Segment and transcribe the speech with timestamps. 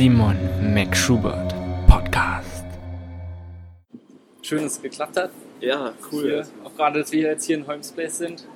[0.00, 0.34] Simon
[0.72, 1.54] McSchubert
[1.86, 2.64] Podcast.
[4.40, 5.30] Schön, dass es geklappt hat.
[5.60, 6.22] Ja, cool.
[6.22, 8.46] Hier, auch gerade, dass wir jetzt hier in Holmespace sind.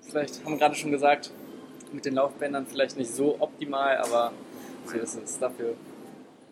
[0.00, 1.32] Vielleicht haben wir gerade schon gesagt,
[1.92, 4.32] mit den Laufbändern vielleicht nicht so optimal, aber
[4.86, 5.74] so ist es dafür.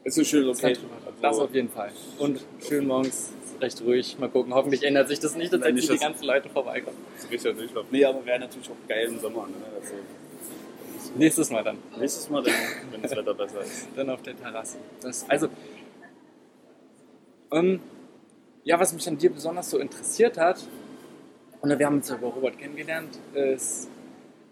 [0.04, 1.12] Ist eine schöne Das, halt Location.
[1.22, 1.90] das auf jeden Fall.
[2.18, 3.32] Und schön morgens,
[3.62, 4.18] recht ruhig.
[4.18, 6.98] Mal gucken, hoffentlich ändert sich das nicht, dass Nein, jetzt nicht, die ganzen Leute vorbeikommen.
[7.14, 7.86] Das ist richtig Durchlauf.
[7.90, 9.46] Nee, aber wäre natürlich auch geil im Sommer.
[9.46, 9.54] Ne?
[9.80, 9.95] Also,
[11.17, 11.79] Nächstes Mal dann.
[11.99, 12.55] nächstes Mal, dann,
[12.91, 13.89] wenn das Wetter besser ist.
[13.96, 14.79] dann auf der Terrasse.
[15.00, 15.49] Das, also,
[17.53, 17.81] ähm,
[18.64, 20.67] ja, was mich an dir besonders so interessiert hat,
[21.61, 23.89] und wir haben uns ja über Robert kennengelernt, ist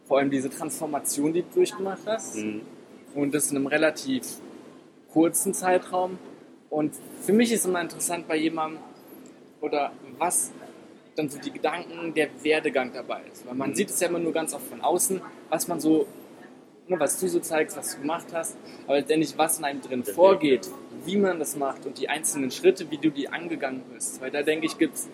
[0.07, 2.37] vor allem diese Transformation, die du durchgemacht hast.
[2.37, 2.63] Mhm.
[3.15, 4.23] Und das in einem relativ
[5.13, 6.19] kurzen Zeitraum.
[6.71, 8.81] Und für mich ist immer interessant bei jemandem,
[9.61, 10.51] oder was
[11.17, 13.47] dann so die Gedanken, der Werdegang dabei ist.
[13.47, 13.75] Weil man Mhm.
[13.75, 15.21] sieht es ja immer nur ganz oft von außen,
[15.51, 16.07] was man so,
[16.93, 18.57] ne, was du so zeigst, was du gemacht hast,
[18.87, 20.69] aber letztendlich, was in einem drin vorgeht,
[21.05, 24.21] wie man das macht und die einzelnen Schritte, wie du die angegangen bist.
[24.21, 25.09] Weil da denke ich, gibt's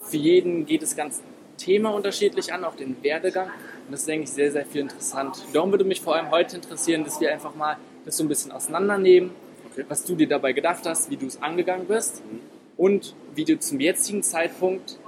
[0.00, 1.22] für jeden geht das ganze
[1.56, 3.48] Thema unterschiedlich an, auch den Werdegang.
[3.48, 5.42] Und das ist, denke ich, sehr, sehr viel interessant.
[5.52, 8.52] Darum würde mich vor allem heute interessieren, dass wir einfach mal das so ein bisschen
[8.52, 9.30] auseinandernehmen,
[9.72, 9.84] Okay.
[9.88, 12.40] was du dir dabei gedacht hast, wie du es angegangen bist Mhm.
[12.76, 14.98] und wie du zum jetzigen Zeitpunkt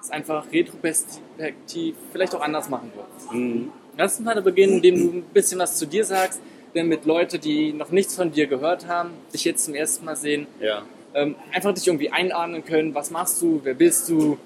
[0.00, 3.32] es einfach retrospektiv vielleicht auch anders machen würdest.
[3.32, 3.72] Mhm.
[4.00, 6.40] Lass uns mal beginnen, indem du ein bisschen was zu dir sagst,
[6.74, 10.46] damit Leute, die noch nichts von dir gehört haben, dich jetzt zum ersten Mal sehen,
[10.58, 10.84] Ja.
[11.12, 12.94] ähm, einfach dich irgendwie einordnen können.
[12.94, 13.60] Was machst du?
[13.62, 14.38] Wer bist du?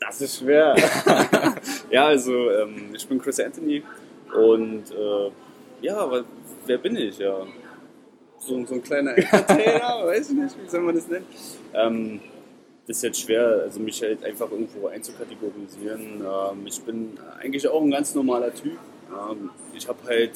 [0.00, 0.76] Das ist schwer.
[1.90, 3.82] ja, also ähm, ich bin Chris Anthony
[4.32, 5.30] und äh,
[5.84, 6.08] ja,
[6.66, 7.18] wer bin ich?
[7.18, 7.46] Ja,
[8.38, 11.26] so, so ein kleiner Entertainer, weiß ich nicht, wie soll man das nennen?
[11.74, 12.20] Ähm,
[12.88, 16.22] ist jetzt schwer, also mich halt einfach irgendwo einzukategorisieren.
[16.22, 18.78] Ähm, ich bin eigentlich auch ein ganz normaler Typ.
[19.08, 20.32] Ähm, ich habe halt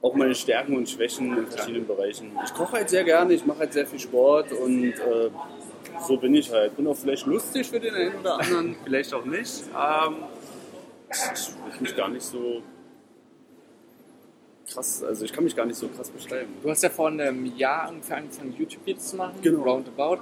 [0.00, 2.32] auch meine Stärken und Schwächen in verschiedenen Bereichen.
[2.44, 5.30] Ich koche halt sehr gerne, ich mache halt sehr viel Sport und äh,
[6.06, 6.76] so bin ich halt.
[6.76, 9.64] Bin auch vielleicht lustig für den einen oder anderen, vielleicht auch nicht.
[9.74, 10.16] Ähm,
[11.10, 12.62] ich will mich gar nicht so
[14.72, 16.52] krass, also ich kann mich gar nicht so krass beschreiben.
[16.62, 18.28] Du hast ja vor einem Jahr angefangen,
[18.58, 19.34] YouTube-Videos zu machen.
[19.42, 19.62] Genau.
[19.62, 20.18] Roundabout.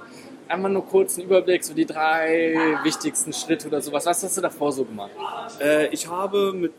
[0.47, 4.05] Einmal nur kurz einen Überblick, so die drei wichtigsten Schritte oder sowas.
[4.05, 5.11] Was hast du davor so gemacht?
[5.59, 6.73] Äh, ich habe mit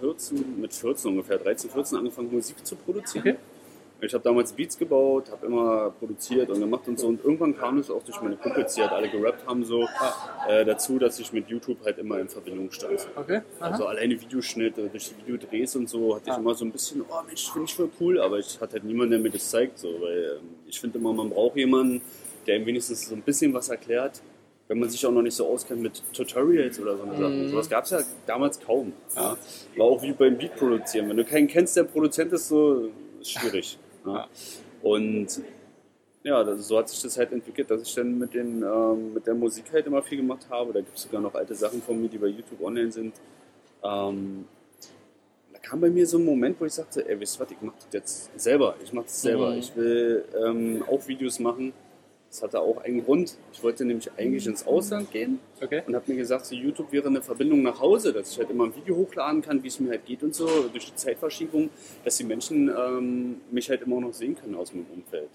[0.00, 3.26] 14, mit 14 ungefähr, 13, 14 angefangen Musik zu produzieren.
[3.28, 3.36] Okay.
[4.00, 7.06] Ich habe damals Beats gebaut, habe immer produziert und gemacht und so.
[7.06, 9.88] Und irgendwann kam es auch durch meine Kumpels, die halt alle gerappt haben, so
[10.46, 13.06] äh, dazu, dass ich mit YouTube halt immer in Verbindung stand.
[13.16, 13.40] Okay.
[13.60, 13.70] Aha.
[13.70, 16.36] Also alleine Videoschnitt, äh, durch die Videodrehs und so, hatte ich Ah.
[16.36, 19.12] immer so ein bisschen, oh Mensch, finde ich voll cool, aber ich hatte halt niemanden,
[19.12, 22.02] der mir das zeigt, so, weil ähm, ich finde immer, man braucht jemanden,
[22.46, 24.22] der ihm wenigstens so ein bisschen was erklärt,
[24.68, 27.48] wenn man sich auch noch nicht so auskennt mit Tutorials oder so eine Sachen.
[27.50, 28.92] Sowas gab es ja damals kaum.
[29.14, 29.36] Ja.
[29.76, 31.08] War auch wie beim Beat produzieren.
[31.08, 32.88] Wenn du keinen kennst, der Produzent ist, so
[33.20, 33.78] ist schwierig.
[34.06, 34.26] Ja.
[34.82, 35.42] Und
[36.22, 39.26] ja, das, so hat sich das halt entwickelt, dass ich dann mit, den, ähm, mit
[39.26, 40.72] der Musik halt immer viel gemacht habe.
[40.72, 43.14] Da gibt es sogar noch alte Sachen von mir, die bei YouTube online sind.
[43.82, 44.46] Ähm,
[45.52, 47.60] da kam bei mir so ein Moment, wo ich sagte, ey, wisst ihr was, ich
[47.60, 48.74] mach das jetzt selber.
[48.82, 49.50] Ich mach das selber.
[49.50, 49.58] Mhm.
[49.58, 51.74] Ich will ähm, auch Videos machen.
[52.34, 53.36] Das hatte auch einen Grund.
[53.52, 55.82] Ich wollte nämlich eigentlich ins Ausland gehen Okay.
[55.86, 58.64] und habe mir gesagt, so YouTube wäre eine Verbindung nach Hause, dass ich halt immer
[58.64, 61.70] ein Video hochladen kann, wie es mir halt geht und so, durch die Zeitverschiebung,
[62.04, 65.28] dass die Menschen ähm, mich halt immer noch sehen können aus meinem Umfeld.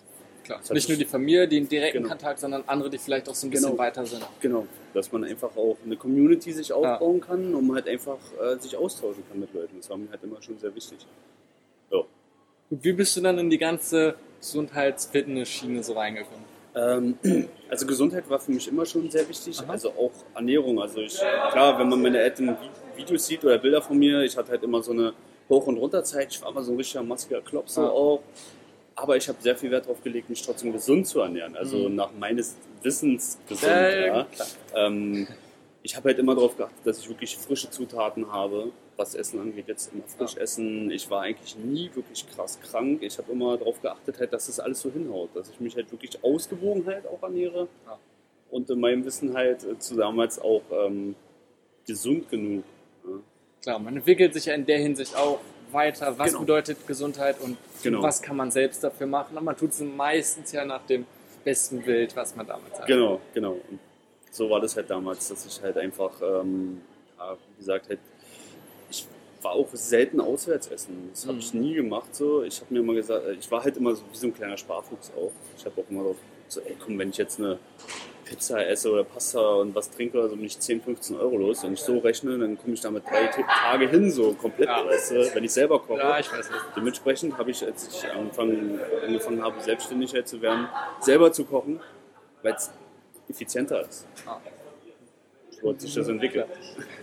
[0.43, 0.59] Klar.
[0.73, 2.09] Nicht nur die Familie, die in direkten Genau.
[2.09, 3.77] Kontakt, sondern andere, die vielleicht auch so ein bisschen Genau.
[3.81, 4.21] weiter sind.
[4.41, 8.59] Genau, dass man einfach auch eine Community sich aufbauen kann und man halt einfach äh,
[8.59, 9.77] sich austauschen kann mit Leuten.
[9.77, 10.97] Das war mir halt immer schon sehr wichtig.
[11.91, 11.99] Ja.
[12.69, 16.48] Und wie bist du dann in die ganze Gesundheits-Fitness-Schiene so reingekommen?
[16.79, 17.17] Ähm,
[17.69, 19.71] also Gesundheit war für mich immer schon sehr wichtig, Aha.
[19.71, 20.79] also auch Ernährung.
[20.81, 22.49] Also ich, klar, wenn man meine Eltern
[22.95, 25.13] Vi- Videos sieht oder Bilder von mir, ich hatte halt immer so eine
[25.49, 26.31] Hoch- und Runterzeit.
[26.31, 27.89] Ich war immer so ein richtiger maskiger Klopp so Ah.
[27.89, 28.21] auch.
[28.95, 31.55] Aber ich habe sehr viel Wert darauf gelegt, mich trotzdem gesund zu ernähren.
[31.55, 31.95] Also Mhm.
[31.95, 33.71] nach meines Wissens gesund.
[33.71, 34.27] Ja, ja.
[34.75, 35.27] Ähm,
[35.83, 39.67] ich habe halt immer darauf geachtet, dass ich wirklich frische Zutaten habe, was Essen angeht.
[39.67, 40.91] Jetzt immer frisch essen.
[40.91, 43.01] Ich war eigentlich nie wirklich krass krank.
[43.01, 45.29] Ich habe immer darauf geachtet, halt, dass das alles so hinhaut.
[45.33, 47.67] Dass ich mich halt wirklich ausgewogen halt auch ernähre.
[47.87, 47.97] Ja.
[48.51, 51.15] Und in meinem Wissen halt äh, zu damals auch ähm,
[51.87, 52.63] gesund genug.
[53.05, 53.11] Ja.
[53.63, 55.39] Klar, man entwickelt sich ja in der Hinsicht auch
[55.71, 56.17] weiter.
[56.17, 56.41] Was Genau.
[56.41, 58.01] bedeutet Gesundheit und Genau.
[58.01, 59.37] was kann man selbst dafür machen?
[59.37, 61.05] Und man tut es meistens ja nach dem
[61.43, 62.87] besten Bild, was man damals hat.
[62.87, 63.53] Genau, genau.
[63.69, 63.79] Und
[64.31, 66.81] so war das halt damals, dass ich halt einfach, ähm,
[67.17, 67.99] ja, wie gesagt, halt,
[69.41, 71.09] war auch selten auswärts essen.
[71.13, 71.39] Das habe Mhm.
[71.39, 72.43] ich nie gemacht so.
[72.43, 74.57] Ich habe mir immer gesagt, äh, ich war halt immer so wie so ein kleiner
[74.57, 75.31] Sparfuchs auch.
[75.57, 76.17] Ich habe auch immer darauf
[76.51, 77.59] So, ey, komm, wenn ich jetzt eine
[78.25, 81.61] Pizza esse oder Pasta und was trinke, also bin ich 10, 15 Euro los.
[81.63, 84.83] Wenn ich so rechne, dann komme ich damit drei Tage hin, so komplett, Ja.
[84.83, 85.99] weißt du, wenn ich selber koche.
[85.99, 86.61] Ja, ich weiß nicht.
[86.75, 90.67] Dementsprechend habe ich, als ich angefangen, angefangen habe, Selbstständigkeit zu werden,
[91.01, 91.79] selber zu kochen,
[92.41, 92.71] weil es
[93.29, 94.07] effizienter ist.
[94.25, 94.39] Ah.
[95.61, 96.47] So hat sich das entwickelt.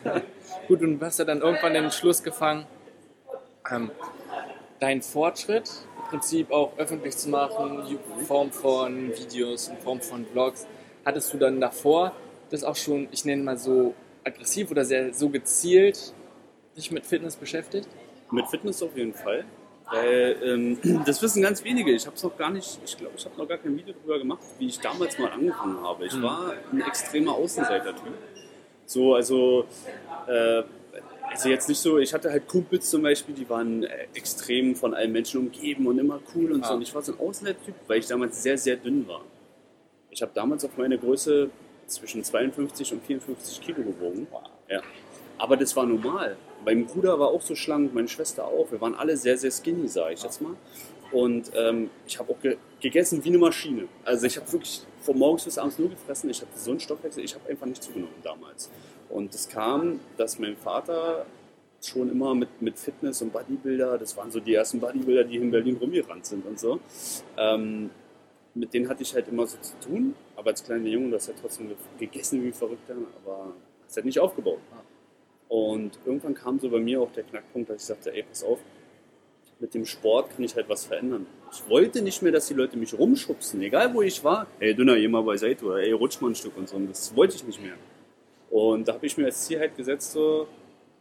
[0.69, 2.67] Gut, und du hast ja dann irgendwann den Entschluss gefangen,
[3.71, 3.91] ähm,
[4.81, 10.25] deinen Fortschritt im Prinzip auch öffentlich zu machen, in Form von Videos, in Form von
[10.27, 10.67] Vlogs.
[11.05, 12.13] Hattest du dann davor
[12.51, 13.95] das auch schon, ich nenne mal so
[14.25, 16.13] aggressiv oder sehr so gezielt
[16.77, 17.89] dich mit Fitness beschäftigt?
[18.31, 19.45] Mit Fitness auf jeden Fall.
[19.91, 21.93] Weil, ähm, das wissen ganz wenige.
[21.93, 24.19] Ich habe es noch gar nicht, ich glaube, ich habe noch gar kein Video darüber
[24.19, 26.07] gemacht, wie ich damals mal angefangen habe.
[26.07, 28.13] Ich war ein extremer Außenseiter-Typ.
[28.87, 29.67] So, also,
[30.29, 30.63] äh,
[31.29, 34.95] also jetzt nicht so, ich hatte halt Kumpels zum Beispiel, die waren äh, extrem von
[34.95, 36.73] allen Menschen umgeben und immer cool und so.
[36.73, 36.75] Ah.
[36.77, 39.23] Und ich war so ein Außenseiter-Typ, weil ich damals sehr, sehr dünn war.
[40.11, 41.51] Ich habe damals auf meine Größe
[41.87, 44.27] zwischen 52 und 54 Kilo gewogen.
[44.69, 44.81] Ja.
[45.39, 46.37] Aber das war normal.
[46.65, 48.71] Mein Bruder war auch so schlank, meine Schwester auch.
[48.71, 50.55] Wir waren alle sehr, sehr skinny, sage ich jetzt mal.
[51.13, 53.89] Und ähm, ich habe auch ge gegessen wie eine Maschine.
[54.05, 56.29] Also ich habe wirklich von morgens bis abends nur gefressen.
[56.29, 58.71] Ich hatte so einen Stoffwechsel, ich habe einfach nicht zugenommen damals.
[59.09, 61.25] Und es kam, dass mein Vater
[61.83, 65.51] schon immer mit, mit Fitness und Bodybuilder, das waren so die ersten Bodybuilder, die in
[65.51, 66.81] Berlin rumgerannt sind und so.
[67.37, 67.91] Ähm,
[68.55, 70.15] mit denen hatte ich halt immer so zu tun.
[70.35, 73.53] Aber als kleiner Junge, das hat trotzdem ge- gegessen wie Verrückter, aber
[73.89, 74.59] es hat nicht aufgebaut.
[75.49, 78.59] Und irgendwann kam so bei mir auch der Knackpunkt, dass ich sagte, ey, pass auf,
[79.59, 81.27] mit dem Sport kann ich halt was verändern.
[81.51, 84.47] Ich wollte nicht mehr, dass die Leute mich rumschubsen, egal wo ich war.
[84.61, 86.77] Ey, Dünner, geh mal beiseite oder ey, rutsch mal ein Stück und so.
[86.77, 87.75] Und das wollte ich nicht mehr.
[88.51, 90.47] Und da habe ich mir als Ziel halt gesetzt, so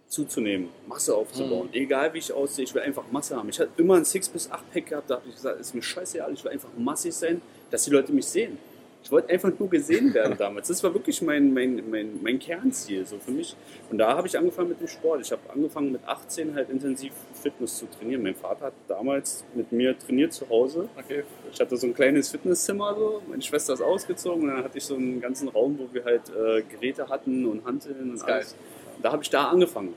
[0.08, 1.70] zuzunehmen, Masse aufzubauen.
[1.74, 3.50] Egal wie ich aussehe, ich will einfach Masse haben.
[3.50, 6.32] Ich hatte immer ein 6- bis 8-Pack gehabt, da habe ich gesagt, ist mir scheißegal,
[6.34, 7.42] ich will einfach massig sein,
[7.72, 8.58] dass die Leute mich sehen.
[9.06, 10.68] Ich wollte einfach nur gesehen werden damals.
[10.68, 13.56] Das war wirklich mein, mein, mein, mein Kernziel so für mich.
[13.92, 15.22] Und da habe ich angefangen mit dem Sport.
[15.22, 18.24] Ich habe angefangen mit 18 halt intensiv Fitness zu trainieren.
[18.24, 20.90] Mein Vater hat damals mit mir trainiert zu Hause.
[20.98, 21.24] Okay.
[21.54, 23.22] Ich hatte so ein kleines Fitnesszimmer, so.
[23.30, 26.24] meine Schwester ist ausgezogen und dann hatte ich so einen ganzen Raum, wo wir halt
[26.30, 28.38] äh, Geräte hatten und Hanteln und geil.
[28.38, 28.56] alles.
[28.96, 29.94] Und da habe ich da angefangen.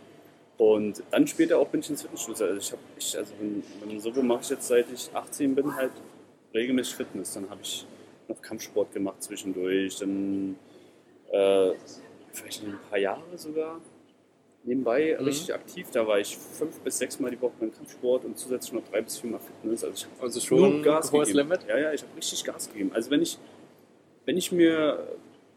[0.59, 2.45] Und dann später auch bin ich ins Fitnessstudio.
[2.45, 5.75] Also ich habe, ich, also wenn, wenn so mache ich jetzt seit ich 18 bin
[5.75, 5.93] halt
[6.53, 7.33] regelmäßig Fitness.
[7.33, 7.87] Dann habe ich
[8.29, 9.97] noch Kampfsport gemacht zwischendurch.
[9.99, 10.57] Dann
[11.33, 11.73] äh,
[12.33, 13.81] vielleicht ein paar Jahre sogar
[14.65, 15.25] nebenbei Mhm.
[15.27, 15.87] richtig aktiv.
[15.93, 19.01] Da war ich fünf bis sechs Mal die Woche beim Kampfsport und zusätzlich noch drei
[19.03, 19.85] bis vier Mal Fitness.
[19.85, 21.49] Also ich habe Also schon Gas hohes gegeben.
[21.51, 21.67] Limit?
[21.69, 22.91] Ja, ja, ich habe richtig Gas gegeben.
[22.93, 23.39] Also wenn ich,
[24.27, 25.17] wenn ich mir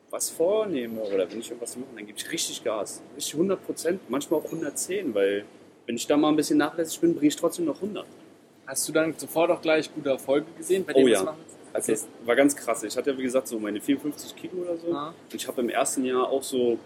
[0.09, 3.01] was vornehme oder wenn ich irgendwas mache, dann gebe ich richtig Gas.
[3.15, 5.45] Richtig 100 Prozent, manchmal auch 110, weil
[5.85, 8.05] wenn ich da mal ein bisschen nachlässig bin, bringe ich trotzdem noch 100.
[8.67, 11.19] Hast du dann sofort auch gleich gute Erfolge gesehen bei dem, Oh was ja.
[11.19, 11.39] du machen?
[11.73, 12.83] Also das war ganz krass.
[12.83, 14.93] Ich hatte ja wie gesagt so meine 54 Kilo oder so.
[14.93, 15.13] Ah.
[15.31, 16.77] Und ich habe im ersten Jahr auch so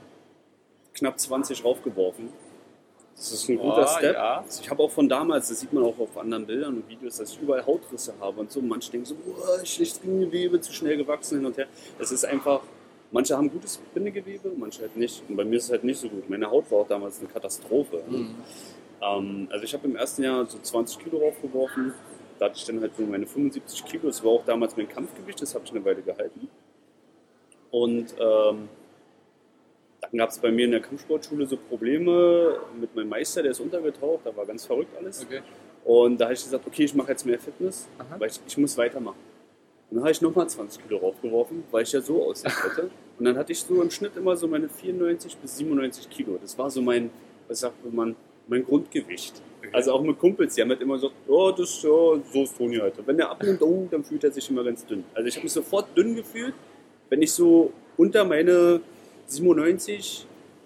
[0.94, 2.30] knapp 20 raufgeworfen.
[3.16, 4.14] Das ist ein guter Ah, Step.
[4.14, 4.38] ja.
[4.42, 7.18] Also ich habe auch von damals, das sieht man auch auf anderen Bildern und Videos,
[7.18, 8.62] dass ich überall Hautrisse habe und so.
[8.62, 11.68] Manche denken so, boah, schlechtes Bindegewebe, zu schnell gewachsen hin und her.
[11.98, 12.62] Das ist einfach,
[13.12, 15.24] manche haben gutes Bindegewebe, manche halt nicht.
[15.30, 16.30] Und bei mir ist es halt nicht so gut.
[16.30, 18.04] Meine Haut war auch damals eine Katastrophe.
[18.10, 18.36] Mhm.
[19.02, 21.94] Ähm, also ich habe im ersten Jahr so 20 Kilo raufgeworfen.
[22.40, 24.08] Da hatte ich dann halt so meine 75 Kilo.
[24.08, 26.48] Das war auch damals mein Kampfgewicht, das habe ich eine Weile gehalten.
[27.72, 28.70] Und ähm,
[30.02, 33.60] dann gab es bei mir in der Kampfsportschule so Probleme mit meinem Meister, der ist
[33.60, 35.24] untergetaucht, da war ganz verrückt alles.
[35.24, 35.42] Okay.
[35.84, 38.20] Und da habe ich gesagt, okay, ich mache jetzt mehr Fitness, Aha.
[38.20, 39.20] weil ich, ich muss weitermachen.
[39.90, 42.90] Und dann habe ich nochmal 20 Kilo raufgeworfen, weil ich ja so aussehen wollte.
[43.20, 46.38] Und dann hatte ich so im Schnitt immer so meine 94 bis 97 Kilo.
[46.42, 47.12] Das war so mein,
[47.48, 48.16] was sagt man,
[48.48, 49.42] mein Grundgewicht.
[49.72, 52.58] Also auch mit Kumpels, die haben halt immer gesagt, oh, das ist so, so ist
[52.58, 53.06] Toni heute.
[53.06, 55.04] Wenn der abnimmt, oh, dann fühlt er sich immer ganz dünn.
[55.14, 56.54] Also ich habe mich sofort dünn gefühlt,
[57.10, 58.82] wenn ich so unter meine
[59.28, 60.26] 97,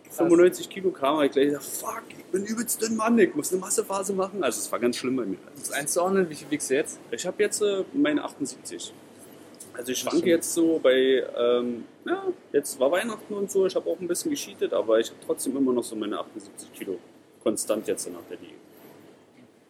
[0.10, 3.52] 95 Kilo kam, habe ich gleich gesagt, fuck, ich bin übelst dünn, Mann, ich muss
[3.52, 4.44] eine Massephase machen.
[4.44, 5.38] Also es war ganz schlimm bei mir.
[5.38, 7.00] Um es einzuordnen, wie viel wiegst du jetzt?
[7.12, 8.94] Ich habe jetzt äh, meine 78.
[9.74, 13.90] Also ich schwanke jetzt so bei, ähm, ja, jetzt war Weihnachten und so, ich habe
[13.90, 16.98] auch ein bisschen gescheatet, aber ich habe trotzdem immer noch so meine 78 Kilo
[17.42, 18.59] konstant jetzt nach der Liga.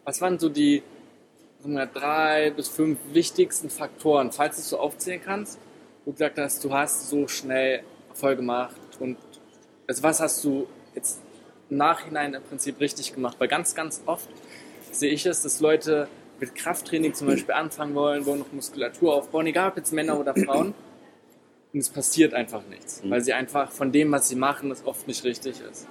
[0.04, 0.82] Was waren so die
[1.62, 5.58] wir, drei bis fünf wichtigsten Faktoren, falls du es so aufzählen kannst,
[6.04, 9.18] wo du gesagt hast, du hast so schnell Erfolg gemacht und
[9.86, 11.20] also was hast du jetzt
[11.68, 13.36] im Nachhinein im Prinzip richtig gemacht?
[13.38, 14.28] Weil ganz, ganz oft
[14.90, 16.08] sehe ich es, dass Leute
[16.40, 20.34] mit Krafttraining zum Beispiel anfangen wollen, wollen noch Muskulatur aufbauen, egal ob jetzt Männer oder
[20.34, 20.72] Frauen.
[21.72, 23.10] Und es passiert einfach nichts, Mhm.
[23.10, 25.86] weil sie einfach von dem, was sie machen, das oft nicht richtig ist.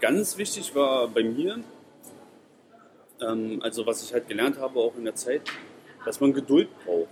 [0.00, 1.58] Ganz wichtig war bei mir,
[3.26, 5.42] ähm, also was ich halt gelernt habe auch in der Zeit,
[6.04, 7.08] dass man Geduld braucht.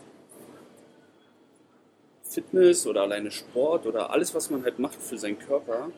[2.22, 5.90] Fitness oder alleine Sport oder alles, was man halt macht für seinen Körper,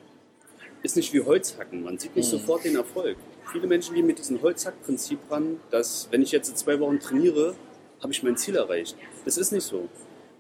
[0.83, 1.83] ist nicht wie Holzhacken.
[1.83, 2.39] Man sieht nicht Mhm.
[2.39, 3.17] sofort den Erfolg.
[3.53, 7.55] Viele Menschen gehen mit diesem Holzhack-Prinzip ran, dass wenn ich jetzt zwei Wochen trainiere,
[8.01, 8.97] habe ich mein Ziel erreicht.
[9.25, 9.89] Das ist nicht so.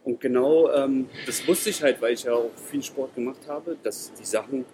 [0.04, 3.76] Und genau ähm, das wusste ich halt, weil ich ja auch viel Sport gemacht habe,
[3.82, 4.64] dass die Sachen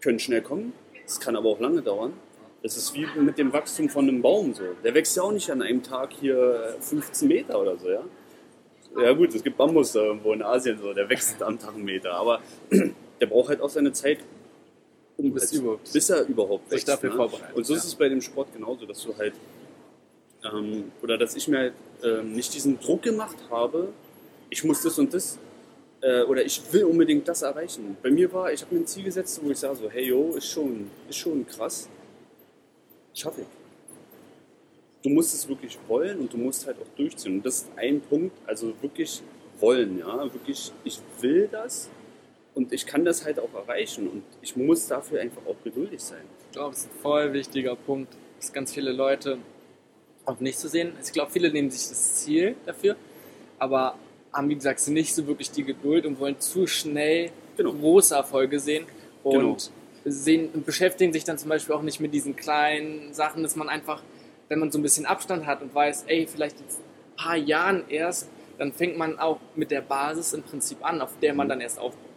[0.00, 0.72] können schnell kommen,
[1.04, 2.14] es kann aber auch lange dauern.
[2.62, 4.62] Das ist wie mit dem Wachstum von einem Baum so.
[4.84, 8.04] Der wächst ja auch nicht an einem Tag hier 15 Meter oder so, ja.
[9.00, 11.84] Ja gut, es gibt Bambus da irgendwo in Asien so, der wächst am Tag einen
[11.84, 12.40] Meter, aber
[13.20, 14.18] der braucht halt auch seine Zeit,
[15.16, 17.16] um Bis halt- bis er überhaupt wächst, dafür ne?
[17.16, 17.88] vorbereitet, Und so ist ja.
[17.88, 19.32] es bei dem Sport genauso, dass du halt
[20.44, 21.72] ähm, oder dass ich mir halt
[22.04, 23.88] ähm, nicht diesen Druck gemacht habe,
[24.50, 25.38] ich muss das und das
[26.02, 27.96] äh, oder ich will unbedingt das erreichen.
[28.02, 30.34] Bei mir war, ich habe mir ein Ziel gesetzt, wo ich sage so, hey yo,
[30.36, 31.88] ist schon, ist schon krass,
[33.14, 33.46] schaffe ich.
[35.02, 37.36] Du musst es wirklich wollen und du musst halt auch durchziehen.
[37.36, 39.20] Und das ist ein Punkt, also wirklich
[39.58, 41.88] wollen, ja, wirklich, ich will das
[42.54, 46.22] und ich kann das halt auch erreichen und ich muss dafür einfach auch geduldig sein.
[46.46, 49.38] Ich glaube, das ist ein voll wichtiger Punkt, dass ganz viele Leute
[50.24, 50.92] auch nicht zu sehen.
[51.04, 52.96] Ich glaube, viele nehmen sich das Ziel dafür,
[53.58, 53.96] aber
[54.32, 57.72] haben, wie gesagt, nicht so wirklich die Geduld und wollen zu schnell Genau.
[57.72, 58.86] große Erfolge sehen
[59.22, 59.56] und Genau.
[60.04, 63.68] Sehen, und beschäftigen sich dann zum Beispiel auch nicht mit diesen kleinen Sachen, dass man
[63.68, 64.02] einfach,
[64.48, 67.84] wenn man so ein bisschen Abstand hat und weiß, ey, vielleicht in ein paar Jahren
[67.88, 68.28] erst,
[68.58, 71.78] dann fängt man auch mit der Basis im Prinzip an, auf der man dann erst
[71.78, 72.10] aufbaut.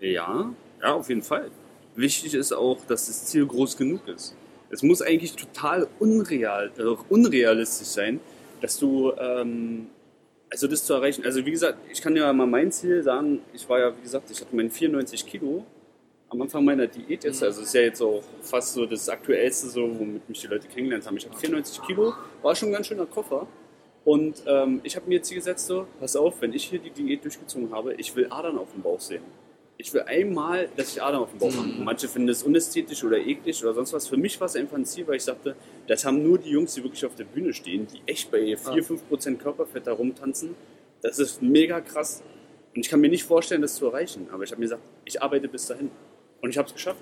[0.00, 1.50] Ja, ja, auf jeden Fall.
[1.94, 4.36] Wichtig ist auch, dass das Ziel groß genug ist.
[4.70, 8.20] Es muss eigentlich total unreal, äh, unrealistisch sein,
[8.60, 9.86] dass du, ähm,
[10.50, 11.24] also das zu erreichen.
[11.24, 14.30] Also wie gesagt, ich kann ja mal mein Ziel sagen, ich war ja, wie gesagt,
[14.30, 15.64] ich hatte meine 94 Kilo
[16.30, 19.82] am Anfang meiner Diät jetzt, also ist ja jetzt auch fast so das Aktuellste, so,
[19.98, 21.16] womit mich die Leute kennengelernt haben.
[21.16, 23.46] Ich habe 94 Kilo, war schon ein ganz schöner Koffer.
[24.04, 27.24] Und ähm, ich habe mir Ziel gesetzt, so, pass auf, wenn ich hier die Diät
[27.24, 29.22] durchgezogen habe, ich will Adern auf dem Bauch sehen.
[29.76, 31.68] Ich will einmal, dass ich Adern auf dem Bauch habe.
[31.68, 31.84] Mhm.
[31.84, 34.08] Manche finden es unästhetisch oder eklig oder sonst was.
[34.08, 35.56] Für mich war es einfach ein Ziel, weil ich sagte,
[35.86, 39.36] das haben nur die Jungs, die wirklich auf der Bühne stehen, die echt bei 4-5%
[39.36, 40.56] Körperfett da rumtanzen.
[41.00, 42.22] Das ist mega krass.
[42.74, 44.28] Und ich kann mir nicht vorstellen, das zu erreichen.
[44.32, 45.90] Aber ich habe mir gesagt, ich arbeite bis dahin.
[46.40, 47.00] Und ich habe es geschafft.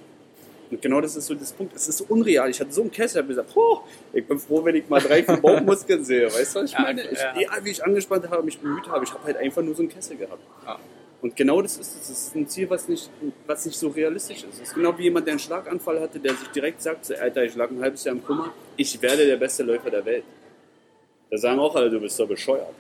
[0.71, 1.77] Und genau das ist so das Punkt.
[1.77, 2.51] Es ist so unreal.
[2.51, 3.81] Ich hatte so einen Kessel, ich habe gesagt, oh,
[4.13, 6.27] ich bin froh, wenn ich mal drei, vier Bauchmuskeln sehe.
[6.33, 7.03] Weißt du, was ich Ja, meine?
[7.09, 7.35] Ich, ja.
[7.39, 9.91] egal wie ich angespannt habe, mich bemüht habe, ich habe halt einfach nur so einen
[9.91, 10.43] Kessel gehabt.
[10.65, 10.79] Ja.
[11.23, 12.09] Und genau das ist es.
[12.09, 13.11] Das ist ein Ziel, was nicht,
[13.47, 14.55] was nicht so realistisch ist.
[14.55, 17.45] Es ist genau wie jemand, der einen Schlaganfall hatte, der sich direkt sagt, so, Alter,
[17.45, 20.25] ich lag ein halbes Jahr im Kummer, ich werde der beste Läufer der Welt.
[21.31, 22.75] Da sagen auch alle, du bist doch bescheuert.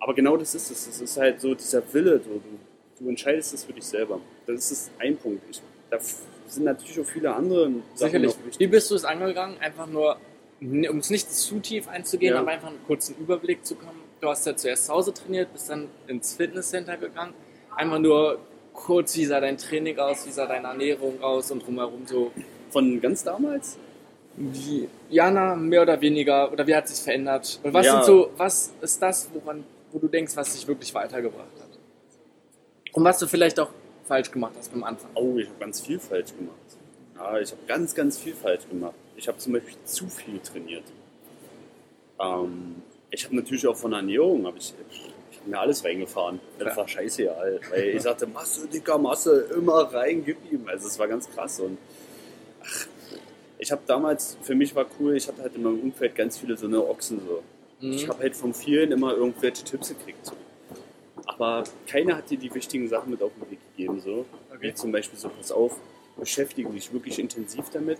[0.00, 0.86] Aber genau das ist es.
[0.86, 2.58] Es ist halt so dieser Wille, so, du,
[3.04, 4.20] du entscheidest es für dich selber.
[4.46, 5.42] Das ist ein Punkt.
[5.50, 5.98] Ich, da
[6.46, 8.34] sind natürlich auch viele andere Sachen Sicherlich.
[8.58, 9.58] Wie bist du es angegangen?
[9.58, 10.16] Einfach nur,
[10.60, 12.40] um es nicht zu tief einzugehen, Ja.
[12.40, 14.00] aber einfach einen kurzen Überblick zu kommen.
[14.20, 17.34] Du hast ja zuerst zu Hause trainiert, bist dann ins Fitnesscenter gegangen.
[17.76, 18.38] Einfach nur
[18.72, 22.32] kurz, wie sah dein Training aus, wie sah deine Ernährung aus und drumherum so.
[22.70, 23.78] Von ganz damals?
[24.36, 27.58] Wie, ja, na, mehr oder weniger, oder wie hat sich verändert?
[27.62, 27.92] Und was Ja.
[27.94, 31.68] sind so, was ist das, woran, wo du denkst, was dich wirklich weitergebracht hat?
[32.92, 33.70] Und was du vielleicht auch
[34.08, 35.10] falsch gemacht hast beim Anfang?
[35.14, 36.56] Oh, ich habe ganz viel falsch gemacht.
[37.16, 38.94] Ja, ich habe ganz, ganz viel falsch gemacht.
[39.16, 40.84] Ich habe zum Beispiel zu viel trainiert.
[42.18, 42.76] Ähm,
[43.10, 44.74] ich habe natürlich auch von der Ernährung, hab ich,
[45.30, 46.40] ich habe mir alles reingefahren.
[46.58, 47.36] Das war scheiße, ja.
[47.70, 50.66] Weil ich sagte, Masse, dicker Masse, immer rein, gib ihm.
[50.68, 51.60] Also es war ganz krass.
[51.60, 51.78] Und
[52.62, 52.86] ach,
[53.58, 56.56] ich habe damals, für mich war cool, ich hatte halt in meinem Umfeld ganz viele
[56.56, 57.42] so eine Ochsen so.
[57.80, 57.92] Mhm.
[57.92, 60.24] Ich habe halt von vielen immer irgendwelche Tipps gekriegt.
[60.24, 60.32] So.
[61.26, 64.00] Aber keiner hat dir die wichtigen Sachen mit auf den Weg gegeben.
[64.00, 64.26] So.
[64.50, 64.58] Okay.
[64.60, 65.76] Wie zum Beispiel so, pass auf,
[66.18, 67.98] beschäftige dich wirklich intensiv damit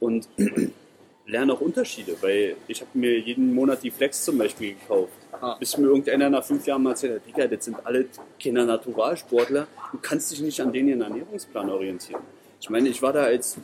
[0.00, 0.28] und
[1.26, 5.12] lerne auch Unterschiede, weil ich habe mir jeden Monat die Flex zum Beispiel gekauft.
[5.40, 5.56] Ah.
[5.60, 8.06] Bis mir irgendeiner nach fünf Jahren mal erzählt hat, Digga, das sind alle
[8.38, 12.22] Kinder Naturalsportler, du kannst dich nicht an denen ihren Ernährungsplan orientieren.
[12.60, 13.56] Ich meine, ich war da als,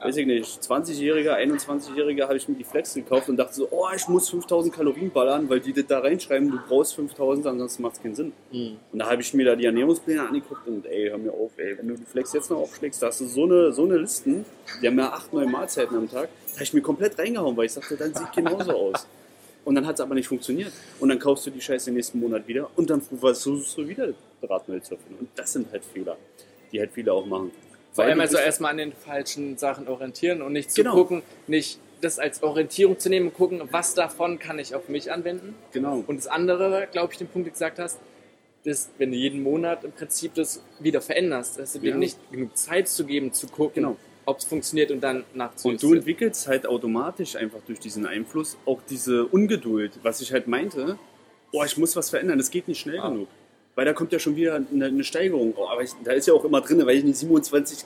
[0.00, 3.86] weiß ich nicht, 20-Jähriger, 21-Jähriger, habe ich mir die Flex gekauft und dachte so, oh,
[3.94, 7.96] ich muss 5000 Kalorien ballern, weil die das da reinschreiben, du brauchst 5000, ansonsten macht
[7.96, 8.32] es keinen Sinn.
[8.52, 8.76] Mhm.
[8.92, 11.78] Und da habe ich mir da die Ernährungspläne angeguckt und ey, hör mir auf, ey,
[11.78, 14.44] wenn du die Flex jetzt noch aufschlägst, da hast du so eine, so eine Listen,
[14.82, 17.66] die haben ja acht, neun Mahlzeiten am Tag, da habe ich mir komplett reingehauen, weil
[17.66, 19.06] ich sagte, dann sieht genauso aus.
[19.64, 20.72] Und dann hat es aber nicht funktioniert.
[21.00, 24.10] Und dann kaufst du die Scheiße nächsten Monat wieder und dann versuchst du wieder
[24.40, 25.16] Drahtmüll zu finden.
[25.18, 26.16] Und das sind halt Fehler,
[26.70, 27.50] die halt viele auch machen.
[27.96, 30.94] Vor allem also erstmal an den falschen Sachen orientieren und nicht zu Genau.
[30.94, 35.10] gucken, nicht das als Orientierung zu nehmen und gucken, was davon kann ich auf mich
[35.10, 35.54] anwenden.
[35.72, 36.04] Genau.
[36.06, 37.98] Und das andere, glaube ich, den Punkt, den du gesagt hast,
[38.64, 41.92] ist, wenn du jeden Monat im Prinzip das wieder veränderst, dass du Ja.
[41.92, 43.96] dem nicht genug Zeit zu geben, zu gucken, Genau.
[44.26, 45.96] ob es funktioniert und dann Und du nachzujustieren.
[45.98, 50.98] entwickelst halt automatisch einfach durch diesen Einfluss auch diese Ungeduld, was ich halt meinte,
[51.52, 53.08] boah, ich muss was verändern, das geht nicht schnell Ah.
[53.08, 53.28] genug.
[53.76, 55.54] Weil da kommt ja schon wieder eine, eine Steigerung.
[55.56, 57.84] Aber ich, da ist ja auch immer drin, weil ich die 27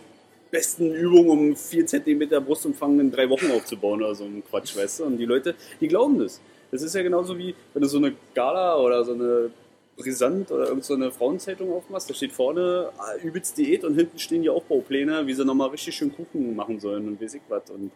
[0.50, 5.00] besten Übungen, um 4 cm Brustumfang in drei Wochen aufzubauen oder so ein Quatsch, weißt
[5.00, 5.04] du?
[5.04, 6.40] Und die Leute, die glauben das.
[6.70, 9.50] Das ist ja genauso wie, wenn du so eine Gala oder so eine
[9.96, 14.18] Brisant oder irgend so eine Frauenzeitung aufmachst, da steht vorne ah, übelst Diät und hinten
[14.18, 17.68] stehen die Aufbaupläne, wie sie nochmal richtig schön Kuchen machen sollen und weiß ich was.
[17.70, 17.90] Und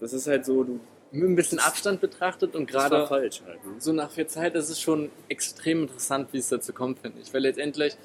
[0.00, 0.80] das ist halt so, du,
[1.12, 3.64] Mit ein bisschen Abstand betrachtet und gerade falsch halt.
[3.64, 3.74] Ne?
[3.78, 7.32] so nach viel Zeit ist es schon extrem interessant, wie es dazu kommt, finde ich.
[7.32, 7.96] Weil letztendlich,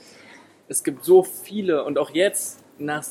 [0.67, 3.05] es gibt so viele und auch jetzt, nach,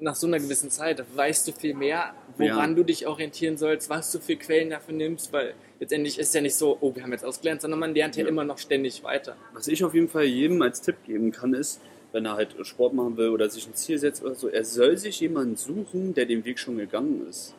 [0.00, 2.74] nach so einer gewissen Zeit, weißt du viel mehr, woran Ja.
[2.76, 6.54] du dich orientieren sollst, was du für Quellen dafür nimmst, weil letztendlich ist ja nicht
[6.56, 8.28] so, oh, wir haben jetzt ausgelernt, sondern man lernt ja, Ja.
[8.28, 9.36] immer noch ständig weiter.
[9.52, 11.80] Was ich auf jeden Fall jedem als Tipp geben kann, ist,
[12.12, 14.96] wenn er halt Sport machen will oder sich ein Ziel setzt oder so, er soll
[14.96, 17.54] sich jemanden suchen, der den Weg schon gegangen ist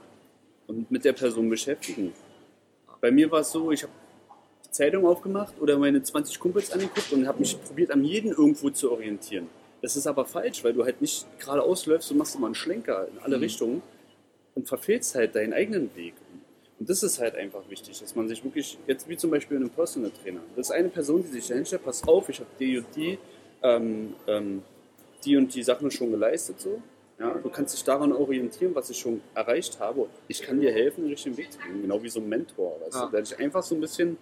[0.68, 2.14] und mit der Person beschäftigen.
[3.02, 3.94] Bei mir war es so, ich habe
[4.72, 8.92] Zeitung aufgemacht oder meine 20 Kumpels angeguckt und habe mich probiert, an jeden irgendwo zu
[8.92, 9.48] orientieren.
[9.82, 13.08] Das ist aber falsch, weil du halt nicht geradeaus läufst und machst immer einen Schlenker
[13.08, 13.44] in alle Mhm.
[13.44, 13.82] Richtungen
[14.56, 16.16] und verfehlst halt deinen eigenen Weg.
[16.80, 19.70] Und das ist halt einfach wichtig, dass man sich wirklich, jetzt wie zum Beispiel einen
[19.70, 22.80] Personal Trainer, das ist eine Person, die sich dahin stellt, pass auf, ich habe die
[22.80, 23.18] und die,
[23.64, 24.62] ähm, ähm,
[25.24, 26.82] die und die Sachen schon geleistet, so.
[27.18, 30.08] Ja, du kannst dich daran orientieren, was ich schon erreicht habe.
[30.28, 32.96] Ich kann dir helfen, den richtigen Weg zu gehen, genau wie so ein Mentor, weißt
[32.96, 33.06] Ja.
[33.06, 34.18] du, der dich einfach so ein bisschen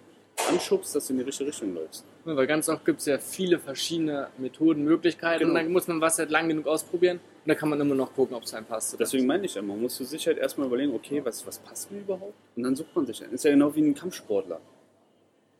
[0.48, 2.04] anschubst, dass du in die richtige Richtung läufst.
[2.24, 5.50] Ja, Weil ganz oft gibt es ja viele verschiedene Methoden, Möglichkeiten Genau.
[5.50, 8.14] und dann muss man was halt lang genug ausprobieren und dann kann man immer noch
[8.14, 8.98] gucken, ob es einem passt.
[8.98, 11.90] Deswegen meine ich ja, man muss für sich halt erstmal überlegen, okay, was, was passt
[11.90, 12.34] mir überhaupt?
[12.56, 13.34] Und dann sucht man sich einen.
[13.34, 14.60] Ist ja genau wie ein Kampfsportler.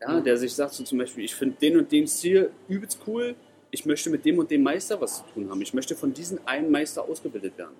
[0.00, 0.24] Ja, Mhm.
[0.24, 3.34] der sich sagt so zum Beispiel, ich finde den und den Stil übelst cool,
[3.74, 5.60] ich möchte mit dem und dem Meister was zu tun haben.
[5.60, 7.74] Ich möchte von diesem einen Meister ausgebildet werden.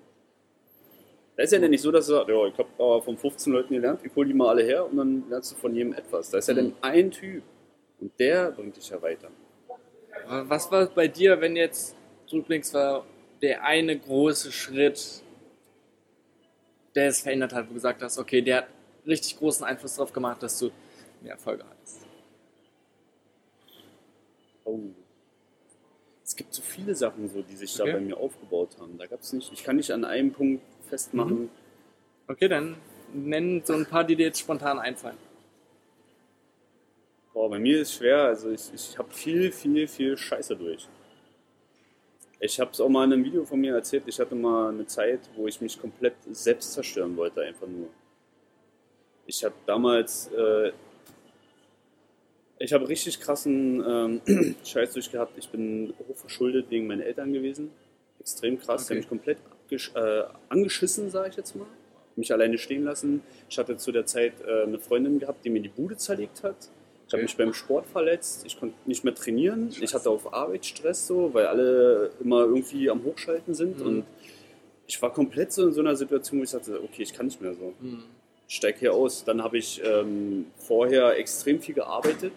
[1.37, 3.53] Da ist ja dann nicht so, dass du sagst, ja, ich habe aber von 15
[3.53, 6.29] Leuten gelernt, ich hole die mal alle her und dann lernst du von jedem etwas.
[6.29, 6.57] Da ist ja Mhm.
[6.57, 7.43] dann ein Typ
[7.99, 9.29] und der bringt dich ja weiter.
[10.27, 13.05] Was war bei dir, wenn jetzt zurückblickst, war
[13.41, 15.21] der eine große Schritt,
[16.95, 18.67] der es verändert hat, wo du gesagt hast, okay, der hat
[19.05, 20.71] richtig großen Einfluss darauf gemacht, dass du
[21.21, 22.05] mehr Erfolge hattest?
[24.65, 24.79] Oh.
[26.25, 27.91] Es gibt so viele Sachen, so, die sich Okay.
[27.91, 28.97] da bei mir aufgebaut haben.
[28.97, 31.43] Da gab es nicht, ich kann nicht an einem Punkt festmachen.
[31.43, 31.49] Mhm.
[32.27, 32.75] Okay, dann
[33.13, 35.17] nenn so ein paar, die dir jetzt spontan einfallen.
[37.31, 38.23] Boah, bei mir ist es schwer.
[38.23, 40.87] Also ich, ich habe viel, viel, viel Scheiße durch.
[42.39, 44.03] Ich habe es auch mal in einem Video von mir erzählt.
[44.07, 47.89] Ich hatte mal eine Zeit, wo ich mich komplett selbst zerstören wollte, einfach nur.
[49.27, 50.71] Ich habe damals, äh,
[52.59, 53.83] ich habe richtig krassen
[54.27, 55.33] ähm, Scheiß durchgehabt.
[55.37, 57.71] Ich bin hochverschuldet wegen meinen Eltern gewesen.
[58.19, 58.87] Extrem krass.
[58.87, 58.93] Die Okay.
[58.93, 59.37] haben mich komplett
[59.95, 61.67] äh, angeschissen, sage ich jetzt mal.
[62.15, 63.21] Mich alleine stehen lassen.
[63.49, 66.55] Ich hatte zu der Zeit äh, eine Freundin gehabt, die mir die Bude zerlegt hat.
[67.07, 69.69] Ich habe mich beim Sport verletzt, ich konnte nicht mehr trainieren.
[69.79, 73.79] Ich hatte auf Arbeit Stress so, weil alle immer irgendwie am Hochschalten sind.
[73.79, 73.85] Mhm.
[73.85, 74.03] Und
[74.87, 77.41] ich war komplett so in so einer Situation, wo ich sagte, okay, ich kann nicht
[77.41, 77.73] mehr so.
[77.79, 78.03] Hm.
[78.47, 79.23] Ich steig hier aus.
[79.23, 82.33] Dann habe ich ähm, vorher extrem viel gearbeitet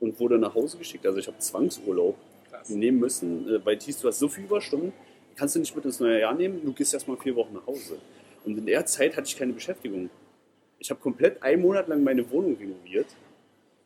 [0.00, 1.06] und wurde nach Hause geschickt.
[1.06, 2.16] Also ich habe Zwangsurlaub
[2.50, 2.68] Krass.
[2.70, 4.92] nehmen müssen, äh, weil es hieß, du hast so viele Überstunden,
[5.36, 7.98] kannst du nicht mit ins neue Jahr nehmen, du gehst erstmal vier Wochen nach Hause.
[8.44, 10.10] Und in der Zeit hatte ich keine Beschäftigung.
[10.78, 13.06] Ich habe komplett einen Monat lang meine Wohnung renoviert.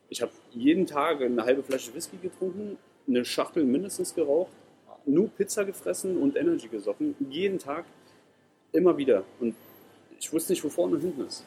[0.09, 2.77] Ich habe jeden Tag eine halbe Flasche Whisky getrunken,
[3.07, 4.51] eine Schachtel mindestens geraucht,
[5.05, 7.15] nur Pizza gefressen und Energy gesoffen.
[7.29, 7.85] Jeden Tag,
[8.71, 9.23] immer wieder.
[9.39, 9.55] Und
[10.19, 11.45] ich wusste nicht, wo vorne und hinten ist.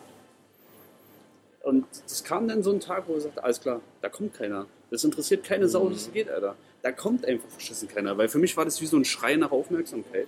[1.70, 4.66] Und es kam dann so ein Tag, wo ich sagte, alles klar, da kommt keiner.
[4.90, 6.56] Das interessiert keine Sau, wie es geht, Alter.
[6.83, 8.18] Da kommt einfach verschissen keiner.
[8.18, 10.26] Weil für mich war das wie so ein Schrei nach Aufmerksamkeit.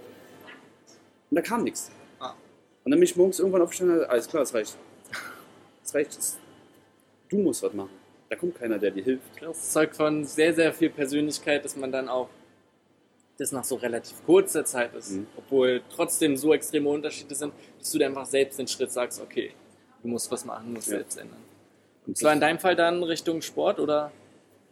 [1.31, 1.91] Und da kam nichts.
[2.21, 2.35] Ah.
[2.85, 4.77] Und dann bin ich morgens irgendwann aufgestanden und gesagt, alles klar, es reicht.
[5.85, 6.17] Es reicht.
[7.29, 7.91] Du musst was machen.
[8.29, 9.25] Da kommt keiner, der dir hilft.
[9.41, 12.29] Das zeugt von sehr, sehr viel Persönlichkeit, dass man dann auch
[13.39, 15.27] das nach so relativ kurzer Zeit ist, Mhm.
[15.37, 19.53] obwohl trotzdem so extreme Unterschiede sind, dass du dir einfach selbst den Schritt sagst, okay,
[20.03, 20.97] du musst was machen, musst Ja.
[20.99, 21.39] selbst ändern.
[22.07, 24.11] Und Das war in deinem Fall dann Richtung Sport oder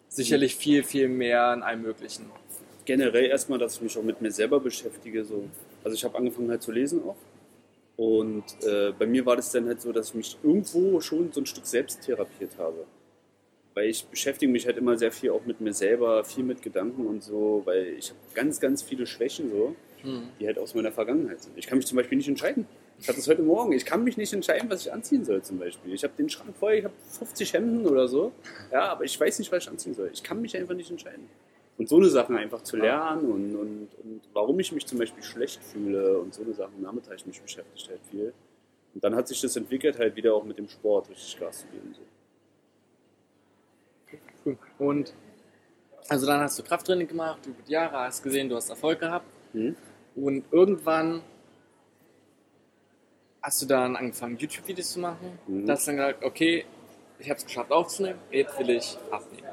[0.09, 2.27] sicherlich viel, viel mehr in allem Möglichen?
[2.87, 5.25] generell erstmal, dass ich mich auch mit mir selber beschäftige.
[5.25, 5.45] So.
[5.85, 7.15] Also ich habe angefangen halt zu lesen auch.
[7.97, 11.41] Und äh, bei mir war das dann halt so, dass ich mich irgendwo schon so
[11.41, 12.87] ein Stück selbst therapiert habe.
[13.75, 17.07] Weil ich beschäftige mich halt immer sehr viel auch mit mir selber, viel mit Gedanken
[17.07, 20.23] und so, weil ich habe ganz, ganz viele Schwächen so, Hm.
[20.41, 21.57] die halt aus meiner Vergangenheit sind.
[21.59, 22.67] Ich kann mich zum Beispiel nicht entscheiden.
[23.01, 23.73] Ich hatte das heute Morgen.
[23.73, 25.95] Ich kann mich nicht entscheiden, was ich anziehen soll zum Beispiel.
[25.95, 28.33] Ich habe den Schrank voll, ich habe 50 Hemden oder so.
[28.71, 30.11] Ja, aber ich weiß nicht, was ich anziehen soll.
[30.13, 31.27] Ich kann mich einfach nicht entscheiden.
[31.79, 35.23] Und so eine Sachen einfach zu lernen und, und, und warum ich mich zum Beispiel
[35.23, 36.83] schlecht fühle und so eine Sachen.
[36.83, 38.35] Damit habe ich mich beschäftigt halt viel.
[38.95, 41.67] Und dann hat sich das entwickelt halt wieder auch mit dem Sport richtig Gas zu
[41.69, 41.95] geben.
[41.95, 42.03] So.
[44.45, 44.59] Cool.
[44.79, 45.15] Und
[46.09, 49.27] Also dann hast du Krafttraining gemacht, über die Jahre hast gesehen, du hast Erfolg gehabt.
[49.55, 49.75] Mhm.
[50.17, 51.23] Und irgendwann
[53.43, 55.39] hast du dann angefangen, YouTube-Videos zu machen.
[55.47, 55.67] Mhm.
[55.67, 56.65] Da hast du dann gesagt, okay,
[57.19, 59.47] ich habe es geschafft aufzunehmen, jetzt will ich abnehmen.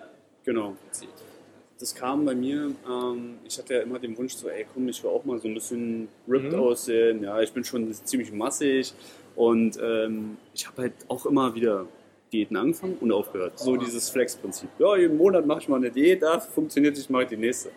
[0.46, 0.76] Genau.
[1.80, 5.04] Das kam bei mir, ähm, ich hatte ja immer den Wunsch so, ey komm, ich
[5.04, 6.60] will auch mal so ein bisschen ripped Mhm.
[6.60, 7.24] aussehen.
[7.24, 8.94] Ja, ich bin schon ziemlich massig
[9.36, 11.86] und ähm, ich habe halt auch immer wieder
[12.34, 13.60] Diäten angefangen und aufgehört.
[13.60, 14.70] So dieses Flex-Prinzip.
[14.80, 17.70] Ja, jeden Monat mache ich mal eine Diät, da funktioniert nicht, mache ich die nächste.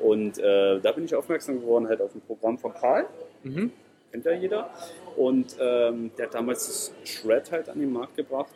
[0.00, 3.06] Und äh, da bin ich aufmerksam geworden halt auf ein Programm von Karl,
[3.44, 3.70] Mhm.
[4.10, 4.70] kennt ja jeder.
[5.16, 8.52] Und ähm, der hat damals das Shred halt an den Markt gebracht.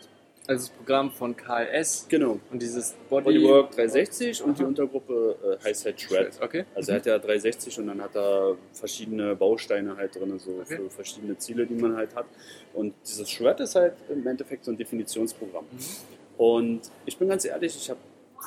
[0.47, 2.41] Also das Programm von KLS Genau.
[2.51, 3.25] und dieses Body...
[3.25, 4.69] Bodywork 360 und die Aha.
[4.69, 6.41] Untergruppe äh, heißt halt Shred.
[6.41, 6.65] Okay.
[6.75, 10.77] Also er hat ja 360 und dann hat er verschiedene Bausteine halt drin, so Okay.
[10.77, 12.25] für verschiedene Ziele, die man halt hat.
[12.73, 15.67] Und dieses Shred ist halt im Endeffekt so ein Definitionsprogramm.
[16.39, 18.01] Und ich bin ganz ehrlich, ich habe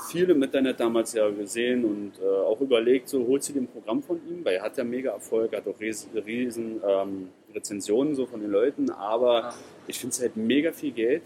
[0.10, 3.67] viele im Internet damals ja gesehen und äh, auch überlegt, so holst du dir ein
[3.67, 7.30] Programm von ihm, weil er hat ja mega Erfolg, er hat auch riesen, riesen ähm,
[7.53, 9.53] Rezensionen so von den Leuten, aber Ah.
[9.87, 11.23] ich finde es halt mega viel Geld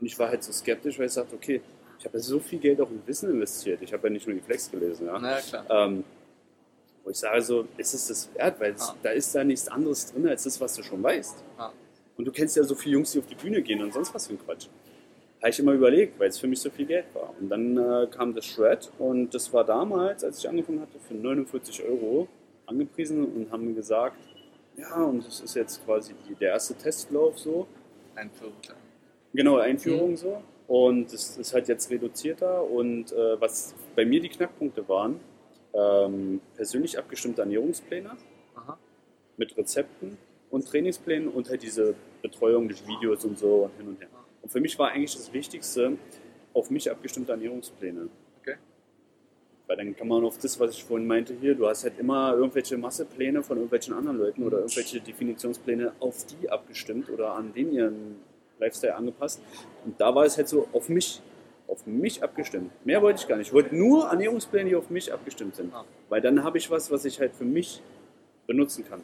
[0.00, 1.60] und ich war halt so skeptisch, weil ich sagte, okay,
[1.98, 4.34] ich habe ja so viel Geld auch in Wissen investiert, ich habe ja nicht nur
[4.34, 5.18] die Flex gelesen, ja.
[5.18, 5.64] Na klar.
[5.70, 6.04] Ähm,
[7.04, 8.94] wo ich sage so, ist es das wert, weil Ah.
[9.02, 11.36] da ist da nichts anderes drin als das, was du schon weißt.
[11.58, 11.70] Ah.
[12.16, 14.26] Und du kennst ja so viele Jungs, die auf die Bühne gehen und sonst was
[14.26, 14.68] für ein Quatsch.
[15.40, 17.34] Habe ich immer überlegt, weil es für mich so viel Geld war.
[17.38, 21.12] Und dann äh, kam das Shred und das war damals, als ich angefangen hatte, für
[21.14, 22.28] 49 Euro
[22.66, 24.16] angepriesen und haben mir gesagt,
[24.76, 27.66] ja, und das ist jetzt quasi die, der erste Testlauf so.
[28.14, 28.74] Ein Verrückter.
[29.32, 30.16] Genau, Einführung Mhm.
[30.16, 30.42] so.
[30.66, 32.64] Und es ist halt jetzt reduzierter.
[32.64, 35.20] Und äh, was bei mir die Knackpunkte waren,
[35.74, 38.12] ähm, persönlich abgestimmte Ernährungspläne
[38.54, 38.78] Aha.
[39.36, 40.16] mit Rezepten
[40.50, 44.08] und Trainingsplänen und halt diese Betreuung durch Videos und so und hin und her.
[44.42, 45.98] Und für mich war eigentlich das Wichtigste,
[46.52, 48.08] auf mich abgestimmte Ernährungspläne.
[49.66, 52.34] Weil dann kann man auf das, was ich vorhin meinte hier, du hast halt immer
[52.34, 57.72] irgendwelche Massepläne von irgendwelchen anderen Leuten oder irgendwelche Definitionspläne auf die abgestimmt oder an den
[57.72, 58.16] ihren
[58.58, 59.40] Lifestyle angepasst.
[59.84, 61.22] Und da war es halt so auf mich,
[61.66, 62.72] auf mich abgestimmt.
[62.84, 63.48] Mehr wollte ich gar nicht.
[63.48, 65.72] Ich wollte nur Ernährungspläne, die auf mich abgestimmt sind.
[65.72, 65.84] Ah.
[66.10, 67.80] Weil dann habe ich was, was ich halt für mich
[68.46, 69.00] benutzen kann.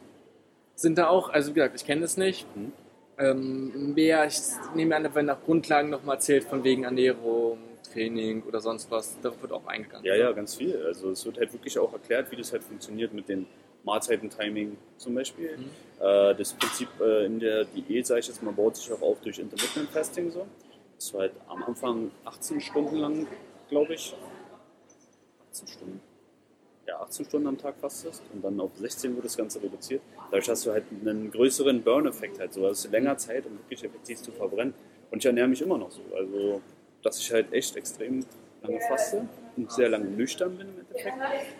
[0.75, 2.45] Sind da auch, also wie gesagt, ich kenne das nicht.
[2.55, 2.71] Mhm.
[3.17, 4.39] Ähm, mehr, ich
[4.75, 7.57] nehme an, wenn nach Grundlagen nochmal erzählt, von wegen Ernährung,
[7.91, 10.05] Training oder sonst was, da wird auch eingegangen.
[10.05, 10.75] Ja, ja, ganz viel.
[10.85, 13.45] Also es wird halt wirklich auch erklärt, wie das halt funktioniert mit den
[13.83, 15.57] Mahlzeiten-Timing zum Beispiel.
[15.57, 15.69] Mhm.
[15.99, 19.19] Äh, das Prinzip äh, in der Diät, sage ich jetzt mal, baut sich auch auf
[19.21, 20.45] durch Intermittent Fasting so.
[20.95, 23.27] Das war halt am Anfang 18 Stunden lang,
[23.69, 24.15] glaube ich.
[25.49, 26.01] 18 Stunden.
[26.87, 30.01] Ja, 18 Stunden am Tag fastest und dann auf 16 wird das Ganze reduziert.
[30.29, 32.65] Dadurch hast du halt einen größeren Burn-Effekt halt so.
[32.65, 34.73] Also länger Zeit, um wirklich effektiv zu verbrennen.
[35.09, 36.01] Und ich ernähre mich immer noch so.
[36.15, 36.61] Also,
[37.03, 38.25] dass ich halt echt extrem
[38.61, 41.17] lange faste und sehr lange nüchtern bin im Endeffekt.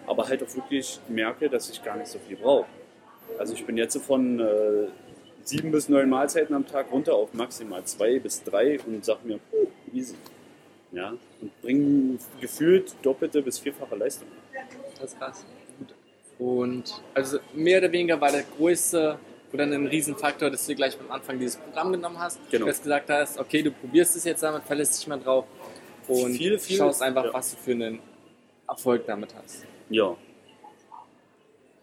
[0.08, 2.68] Aber halt auch wirklich merke, dass ich gar nicht so viel brauche.
[3.38, 4.88] Also ich bin jetzt von äh,
[5.44, 9.40] sieben bis neun Mahlzeiten am Tag runter auf maximal zwei bis drei und sag mir,
[9.50, 10.16] puh, easy.
[10.92, 14.28] Ja, und bringe gefühlt doppelte bis vierfache Leistung.
[15.00, 15.46] Das ist krass.
[16.38, 19.18] Und also mehr oder weniger war der größte
[19.54, 22.40] oder ein Riesenfaktor, dass du gleich am Anfang dieses Programm genommen hast.
[22.50, 22.66] Genau.
[22.66, 25.46] Du hast gesagt hast, okay, du probierst es jetzt damit, verlässt dich mal drauf
[26.08, 27.34] und Viele, viele- schaust einfach, ja.
[27.34, 28.00] was du für einen
[28.68, 29.66] Erfolg damit hast.
[29.90, 30.16] Ja.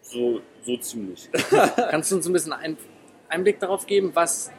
[0.01, 1.29] So, so ziemlich.
[1.75, 2.77] Kannst du uns ein bisschen ein,
[3.27, 4.51] Einblick darauf geben, was,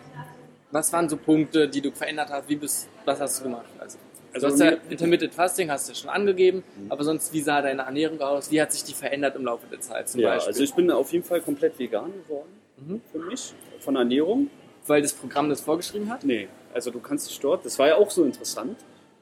[0.71, 2.49] was waren so Punkte, die du verändert hast?
[2.49, 3.67] Wie bist, was hast du gemacht?
[3.79, 3.99] Also,
[4.33, 6.93] Also du hast ja Intermittent Fasting, hast du schon angegeben, Mhm.
[6.93, 8.51] aber sonst, wie sah deine Ernährung aus?
[8.53, 10.53] Wie hat sich die verändert im Laufe der Zeit zum ja, Beispiel?
[10.53, 13.01] also ich bin auf jeden Fall komplett vegan geworden Mhm.
[13.13, 13.53] für mich.
[13.81, 14.51] Von Ernährung.
[14.87, 16.25] Weil das Programm das vorgeschrieben hat?
[16.25, 18.77] Nee, also du kannst dich dort, das war ja auch so interessant,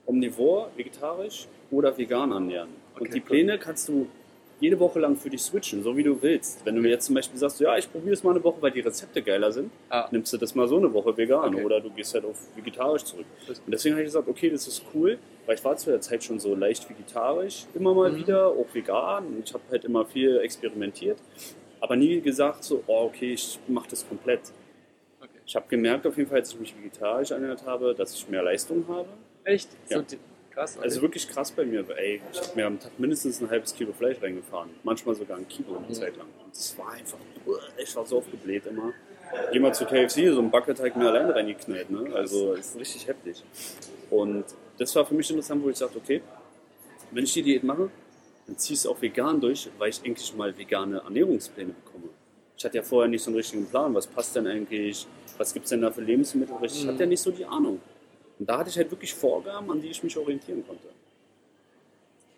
[0.06, 2.68] omnivor, vegetarisch oder vegan ernähren.
[2.94, 3.26] Okay, und die cool.
[3.26, 4.06] Pläne kannst du
[4.60, 6.64] jede Woche lang für dich switchen, so wie du willst.
[6.64, 8.72] Wenn du mir jetzt zum Beispiel sagst, ja, ich probiere es mal eine Woche, weil
[8.72, 10.08] die Rezepte geiler sind, Ah.
[10.10, 11.64] nimmst du das mal so eine Woche vegan Okay.
[11.64, 13.26] oder du gehst halt auf vegetarisch zurück.
[13.48, 16.24] Und deswegen habe ich gesagt, okay, das ist cool, weil ich war zu der Zeit
[16.24, 18.16] schon so leicht vegetarisch, immer mal Mhm.
[18.16, 21.18] wieder, auch vegan und ich habe halt immer viel experimentiert,
[21.80, 24.40] aber nie gesagt so, oh, okay, ich mache das komplett.
[25.20, 25.30] Okay.
[25.46, 28.42] Ich habe gemerkt auf jeden Fall, als ich mich vegetarisch ernährt habe, dass ich mehr
[28.42, 29.08] Leistung habe.
[29.44, 29.68] Echt?
[29.88, 29.98] Ja.
[29.98, 30.16] So
[30.50, 30.76] krass.
[30.76, 30.84] Okay.
[30.84, 31.84] Also wirklich krass bei mir.
[31.96, 34.70] Ey, ich habe mir am Tag mindestens ein halbes Kilo Fleisch reingefahren.
[34.82, 35.92] Manchmal sogar ein Kilo eine Mhm.
[35.92, 36.26] Zeit lang.
[36.44, 37.18] Und das war einfach,
[37.76, 38.92] ich war so aufgebläht immer.
[39.52, 41.90] Geh mal zu KFC, so ein Backelteig mir alleine reingeknallt.
[41.90, 42.14] Ne?
[42.14, 43.44] Also es ist richtig heftig.
[44.10, 44.44] Und
[44.78, 46.22] das war für mich interessant, wo ich sagte, okay,
[47.10, 47.90] wenn ich die Diät mache,
[48.48, 52.08] dann zieh es auch vegan durch, weil ich endlich mal vegane Ernährungspläne bekomme.
[52.56, 55.06] Ich hatte ja vorher nicht so einen richtigen Plan, was passt denn eigentlich,
[55.36, 56.80] was gibt es denn da für Lebensmittel richtig.
[56.80, 56.90] Ich Mhm.
[56.92, 57.80] hatte ja nicht so die Ahnung.
[58.38, 60.88] Und da hatte ich halt wirklich Vorgaben, an die ich mich orientieren konnte.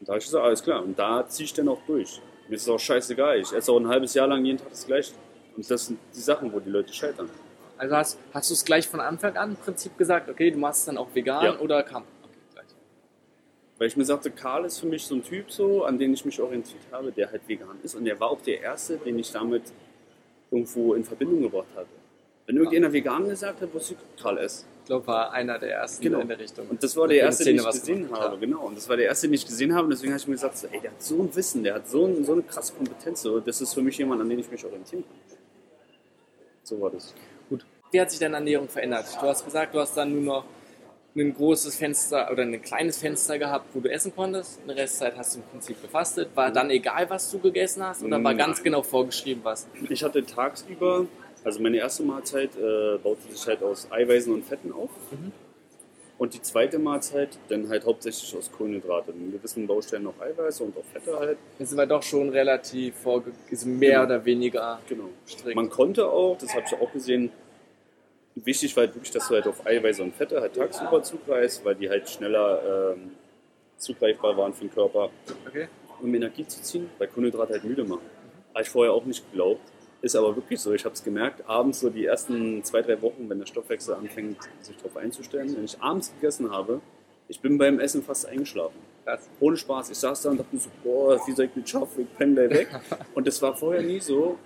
[0.00, 0.82] Und da habe ich gesagt, alles klar.
[0.82, 2.20] Und da ziehe ich dann auch durch.
[2.48, 3.38] Mir ist es auch scheißegal.
[3.40, 5.12] Ich esse auch ein halbes Jahr lang jeden Tag das Gleiche.
[5.56, 7.28] Und das sind die Sachen, wo die Leute scheitern.
[7.78, 10.80] Also hast, hast du es gleich von Anfang an im Prinzip gesagt, okay, du machst
[10.80, 11.58] es dann auch vegan Ja.
[11.60, 12.02] oder kam?
[13.80, 16.22] Weil ich mir sagte, Karl ist für mich so ein Typ so, an den ich
[16.26, 17.94] mich orientiert habe, der halt vegan ist.
[17.94, 19.62] Und der war auch der Erste, den ich damit
[20.50, 21.88] irgendwo in Verbindung gebracht hatte.
[22.44, 24.66] Wenn irgendjemand vegan gesagt hat, wusste ich, Karl S.
[24.82, 26.20] Ich glaube, war einer der ersten Genau.
[26.20, 26.66] in der Richtung.
[26.68, 28.32] Und das war der erste, Szene den ich gesehen habe.
[28.32, 28.40] hat.
[28.40, 28.66] Genau.
[28.66, 29.84] Und das war der erste, den ich gesehen habe.
[29.84, 31.88] Und deswegen habe ich mir gesagt, so, ey, der hat so ein Wissen, der hat
[31.88, 33.22] so, ein, so eine krasse Kompetenz.
[33.22, 35.38] So, das ist für mich jemand, an den ich mich orientieren kann.
[36.64, 37.14] So war das.
[37.92, 39.06] Wie hat sich deine Ernährung verändert?
[39.18, 40.44] Du hast gesagt, du hast dann nur noch
[41.16, 44.60] ein großes Fenster oder ein kleines Fenster gehabt, wo du essen konntest.
[44.62, 46.28] In der Restzeit hast du im Prinzip gefastet.
[46.34, 48.02] War dann egal, was du gegessen hast?
[48.02, 48.64] Oder war ganz Nein.
[48.64, 49.66] genau vorgeschrieben, was?
[49.88, 51.06] Ich hatte tagsüber,
[51.44, 54.90] also meine erste Mahlzeit äh, baute sich halt aus Eiweißen und Fetten auf.
[55.10, 55.32] Mhm.
[56.18, 59.10] Und die zweite Mahlzeit dann halt hauptsächlich aus Kohlenhydrate.
[59.12, 61.38] In gewissen Baustellen noch Eiweiße und auch Fette halt.
[61.58, 64.04] Das war doch schon relativ vorge ist mehr Genau.
[64.04, 65.08] oder weniger Genau.
[65.26, 65.56] strikt.
[65.56, 67.32] Man konnte auch, das habe ich auch gesehen,
[68.44, 71.74] wichtig war halt wirklich, dass du halt auf Eiweiße und Fette halt tagsüber zugreifst, weil
[71.74, 73.12] die halt schneller ähm,
[73.76, 75.10] zugreifbar waren für den Körper,
[75.46, 75.68] okay.
[76.00, 78.02] um Energie zu ziehen, weil Kohlenhydrate halt müde machen.
[78.54, 79.62] Habe ich vorher auch nicht geglaubt.
[80.02, 83.28] Ist aber wirklich so, ich habe es gemerkt, abends so die ersten zwei, drei Wochen,
[83.28, 86.80] wenn der Stoffwechsel anfängt, sich darauf einzustellen, wenn ich abends gegessen habe,
[87.28, 88.78] ich bin beim Essen fast eingeschlafen.
[89.04, 89.28] Krass.
[89.38, 89.90] Ohne Spaß.
[89.90, 92.08] Ich saß da und dachte so, boah, wie soll ich mit schaffen?
[92.10, 92.80] Ich penne gleich weg.
[93.14, 94.36] Und das war vorher nie so.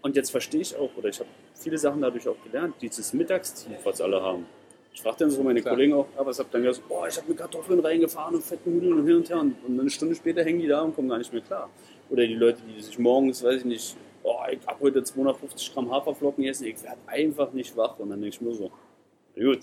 [0.00, 3.76] Und jetzt verstehe ich auch, oder ich habe viele Sachen dadurch auch gelernt, dieses Mittagstief,
[3.84, 4.46] was alle haben.
[4.92, 5.74] Ich fragte dann so meine Klar.
[5.74, 6.88] Kollegen auch, was habt ihr dann gesagt?
[6.88, 9.40] Boah, ich habe mir Kartoffeln reingefahren und fette Nudeln und hin und her.
[9.40, 11.70] Und, und eine Stunde später hängen die da und kommen gar nicht mehr klar.
[12.10, 15.90] Oder die Leute, die sich morgens, weiß ich nicht, boah, ich habe heute 250 Gramm
[15.90, 17.98] Haferflocken gegessen, ich werde einfach nicht wach.
[17.98, 18.70] Und dann denke ich mir so,
[19.36, 19.60] na gut,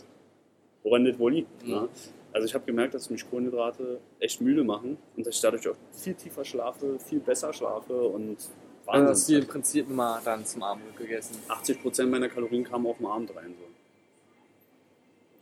[0.84, 1.67] woran das wohl liegt?
[1.67, 1.89] Ne?
[2.31, 5.75] Also ich habe gemerkt, dass mich Kohlenhydrate echt müde machen und dass ich dadurch auch
[5.91, 8.38] viel tiefer schlafe, viel besser schlafe und
[8.87, 9.41] Also hast du Wahnsinn.
[9.41, 11.35] im Prinzip immer dann zum Abend gegessen.
[11.47, 13.55] 80% meiner Kalorien kamen auf dem Abend rein.
[13.57, 13.65] So.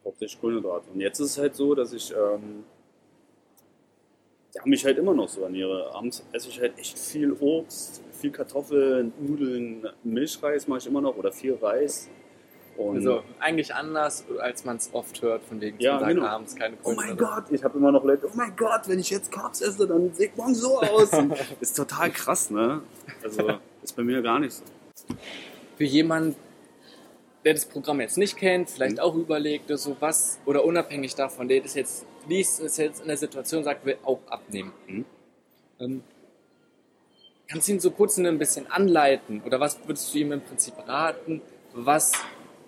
[0.06, 0.90] Hauptsächlich Kohlenhydrate.
[0.94, 2.64] Und jetzt ist es halt so, dass ich ähm,
[4.54, 5.94] ja, mich halt immer noch so ernähre.
[5.94, 11.18] Abends esse ich halt echt viel Obst, viel Kartoffeln, Nudeln, Milchreis mache ich immer noch
[11.18, 12.10] oder viel Reis.
[12.78, 16.26] Und Also eigentlich anders, als man es oft hört, von wegen Ja, Tag genau.
[16.26, 17.16] abends keine Oh mein.
[17.18, 20.12] Gott, ich habe immer noch Leute, oh mein Gott, wenn ich jetzt Carbs esse, dann
[20.18, 21.10] ich morgen so aus.
[21.62, 22.82] Ist total krass, ne?
[23.24, 24.64] Also ist bei mir gar nicht so.
[25.78, 26.36] Für jemanden,
[27.46, 31.62] der das Programm jetzt nicht kennt, vielleicht auch überlegt, so was, oder unabhängig davon, der
[31.62, 34.72] das jetzt liest, ist jetzt in der Situation, sagt, will auch abnehmen.
[34.88, 35.06] Mhm.
[35.80, 36.04] Ähm,
[37.48, 39.42] kannst du ihn so kurz ein bisschen anleiten?
[39.46, 41.42] Oder was würdest du ihm im Prinzip raten?
[41.74, 42.14] Was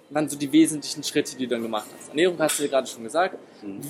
[0.10, 2.10] waren so die wesentlichen Schritte, die du dann gemacht hast?
[2.10, 3.38] Ernährung hast du ja gerade schon gesagt.
[3.62, 3.82] Mhm.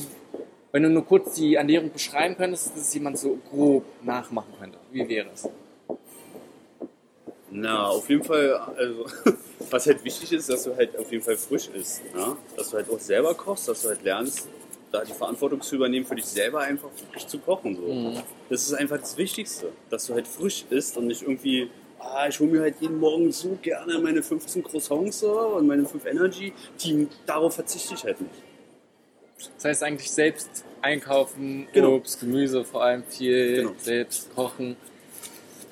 [0.71, 4.77] Wenn du nur kurz die Ernährung beschreiben könntest, dass es jemand so grob nachmachen könnte.
[4.91, 5.47] Wie wäre es?
[7.49, 9.05] Na, auf jeden Fall, also,
[9.69, 12.01] was halt wichtig ist, dass du halt auf jeden Fall frisch isst.
[12.13, 12.35] Ja?
[12.57, 14.49] Dass du halt auch selber kochst, dass du halt lernst,
[14.91, 17.75] da die Verantwortung zu übernehmen, für dich selber einfach wirklich zu kochen.
[17.75, 17.81] So.
[17.81, 18.21] Mhm.
[18.49, 21.69] Das ist einfach das Wichtigste, dass du halt frisch isst und nicht irgendwie,
[22.13, 25.85] ah, ich hole mir halt jeden Morgen so gerne meine 15 Croissants so und meine
[25.85, 28.33] 5 Energy, die, darauf verzichte ich halt nicht.
[29.55, 31.95] Das heißt eigentlich selbst einkaufen, Genau.
[31.95, 33.71] Obst, Gemüse vor allem viel, Genau.
[33.77, 34.75] selbst kochen.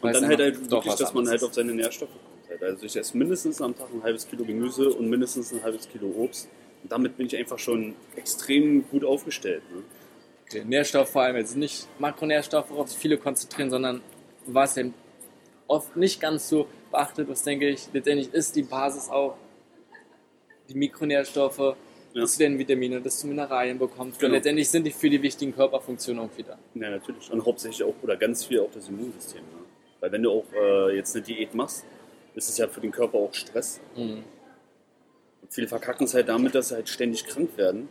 [0.01, 2.49] Und dann halt, halt wirklich, dass man halt auf seine Nährstoffe kommt.
[2.49, 2.61] Halt.
[2.63, 6.07] Also ich esse mindestens am Tag ein halbes Kilo Gemüse und mindestens ein halbes Kilo
[6.17, 6.49] Obst.
[6.83, 9.63] Und damit bin ich einfach schon extrem gut aufgestellt.
[9.73, 9.83] Ne?
[10.45, 14.01] Okay, Nährstoff vor allem, also nicht Makronährstoffe, worauf sich viele konzentrieren, sondern
[14.45, 14.93] was eben
[15.73, 19.35] oft nicht ganz so beachtet, was denke ich, letztendlich ist die Basis auch
[20.69, 21.75] die Mikronährstoffe,
[22.13, 24.19] dass du dann Vitamine, dass du Mineralien bekommst.
[24.19, 24.29] Genau.
[24.29, 26.59] Und letztendlich sind die für die wichtigen Körperfunktionen auch wieder.
[26.75, 27.31] Ja, natürlich.
[27.31, 29.41] Und hauptsächlich auch, oder ganz viel auch das Immunsystem.
[29.41, 29.65] Ne?
[29.99, 31.85] Weil wenn du auch äh, jetzt eine Diät machst,
[32.35, 33.79] ist es ja für den Körper auch Stress.
[33.95, 34.23] Mhm.
[35.41, 37.89] Und viele verkacken es halt damit, dass sie halt ständig krank werden,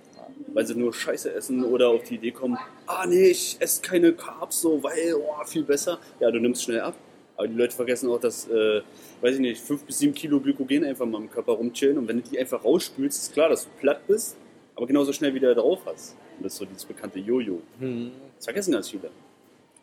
[0.54, 4.12] weil sie nur Scheiße essen oder auf die Idee kommen, ah nee, ich esse keine
[4.12, 5.98] Carbs so, weil, oh, viel besser.
[6.20, 6.94] Ja, du nimmst schnell ab.
[7.42, 8.82] Aber die Leute vergessen auch, dass, äh,
[9.20, 11.98] weiß ich nicht, 5 bis 7 Kilo Glykogen einfach mal im Körper rumchillen.
[11.98, 14.36] Und wenn du die einfach rausspülst, ist klar, dass du platt bist,
[14.76, 16.14] aber genauso schnell wieder drauf hast.
[16.36, 17.60] Und das ist so dieses bekannte Jojo.
[17.80, 18.12] Mhm.
[18.36, 19.10] Das vergessen ganz viele.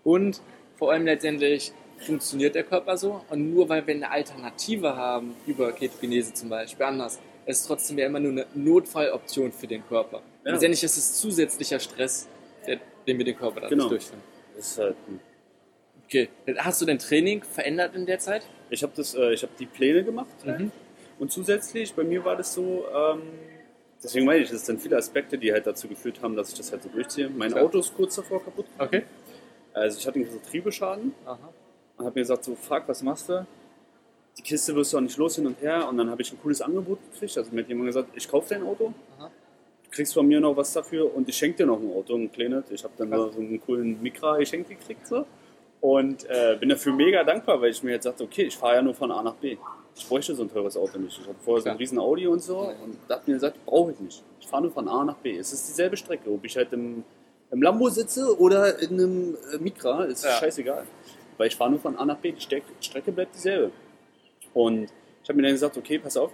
[0.06, 0.42] Und
[0.78, 3.26] vor allem letztendlich funktioniert der Körper so.
[3.30, 7.98] Und nur weil wir eine Alternative haben, über Ketogenese zum Beispiel, anders, ist es trotzdem
[7.98, 10.22] ja immer nur eine Notfalloption für den Körper.
[10.46, 10.54] Ja.
[10.54, 12.30] Letztendlich ist es zusätzlicher Stress,
[12.66, 13.90] den wir den Körper dadurch Genau.
[13.90, 14.22] durchführen.
[14.56, 14.96] Das ist halt,
[16.10, 18.42] Okay, hast du dein Training verändert in der Zeit?
[18.72, 20.46] ich habe äh, ich hab die Pläne gemacht.
[20.46, 20.72] Mhm.
[21.20, 23.22] Und zusätzlich, bei mir war das so, ähm,
[24.04, 26.72] deswegen meine ich, das sind viele Aspekte, die halt dazu geführt haben, dass ich das
[26.72, 27.30] halt so durchziehe.
[27.30, 27.66] Mein Klar.
[27.66, 28.66] Auto ist kurz davor kaputt.
[28.78, 29.04] Okay.
[29.74, 31.54] Also ich hatte einen Getriebeschaden Aha.
[31.98, 33.46] und habe mir gesagt, so fuck, was machst du?
[34.38, 35.88] Die Kiste wirst du auch nicht los hin und her.
[35.88, 37.38] Und dann habe ich ein cooles Angebot gekriegt.
[37.38, 39.30] Also mir hat jemand gesagt, ich kaufe dein Auto, Aha.
[39.84, 42.32] du kriegst von mir noch was dafür und ich schenke dir noch ein Auto, ein
[42.32, 42.72] kleines.
[42.72, 45.06] Ich habe dann so einen coolen Micra geschenkt gekriegt.
[45.06, 45.26] So.
[45.82, 48.82] Und äh, bin dafür mega dankbar, weil ich mir jetzt sagte, okay, ich fahre ja
[48.82, 49.58] nur von A nach B.
[49.96, 51.18] Ich bräuchte so ein teures Auto nicht.
[51.20, 53.92] Ich hatte vorher so ein riesen Audi und so und da hab mir gesagt, brauche
[53.94, 54.24] ich nicht.
[54.42, 55.38] Ich fahre nur von A nach B.
[55.38, 57.04] Es ist dieselbe Strecke, ob ich halt im,
[57.52, 60.32] im Lambo sitze oder in einem äh, Micra, ist Ja.
[60.32, 60.86] scheißegal.
[61.38, 62.34] Weil ich fahre nur von A nach B.
[62.34, 63.72] Die Steck Strecke bleibt dieselbe.
[64.54, 64.90] Und
[65.24, 66.32] ich habe mir dann gesagt, okay, pass auf.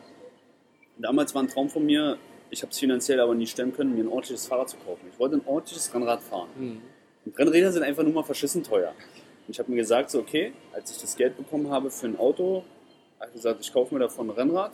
[0.98, 2.18] Damals war ein Traum von mir,
[2.50, 5.02] ich habe es finanziell aber nie stemmen können, mir ein ordentliches Fahrrad zu kaufen.
[5.12, 6.48] Ich wollte ein ordentliches Rennrad fahren.
[6.58, 6.82] Mhm.
[7.26, 8.94] Und Rennräder sind einfach nur mal verschissen teuer.
[9.48, 12.18] Und ich habe mir gesagt, so, okay, als ich das Geld bekommen habe für ein
[12.18, 12.64] Auto,
[13.20, 14.72] habe ich gesagt, ich kaufe mir davon ein Rennrad.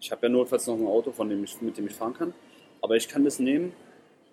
[0.00, 2.34] Ich habe ja notfalls noch ein Auto, von dem ich, mit dem ich fahren kann.
[2.82, 3.72] Aber ich kann das nehmen,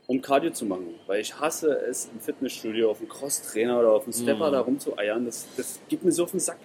[0.07, 0.95] um Cardio zu machen.
[1.07, 4.53] Weil ich hasse es, im Fitnessstudio auf dem Crosstrainer oder auf dem Stepper Mhm.
[4.53, 5.25] da rumzueiern.
[5.25, 6.59] Das, das geht mir so auf den Sack.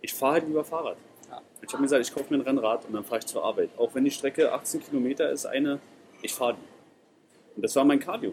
[0.00, 0.96] Ich fahre halt lieber Fahrrad.
[1.28, 1.42] Ja.
[1.62, 3.70] Ich habe mir gesagt, ich kaufe mir ein Rennrad und dann fahre ich zur Arbeit.
[3.76, 5.80] Auch wenn die Strecke 18 Kilometer ist, eine,
[6.22, 7.56] ich fahre die.
[7.56, 8.32] Und das war mein Cardio.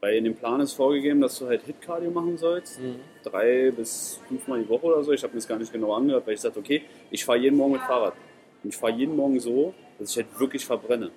[0.00, 2.80] Weil in dem Plan ist vorgegeben, dass du halt Hit-Cardio machen sollst.
[2.80, 2.96] Mhm.
[3.24, 5.12] Drei bis fünfmal die Woche oder so.
[5.12, 7.56] Ich habe mir das gar nicht genau angehört, weil ich sagte, okay, ich fahre jeden
[7.56, 8.14] Morgen mit Fahrrad.
[8.62, 11.10] Und ich fahre jeden Morgen so, dass ich halt wirklich verbrenne.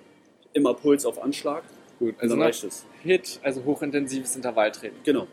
[0.52, 1.62] Immer Puls auf Anschlag
[1.98, 2.84] Gut, also dann reicht es.
[3.04, 4.98] Hit, also hochintensives Intervalltraining.
[5.04, 5.28] Genau.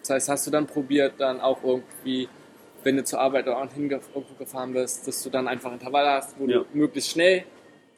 [0.00, 2.28] Das heißt, hast du dann probiert, dann auch irgendwie,
[2.82, 6.46] wenn du zur Arbeit oder auch hingefahren bist, dass du dann einfach Intervalle hast, wo
[6.46, 6.60] Ja.
[6.60, 7.44] du möglichst schnell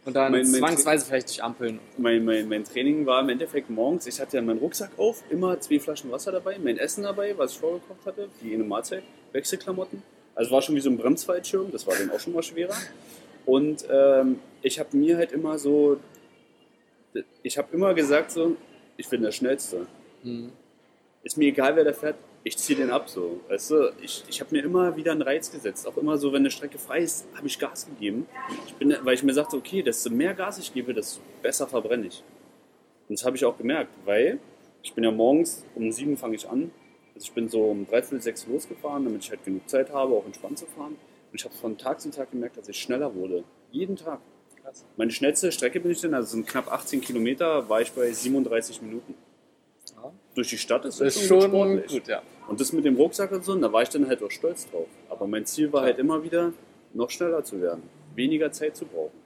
[0.04, 1.78] und dann Mein- mein zwangsweise vielleicht durch Ampeln.
[1.98, 5.60] Mein, mein, mein Training war im Endeffekt morgens, ich hatte ja meinen Rucksack auf, immer
[5.60, 10.02] zwei Flaschen Wasser dabei, mein Essen dabei, was ich vorgekocht hatte, die eine Mahlzeit, Wechselklamotten.
[10.34, 12.74] Also war schon wie so ein Bremsfallschirm, das war dann auch schon mal schwerer.
[13.46, 15.98] Und ähm, ich habe mir halt immer so,
[17.42, 18.56] ich habe immer gesagt so,
[18.96, 19.86] ich bin der Schnellste.
[20.22, 20.52] Mhm.
[21.22, 23.40] Ist mir egal, wer da fährt, ich ziehe den ab so.
[23.48, 25.86] Weißt du, ich, ich habe mir immer wieder einen Reiz gesetzt.
[25.86, 28.26] Auch immer so, wenn eine Strecke frei ist, habe ich Gas gegeben.
[28.66, 32.06] Ich bin, weil ich mir sagte, okay, desto mehr Gas ich gebe, desto besser verbrenne
[32.06, 32.24] ich.
[33.08, 34.38] Und das habe ich auch gemerkt, weil
[34.82, 36.70] ich bin ja morgens um sieben fange ich an.
[37.14, 40.24] Also ich bin so um dreiviertel sechs losgefahren, damit ich halt genug Zeit habe, auch
[40.24, 40.96] entspannt zu fahren.
[41.30, 43.44] Und ich habe von Tag zu Tag gemerkt, dass ich schneller wurde.
[43.70, 44.20] Jeden Tag.
[44.62, 44.84] Krass.
[44.96, 48.82] Meine schnellste Strecke bin ich denn, also sind knapp 18 Kilometer, war ich bei 37
[48.82, 49.14] Minuten.
[50.30, 50.34] Ja.
[50.34, 51.90] Durch die Stadt ist ist schon schon sportlich.
[51.92, 52.22] gut, ja.
[52.48, 54.86] Und das mit dem Rucksack und so, da war ich dann halt auch stolz drauf.
[55.08, 55.84] Aber mein Ziel war Klar.
[55.86, 56.52] halt immer wieder,
[56.94, 57.82] noch schneller zu werden,
[58.14, 59.18] weniger Zeit zu brauchen.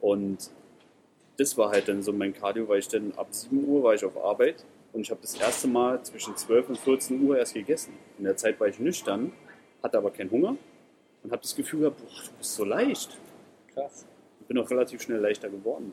[0.00, 0.50] Und
[1.36, 4.04] das war halt dann so mein Cardio, weil ich dann ab 7 Uhr war ich
[4.04, 7.92] auf Arbeit und ich habe das erste Mal zwischen 12 und 14 Uhr erst gegessen.
[8.18, 9.32] In der Zeit war ich nüchtern,
[9.82, 10.56] hatte aber keinen Hunger
[11.22, 13.16] und habe das Gefühl gehabt, boah, du bist so leicht.
[13.74, 14.06] Krass.
[14.40, 15.92] Ich bin auch relativ schnell leichter geworden.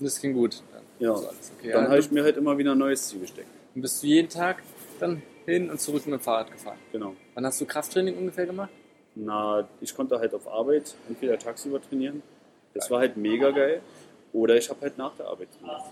[0.00, 0.62] Und das ging gut.
[0.72, 1.12] Dann, Ja.
[1.12, 1.28] okay.
[1.72, 3.48] Dann ja, habe ich mir halt immer wieder ein neues Ziel gesteckt.
[3.74, 4.62] Dann bist du jeden Tag
[4.98, 6.78] dann hin und zurück mit dem Fahrrad gefahren.
[6.92, 7.14] Genau.
[7.34, 8.70] Wann hast du Krafttraining ungefähr gemacht?
[9.14, 12.22] Na, ich konnte halt auf Arbeit entweder tagsüber trainieren.
[12.74, 13.80] Das war halt mega geil.
[14.32, 15.82] Oder ich habe halt nach der Arbeit trainiert.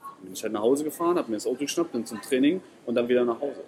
[0.00, 2.60] Dann bin ich halt nach Hause gefahren, habe mir das Auto geschnappt, bin zum Training
[2.86, 3.62] und dann wieder nach Hause.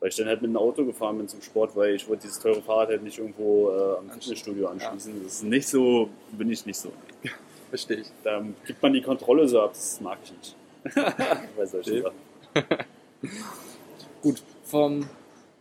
[0.00, 2.38] Weil ich dann halt mit dem Auto gefahren bin zum Sport, weil ich wollte dieses
[2.38, 5.22] teure Fahrrad halt nicht irgendwo äh, am Fitnessstudio anschließen.
[5.22, 6.92] Das ist nicht so, bin ich nicht so.
[7.76, 8.10] Verstehe ich.
[8.24, 10.56] Da gibt man die Kontrolle so ab, das mag ich nicht.
[11.56, 12.02] Bei solchen.
[12.02, 12.16] Sachen.
[14.22, 15.06] Gut, vom,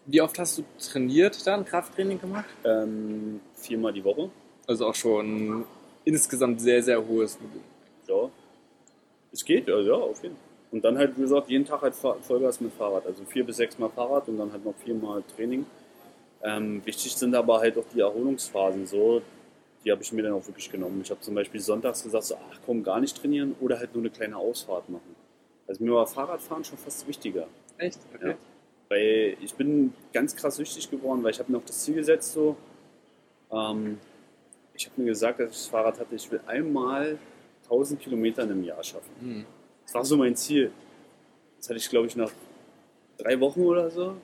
[0.05, 2.45] wie oft hast du trainiert dann, Krafttraining gemacht?
[2.63, 4.29] Ähm, viermal die Woche.
[4.65, 5.65] Also auch schon
[6.05, 7.65] insgesamt sehr, sehr hohes Volumen.
[8.07, 8.29] Ja.
[9.33, 10.45] Es geht, ja, ja, auf jeden Fall.
[10.71, 13.05] Und dann halt, wie gesagt, jeden Tag halt Vollgas mit Fahrrad.
[13.05, 15.65] Also vier bis sechs Mal Fahrrad und dann halt noch viermal Training.
[16.41, 19.21] Ähm, wichtig sind aber halt auch die Erholungsphasen so.
[19.85, 21.01] Die habe ich mir dann auch wirklich genommen.
[21.03, 24.01] Ich habe zum Beispiel sonntags gesagt, so, ach komm, gar nicht trainieren oder halt nur
[24.01, 25.15] eine kleine Ausfahrt machen.
[25.67, 27.47] Also mir war Fahrradfahren schon fast wichtiger.
[27.77, 27.99] Echt?
[28.15, 28.29] Okay.
[28.29, 28.37] Ja.
[28.89, 32.33] Weil ich bin ganz krass süchtig geworden, weil ich habe mir auch das Ziel gesetzt,
[32.33, 32.55] so,
[33.51, 33.99] ähm,
[34.73, 37.17] ich habe mir gesagt, als ich das Fahrrad hatte, ich will einmal
[37.63, 39.11] 1000 Kilometer in einem Jahr schaffen.
[39.19, 39.45] Hm.
[39.83, 40.71] Das war so mein Ziel.
[41.57, 42.31] Das hatte ich, glaube ich, nach
[43.17, 44.15] drei Wochen oder so.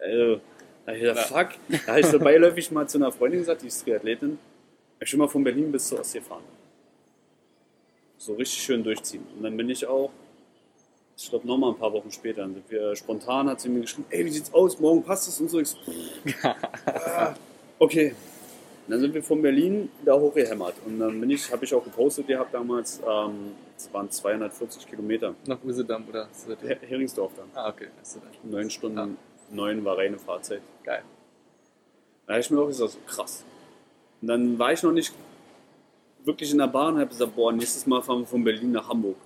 [0.00, 0.40] Also,
[0.84, 1.48] da hab ich gedacht, fuck.
[1.86, 4.38] Da habe ich so beiläufig mal zu einer Freundin gesagt, die ist Triathletin,
[5.00, 6.42] ich will mal von Berlin bis zur Ostsee fahren.
[8.18, 9.26] So richtig schön durchziehen.
[9.36, 10.10] Und dann bin ich auch,
[11.16, 14.06] ich glaube, nochmal ein paar Wochen später, dann sind wir spontan, hat sie mir geschrieben,
[14.10, 15.60] ey, wie sieht's aus, morgen passt es und so.
[15.60, 15.78] Ich so,
[16.42, 17.34] ah,
[17.78, 18.14] okay.
[18.86, 20.74] Und dann sind wir von Berlin da hochgehämmert.
[20.84, 25.34] Und dann bin ich, habe ich auch gepostet gehabt damals, ähm, es waren 240 Kilometer.
[25.46, 26.28] Nach Usedom oder?
[26.62, 27.46] Her Heringsdorf dann.
[27.54, 27.88] Ah, okay.
[28.44, 29.08] Neun Stunden, Ja.
[29.52, 30.62] Neun war reine Fahrzeit.
[30.84, 31.02] Geil.
[32.26, 33.44] Da habe ich mir auch gesagt, so krass.
[34.20, 35.12] Und dann war ich noch nicht
[36.24, 38.88] wirklich in der Bahn und habe gesagt, boah, nächstes Mal fahren wir von Berlin nach
[38.88, 39.16] Hamburg.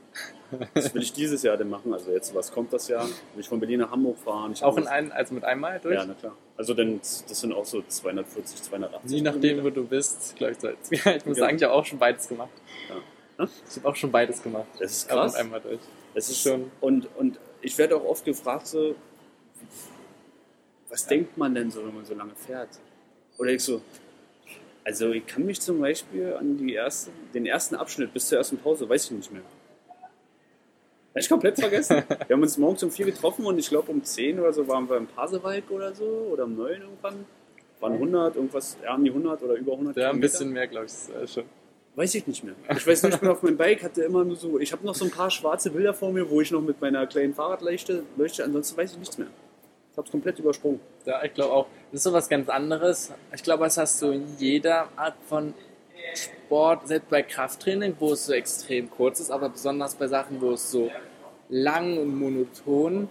[0.75, 1.93] Das will ich dieses Jahr denn machen.
[1.93, 3.05] Also jetzt, was kommt das Jahr?
[3.05, 4.53] Will ich von Berlin nach Hamburg fahren?
[4.53, 5.97] Ich Auch in ein, also mit einmal durch?
[5.97, 6.37] Ja, na klar.
[6.57, 9.11] Also denn, das sind auch so 240, 280.
[9.11, 10.59] Je nachdem, wo du bist, glaube ich.
[10.61, 10.69] so.
[11.11, 11.45] Ich muss Ja.
[11.47, 12.51] sagen, ich habe auch schon beides gemacht.
[12.89, 13.45] Ja.
[13.45, 13.51] Hä?
[13.69, 14.67] Ich habe auch schon beides gemacht.
[14.79, 15.33] Das ist krass.
[15.33, 15.81] mit einmal durch.
[16.15, 18.95] Es ist schon- Und, und ich werde auch oft gefragt, so,
[20.89, 22.71] was denkt man denn so, wenn man so lange fährt?
[23.39, 23.83] Oder ich so,
[24.85, 28.57] also ich kann mich zum Beispiel an die erste, den ersten Abschnitt bis zur ersten
[28.57, 29.43] Pause, weiß ich nicht mehr.
[31.11, 32.05] Hab ich komplett vergessen.
[32.09, 34.89] wir haben uns morgens um vier getroffen und ich glaube um 10 oder so waren
[34.89, 37.25] wir im Pasewalk oder so oder um 9 irgendwann.
[37.81, 40.87] Waren 100, irgendwas, ja, um die 100 oder über 100 Ja, ein bisschen mehr, glaube
[40.87, 41.45] ich, äh, schon.
[41.97, 42.55] Weiß ich nicht mehr.
[42.71, 45.05] Ich weiß ich bin auf meinem Bike, hatte immer nur so, ich habe noch so
[45.05, 48.77] ein paar schwarze Bilder vor mir, wo ich noch mit meiner kleinen Fahrradleuchte leuchte, ansonsten
[48.77, 49.29] weiß ich nichts mehr.
[49.97, 50.79] Ich habe es komplett übersprungen.
[51.07, 51.67] Ja, ich glaube auch.
[51.91, 53.15] Das ist so was ganz anderes.
[53.35, 55.55] Ich glaube, das hast du in jeder Art von
[56.15, 60.51] Sport, selbst bei Krafttraining, wo es so extrem kurz ist, aber besonders bei Sachen, wo
[60.51, 60.91] es so
[61.49, 63.09] lang und monoton,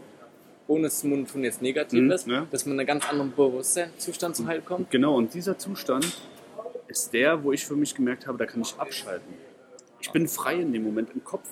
[0.67, 2.45] ohne dass monoton jetzt negativ Mhm, ist, ja.
[2.51, 4.91] dass man in einen ganz anderen Bewusstseinszustand zum Halt kommt.
[4.91, 6.05] Genau, und dieser Zustand
[6.87, 9.33] ist der, wo ich für mich gemerkt habe, da kann ich abschalten.
[9.99, 11.49] Ich bin frei in dem Moment im Kopf.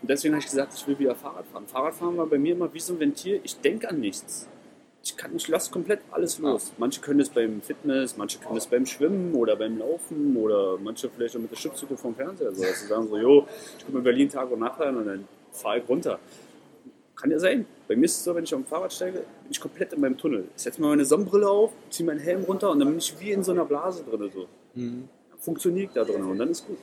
[0.00, 1.66] Und deswegen habe ich gesagt, ich will wieder Fahrrad fahren.
[1.66, 3.40] Fahrradfahren war bei mir immer wie so ein Ventil.
[3.44, 4.48] Ich denke an nichts.
[5.04, 6.72] Ich, kann, ich lasse komplett alles los.
[6.78, 11.08] Manche können es beim Fitness, manche können es beim Schwimmen oder beim Laufen oder manche
[11.10, 12.52] vielleicht auch mit der Schiffszüge vom Fernseher.
[12.52, 13.46] So, dass sie sagen so, jo,
[13.78, 16.20] ich gucke mir Berlin Tag und Nacht an und dann fahre ich runter.
[17.16, 17.66] Kann ja sein.
[17.88, 20.00] Bei mir ist es so, wenn ich auf dem Fahrrad steige, bin ich komplett in
[20.00, 20.44] meinem Tunnel.
[20.56, 23.32] Ich setze mir meine Sonnenbrille auf, ziehe meinen Helm runter und dann bin ich wie
[23.32, 24.30] in so einer Blase drin.
[24.32, 24.46] So.
[25.38, 26.78] Funktioniert da drin und dann ist gut.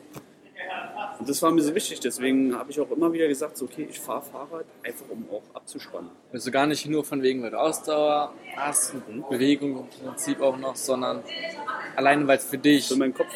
[1.20, 3.88] Und das war mir so wichtig, deswegen habe ich auch immer wieder gesagt, so, okay,
[3.89, 6.10] ich fahre Fahrrad, einfach um auch abzuspannen.
[6.32, 9.26] Also gar nicht nur von wegen, weil du Ausdauer hast und Mhm.
[9.30, 11.24] Bewegung im Prinzip auch noch, sondern
[11.95, 13.34] alleine, weil es für dich Für meinen Kopf,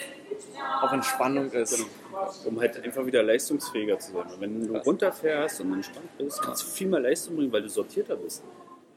[0.82, 1.76] auch Entspannung ist.
[1.78, 1.90] Genau.
[2.46, 4.22] um halt einfach wieder leistungsfähiger zu sein.
[4.32, 4.86] Und wenn du Krass.
[4.86, 8.44] runterfährst und entspannt bist, kannst du viel mehr Leistung bringen, weil du sortierter bist.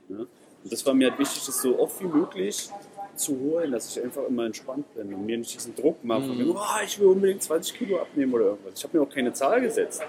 [0.09, 0.19] Ja?
[0.19, 0.29] Und
[0.73, 2.69] das war mir halt wichtig, das so oft wie möglich
[3.17, 6.51] zu holen, dass ich einfach immer entspannt bin und mir nicht diesen Druck mache, wegen,
[6.51, 8.75] oh, ich will unbedingt 20 Kilo abnehmen oder irgendwas.
[8.77, 10.03] Ich habe mir auch keine Zahl gesetzt.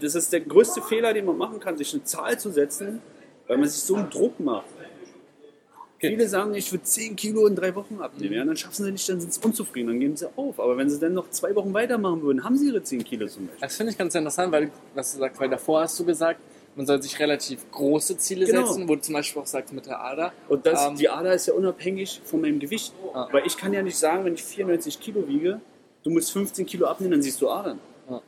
[0.00, 3.00] Das ist der größte Fehler, den man machen kann, sich eine Zahl zu setzen,
[3.46, 4.66] weil man sich so einen Druck macht.
[6.00, 8.34] Viele sagen, ich will 10 Kilo in drei Wochen abnehmen.
[8.34, 10.60] Ja, dann schaffen sie nicht, dann sind sie unzufrieden, dann geben sie auf.
[10.60, 13.46] Aber wenn sie dann noch zwei Wochen weitermachen würden, haben sie ihre 10 Kilo zum
[13.46, 13.60] Beispiel.
[13.60, 16.40] Das finde ich ganz interessant, weil, was du sagst, weil davor hast du gesagt,
[16.78, 18.64] man soll sich relativ große Ziele Genau.
[18.64, 20.32] setzen, wo du zum Beispiel auch sagst mit der Ader.
[20.48, 22.94] Und das, Ähm, die Ader ist ja unabhängig von meinem Gewicht.
[23.12, 23.28] Ah.
[23.32, 25.60] Weil ich kann ja nicht sagen, wenn ich 94 Kilo wiege,
[26.04, 27.80] du musst 15 Kilo abnehmen, dann siehst du Adern.
[28.08, 28.20] Ah.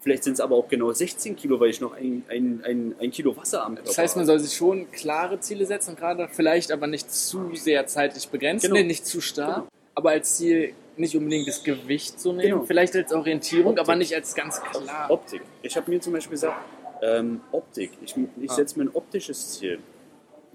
[0.00, 3.10] Vielleicht sind es aber auch genau 16 Kilo, weil ich noch ein, ein, ein, ein
[3.10, 6.70] Kilo Wasser am Körper Das heißt, man soll sich schon klare Ziele setzen, gerade vielleicht
[6.72, 8.76] aber nicht zu sehr zeitlich begrenzt, Genau.
[8.76, 9.68] nee, nicht zu stark, Genau.
[9.94, 12.64] aber als Ziel nicht unbedingt das Gewicht zu nehmen, Genau.
[12.64, 13.80] vielleicht als Orientierung, Optik.
[13.80, 15.10] aber nicht als ganz klar.
[15.10, 15.40] Optik.
[15.62, 16.56] Ich habe mir zum Beispiel gesagt,
[17.04, 17.90] ähm, Optik.
[18.04, 18.54] Ich, ich Ah.
[18.54, 19.78] setze mir ein optisches Ziel.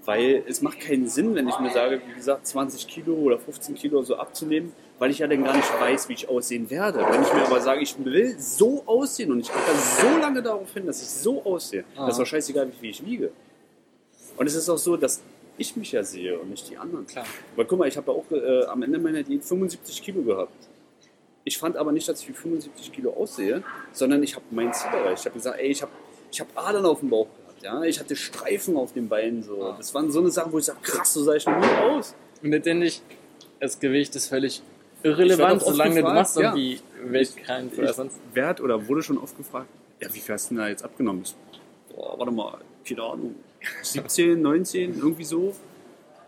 [0.06, 3.76] Weil es macht keinen Sinn, wenn ich mir sage, wie gesagt, 20 Kilo oder 15
[3.76, 7.00] Kilo so abzunehmen, weil ich ja dann gar nicht weiß, wie ich aussehen werde.
[7.10, 10.74] Wenn ich mir aber sage, ich will so aussehen und ich achte so lange darauf
[10.74, 12.06] hin, dass ich so aussehe, Ah.
[12.06, 13.32] das ist doch scheißegal, wie ich wiege.
[14.38, 15.22] Und es ist auch so, dass
[15.58, 17.06] ich mich ja sehe und nicht die anderen.
[17.06, 17.26] Klar.
[17.58, 20.54] Weil guck mal, ich habe ja auch äh, am Ende meiner Diät 75 Kilo gehabt.
[21.44, 24.92] Ich fand aber nicht, dass ich wie 75 Kilo aussehe, sondern ich habe mein Ziel
[24.94, 25.20] erreicht.
[25.22, 25.92] Ich habe gesagt, ey, ich habe
[26.32, 27.64] ich hab Adern auf dem Bauch gehabt.
[27.64, 27.84] Ja?
[27.84, 29.44] Ich hatte Streifen auf den Beinen.
[29.44, 29.64] So.
[29.64, 29.76] Ah.
[29.78, 32.16] Das waren so eine Sachen, wo ich sage, krass, so sah ich noch nie aus.
[32.42, 33.02] Und letztendlich,
[33.60, 34.62] das Gewicht ist völlig
[35.04, 36.54] irrelevant, solange du gefragt, machst ja.
[36.56, 38.20] irgendwie Weltkampf oder sonst.
[38.34, 39.68] Werd oder wurde schon oft gefragt,
[40.02, 41.24] ja, wie viel hast du denn da jetzt abgenommen?
[41.24, 41.36] Ich,
[41.96, 43.36] boah, warte mal, keine Ahnung,
[43.82, 45.56] 17, 19, irgendwie so.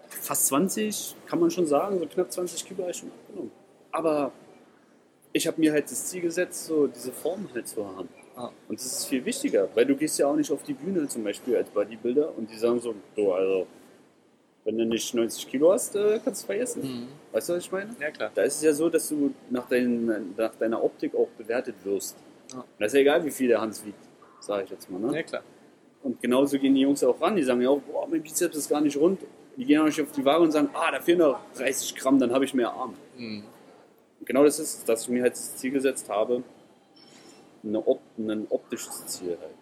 [0.09, 3.51] Fast 20, kann man schon sagen, so knapp 20 Kilo habe ich schon abgenommen.
[3.91, 4.31] Aber
[5.33, 8.09] ich habe mir halt das Ziel gesetzt, so diese Form halt zu haben.
[8.35, 8.49] Ah.
[8.67, 11.23] Und das ist viel wichtiger, weil du gehst ja auch nicht auf die Bühne zum
[11.23, 13.67] Beispiel als Bodybuilder und die sagen so, so also,
[14.63, 16.81] wenn du nicht 90 Kilo hast, äh, kannst du vergessen.
[16.83, 17.07] Mhm.
[17.31, 17.95] Weißt du, was ich meine?
[17.99, 18.31] Ja, klar.
[18.33, 22.15] Da ist es ja so, dass du nach, dein, nach deiner Optik auch bewertet wirst.
[22.53, 24.03] Und das ist ja egal, wie viel der Hans wiegt,
[24.39, 24.99] sage ich jetzt mal.
[24.99, 25.15] Ne?
[25.15, 25.43] Ja, klar.
[26.03, 27.35] Und genauso gehen die Jungs auch ran.
[27.35, 29.21] Die sagen ja auch, boah, mein Bizeps ist gar nicht rund.
[29.57, 32.19] Die gehen auch nicht auf die Waage und sagen, ah, da fehlen noch 30 Gramm,
[32.19, 32.95] dann habe ich mehr Arm.
[33.17, 33.43] Mhm.
[34.19, 36.43] Und genau das ist, dass ich mir halt das Ziel gesetzt habe,
[37.63, 39.55] eine Op ein optisches Ziel halt.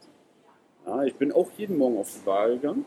[0.86, 2.86] Ja, ich bin auch jeden Morgen auf die Waage gegangen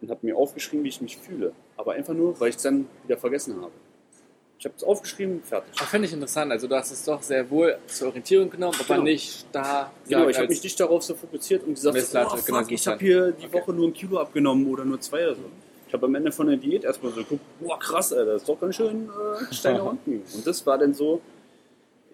[0.00, 1.52] und habe mir aufgeschrieben, wie ich mich fühle.
[1.76, 3.72] Aber einfach nur, weil ich es dann wieder vergessen habe.
[4.60, 5.72] Ich habe es aufgeschrieben, fertig.
[5.78, 6.50] Das finde ich interessant.
[6.50, 9.04] Also du hast es doch sehr wohl zur Orientierung genommen, aber Genau.
[9.04, 9.92] nicht da.
[10.08, 12.98] Genau, ich habe mich nicht darauf so fokussiert und gesagt, oh, fuck, genau, ich habe
[12.98, 13.60] hier die Okay.
[13.60, 15.42] Woche nur ein Kilo abgenommen oder nur zwei oder so.
[15.86, 18.48] Ich habe am Ende von der Diät erstmal so geguckt, boah krass, Alter, das ist
[18.48, 20.22] doch ganz schön äh, steil nach unten.
[20.34, 21.20] Und das war dann so,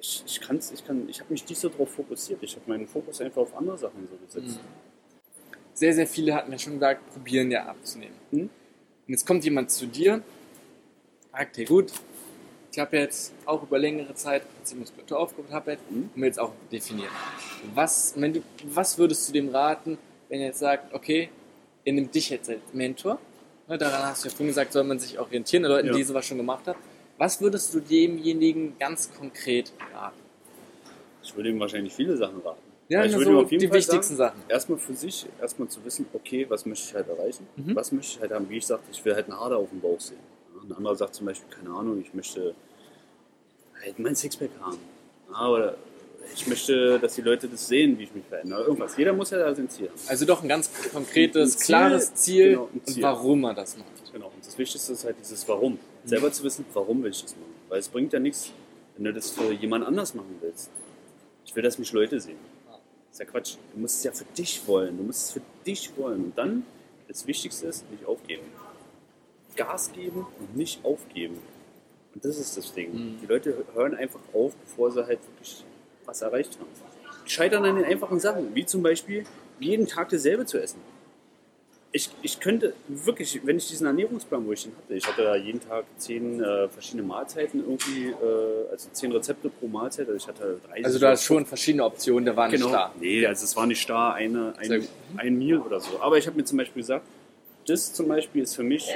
[0.05, 2.43] ich, ich, kann's, ich, kann, ich habe mich nicht so darauf fokussiert.
[2.43, 4.61] Ich habe meinen Fokus einfach auf andere Sachen so gesetzt.
[5.73, 8.15] Sehr, sehr viele hatten ja schon gesagt, probieren ja abzunehmen.
[8.31, 8.41] Mhm.
[8.43, 8.51] Und
[9.09, 10.23] jetzt kommt jemand zu dir,
[11.33, 11.91] sagt, hey gut,
[12.71, 14.43] ich habe jetzt auch über längere Zeit
[14.77, 16.11] Muskulatur aufgebaut, habe jetzt, Mhm.
[16.15, 17.11] und will jetzt auch definieren.
[17.75, 19.97] Was, wenn du, was würdest du dem raten,
[20.29, 21.31] wenn er jetzt sagt, okay,
[21.85, 23.19] er nimmt dich jetzt als Mentor,
[23.69, 25.95] ne, daran hast du ja vorhin gesagt, soll man sich orientieren, an Leuten, Ja.
[25.95, 26.79] die sowas schon gemacht haben.
[27.19, 30.19] Was würdest du demjenigen ganz konkret raten?
[31.23, 32.61] Ich würde ihm wahrscheinlich viele Sachen raten.
[32.89, 34.51] Ja, Aber ich würde ihm so auf jeden die Fall wichtigsten sagen, Sachen.
[34.51, 37.47] Erstmal für sich, erstmal zu wissen, okay, was möchte ich halt erreichen?
[37.57, 37.75] Mhm.
[37.77, 38.49] Was möchte ich halt haben?
[38.51, 40.19] Wie ich sagte, ich will halt eine Ader auf dem Bauch sehen.
[40.69, 42.55] Ein anderer sagt zum Beispiel, keine Ahnung, ich möchte
[43.83, 44.79] halt mein Sixpack haben.
[45.31, 45.77] Ja, oder
[46.35, 48.65] ich möchte, dass die Leute das sehen, wie ich mich verändere.
[48.65, 48.97] Irgendwas.
[48.97, 49.99] Jeder muss ja da sein Ziel haben.
[50.09, 53.03] Also doch ein ganz konkretes, Ein Ziel, klares Ziel genau, ein und Ziel.
[53.03, 54.13] warum er das macht.
[54.13, 54.27] Genau.
[54.27, 55.79] Und das Wichtigste ist halt dieses Warum.
[56.05, 57.55] Selber zu wissen, warum will ich das machen.
[57.69, 58.53] Weil es bringt ja nichts,
[58.97, 60.71] wenn du das für jemand anders machen willst.
[61.47, 62.39] Ich will, dass mich Leute sehen.
[62.69, 62.81] Das
[63.13, 63.57] ist ja Quatsch.
[63.73, 64.97] Du musst es ja für dich wollen.
[64.99, 66.25] Du musst es für dich wollen.
[66.25, 66.65] Und dann,
[67.09, 68.45] das Wichtigste ist, nicht aufgeben.
[69.57, 71.39] Gas geben und nicht aufgeben.
[72.15, 72.93] Und das ist das Ding.
[72.93, 73.21] Mhm.
[73.21, 75.65] Die Leute hören einfach auf, bevor sie halt wirklich
[76.05, 76.69] was erreicht haben.
[77.25, 79.25] Die scheitern an den einfachen Sachen, wie zum Beispiel
[79.59, 80.81] jeden Tag dasselbe zu essen.
[81.97, 85.37] Ich, ich könnte wirklich, wenn ich diesen Ernährungsplan, wo ich den hatte, ich hatte da
[85.37, 90.27] jeden Tag zehn äh, verschiedene Mahlzeiten irgendwie, äh, also zehn Rezepte pro Mahlzeit, also ich
[90.27, 92.71] hatte 30 Also du hast schon verschiedene Optionen, da war nicht Genau.
[92.71, 92.93] klar.
[92.99, 94.89] Nee, also es war nicht da eine, ein,
[95.19, 96.01] ein Meal oder so.
[96.01, 97.07] Aber ich habe mir zum Beispiel gesagt,
[97.69, 98.89] das zum Beispiel ist für mich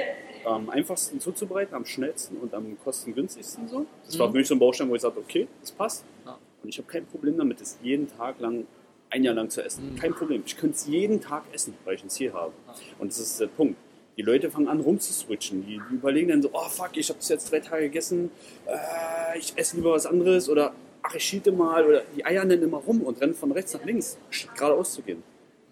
[0.43, 3.85] am einfachsten zuzubereiten, am schnellsten und am kostengünstigsten so.
[4.05, 4.31] Das war Mhm.
[4.33, 6.03] für mich so ein Baustein, wo ich sagte, okay, das passt.
[6.25, 6.37] Ja.
[6.61, 8.67] Und ich habe kein Problem damit, das jeden Tag lang,
[9.09, 9.93] ein Jahr lang zu essen.
[9.93, 9.95] Mhm.
[9.99, 10.43] Kein Problem.
[10.45, 12.53] Ich könnte es jeden Tag essen, weil ich ein Ziel habe.
[12.67, 12.73] Ja.
[12.99, 13.77] Und das ist der Punkt.
[14.17, 15.65] Die Leute fangen an rumzuswitchen.
[15.65, 18.31] Die, die überlegen dann so, oh fuck, ich habe das jetzt drei Tage gegessen,
[18.65, 22.61] äh, ich esse lieber was anderes oder ach, ich schiete mal oder die eiern dann
[22.61, 25.23] immer rum und rennen von rechts nach links, statt geradeaus zu gehen.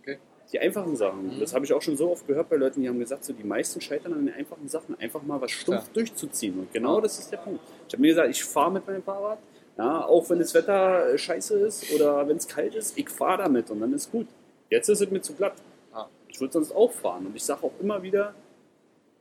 [0.01, 0.17] Okay.
[0.51, 1.35] Die einfachen Sachen.
[1.35, 1.39] Mhm.
[1.41, 3.43] Das habe ich auch schon so oft gehört bei Leuten, die haben gesagt, so die
[3.43, 5.93] meisten scheitern an den einfachen Sachen, einfach mal was stumpf Klar.
[5.93, 6.57] durchzuziehen.
[6.57, 7.59] Und genau das ist der Punkt.
[7.87, 9.39] Ich habe mir gesagt, ich fahre mit meinem Fahrrad,
[9.77, 13.43] ja, auch wenn das Wetter äh, scheiße ist oder wenn es kalt ist, ich fahre
[13.43, 14.27] damit und dann ist gut.
[14.69, 15.53] Jetzt ist es mir zu glatt.
[15.93, 16.09] Ja.
[16.27, 17.27] Ich würde sonst auch fahren.
[17.27, 18.33] Und ich sage auch immer wieder,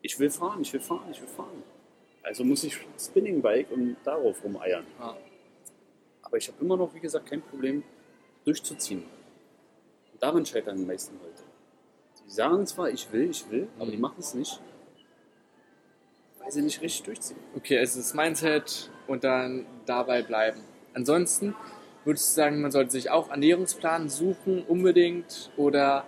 [0.02, 1.62] ich will fahren, ich will fahren, ich will fahren.
[2.22, 4.84] Also muss ich Spinningbike und darauf rumeiern.
[4.98, 5.16] Ja.
[6.22, 7.82] Aber ich habe immer noch, wie gesagt, kein Problem
[8.44, 9.04] durchzuziehen.
[10.12, 11.42] Und daran scheitern die meisten Leute.
[12.24, 13.90] Sie sagen zwar, ich will, ich will, aber Mhm.
[13.92, 14.60] die machen es nicht,
[16.40, 17.38] weil sie nicht richtig durchziehen.
[17.56, 20.60] Okay, also das Mindset und dann dabei bleiben.
[20.94, 21.54] Ansonsten
[22.04, 26.04] würdest du sagen, man sollte sich auch Ernährungsplan suchen unbedingt oder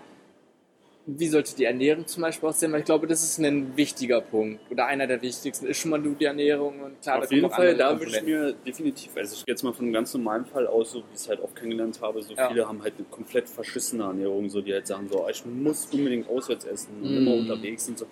[1.11, 2.71] wie sollte die Ernährung zum Beispiel aussehen?
[2.71, 5.67] Weil ich glaube, das ist ein wichtiger Punkt oder einer der wichtigsten.
[5.67, 9.17] Ist schon mal die Ernährung und klar, Auf jeden Fall, da würde ich mir definitiv,
[9.17, 11.29] also ich gehe jetzt mal von einem ganz normalen Fall aus, so wie ich es
[11.29, 12.49] halt auch kennengelernt habe, so Ja.
[12.49, 15.87] viele haben halt eine komplett verschissene Ernährung, so die halt sagen so, ah, ich muss
[15.87, 17.17] unbedingt auswärts essen und Mm.
[17.17, 18.07] immer unterwegs und so.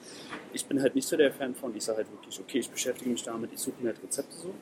[0.55, 3.11] Ich bin halt nicht so der Fan von, ich sage halt wirklich, okay, ich beschäftige
[3.11, 4.55] mich damit, ich suche mir halt Rezepte so,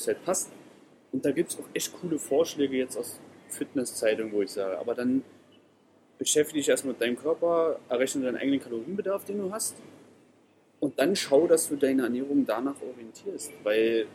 [0.00, 0.50] es halt passt.
[1.12, 4.94] Und da gibt es auch echt coole Vorschläge jetzt aus Fitnesszeitungen, wo ich sage, aber
[4.94, 5.22] dann
[6.18, 9.74] beschäftige dich erstmal mit deinem Körper, errechne deinen eigenen Kalorienbedarf, den du hast
[10.78, 14.06] und dann schau, dass du deine Ernährung danach orientierst, weil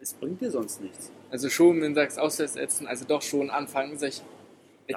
[0.00, 1.10] es bringt dir sonst nichts.
[1.30, 4.20] Also schon, wenn du sagst, Auswärtsessen, also doch schon anfangen, sich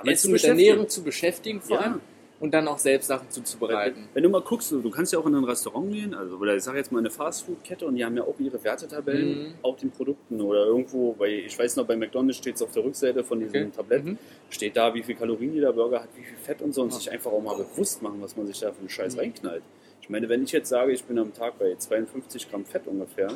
[0.03, 0.43] mit.
[0.43, 1.83] Ernährung zu beschäftigen vor Ja.
[1.83, 2.01] allem
[2.39, 4.03] und dann auch selbst Sachen zuzubereiten.
[4.13, 6.55] Wenn, wenn du mal guckst, du, kannst ja auch in ein Restaurant gehen, also oder
[6.55, 9.53] ich sage jetzt mal eine Fastfood-Kette und die haben ja auch ihre Wertetabellen Mhm.
[9.61, 12.83] auf den Produkten oder irgendwo, weil ich weiß noch, bei McDonalds steht es auf der
[12.83, 13.71] Rückseite von diesem Okay.
[13.75, 14.17] Tablett, Mhm.
[14.49, 16.95] steht da, wie viel Kalorien jeder Burger hat, wie viel Fett und so und Ah.
[16.97, 19.19] sich einfach auch mal bewusst machen, was man sich da für einen Scheiß Mhm.
[19.19, 19.63] reinknallt.
[20.01, 23.29] Ich meine, wenn ich jetzt sage, ich bin am Tag bei 52 Gramm Fett ungefähr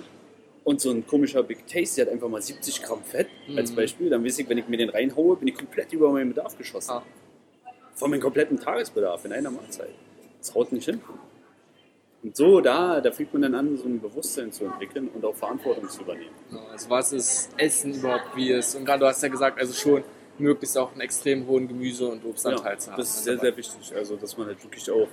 [0.65, 3.75] und so ein komischer Big Tasty hat einfach mal 70 Gramm Fett als Mhm.
[3.75, 6.57] Beispiel, dann weiß ich, wenn ich mir den reinhaue, bin ich komplett über meinen Bedarf
[6.57, 6.91] geschossen.
[6.91, 7.03] Ah.
[7.99, 9.89] Von meinem kompletten Tagesbedarf in einer Mahlzeit.
[10.39, 11.01] Das haut nicht hin.
[12.23, 15.35] Und so, da, da fängt man dann an, so ein Bewusstsein zu entwickeln und auch
[15.35, 16.31] Verantwortung zu übernehmen.
[16.71, 20.03] Also was ist Essen überhaupt, wie es und gerade du hast ja gesagt, also schon
[20.37, 22.97] möglichst auch einen extrem hohen Gemüse- und Obstanteil zu haben.
[22.99, 23.93] das ist sehr, sehr wichtig.
[23.95, 25.07] Also, dass man halt wirklich auch,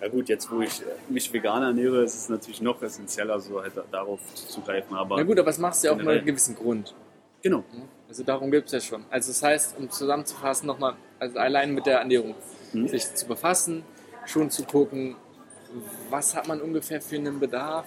[0.00, 3.72] ja gut, jetzt wo ich mich vegan ernähre, ist es natürlich noch essentieller, so halt
[3.92, 4.96] darauf zuzugreifen.
[4.96, 6.18] Aber Na gut, aber das machst du ja auch mit Generell.
[6.18, 6.94] einem gewissen Grund.
[7.42, 7.62] genau.
[8.08, 9.04] Also darum gibt es ja schon.
[9.10, 10.94] Also das heißt, um zusammenzufassen nochmal,
[11.24, 12.34] also allein mit der Ernährung
[12.72, 12.88] Mhm.
[12.88, 13.84] sich zu befassen,
[14.26, 15.16] schon zu gucken,
[16.10, 17.86] was hat man ungefähr für einen Bedarf,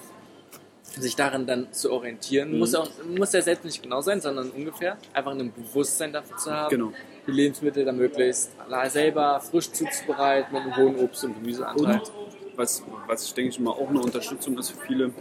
[0.84, 2.54] sich darin dann zu orientieren.
[2.54, 2.60] Mhm.
[2.60, 4.98] Muss, auch, muss ja selbst nicht genau sein, sondern ungefähr.
[5.14, 6.92] Einfach ein Bewusstsein dafür zu haben, Genau.
[7.28, 8.52] die Lebensmittel dann möglichst
[8.88, 11.96] selber frisch zuzubereiten mit einem hohen Obst- und Gemüseanteil.
[12.00, 12.12] Und
[12.56, 15.12] was, was ich denke ich mal auch eine Unterstützung ist für viele,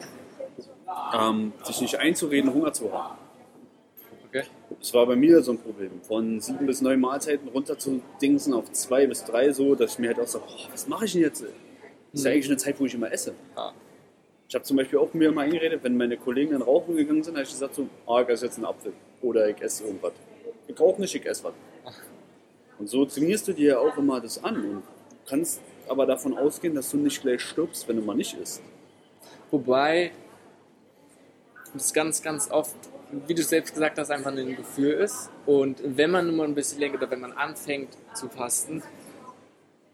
[1.13, 3.19] ähm, sich nicht einzureden, Hunger zu haben.
[4.37, 4.47] Okay.
[4.81, 5.91] Das war bei mir so ein Problem.
[6.03, 9.99] Von sieben bis neun Mahlzeiten runter zu dingsen auf zwei bis drei so, dass ich
[9.99, 11.43] mir halt auch so, oh, was mache ich denn jetzt?
[11.43, 11.51] Das
[12.13, 13.35] ist ja eigentlich eine Zeit, wo ich immer esse.
[13.55, 13.73] Ah.
[14.49, 17.35] Ich habe zum Beispiel auch mir mal eingeredet, wenn meine Kollegen dann rauchen gegangen sind,
[17.35, 20.13] habe ich gesagt so, ah, ich esse jetzt einen Apfel oder ich esse irgendwas.
[20.69, 21.55] Ich rauche nicht, ich esse was.
[22.79, 24.83] Und so trainierst du dir ja auch immer das an und
[25.27, 28.63] kannst aber davon ausgehen, dass du nicht gleich stirbst, wenn du mal nicht isst.
[29.51, 30.13] Wobei
[31.75, 32.77] es ganz, ganz oft,
[33.27, 35.31] wie du selbst gesagt hast, einfach ein Gefühl ist.
[35.47, 38.83] Und wenn man nur mal ein bisschen länger oder wenn man anfängt zu fasten,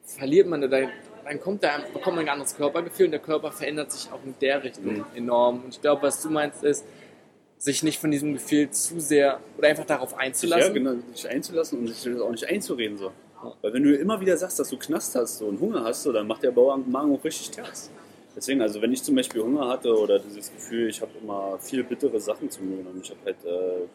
[0.04, 0.88] verliert man, oder
[1.24, 4.34] dann kommt da, bekommt man ein anderes Körpergefühl und der Körper verändert sich auch in
[4.40, 5.04] der Richtung Mhm.
[5.14, 5.62] enorm.
[5.64, 6.84] Und ich glaube, was du meinst, ist,
[7.58, 10.66] sich nicht von diesem Gefühl zu sehr oder einfach darauf einzulassen.
[10.66, 12.98] Ja, genau, dich einzulassen und sich auch nicht einzureden.
[12.98, 13.12] So.
[13.60, 16.12] Weil wenn du immer wieder sagst, dass du Knast hast so, und Hunger hast, so,
[16.12, 17.90] dann macht der Bauer Magen auch richtig Terz.
[18.34, 21.84] Deswegen, also wenn ich zum Beispiel Hunger hatte oder dieses Gefühl, ich habe immer viel
[21.84, 23.00] bittere Sachen zu mir genommen.
[23.02, 23.86] Ich habe halt äh,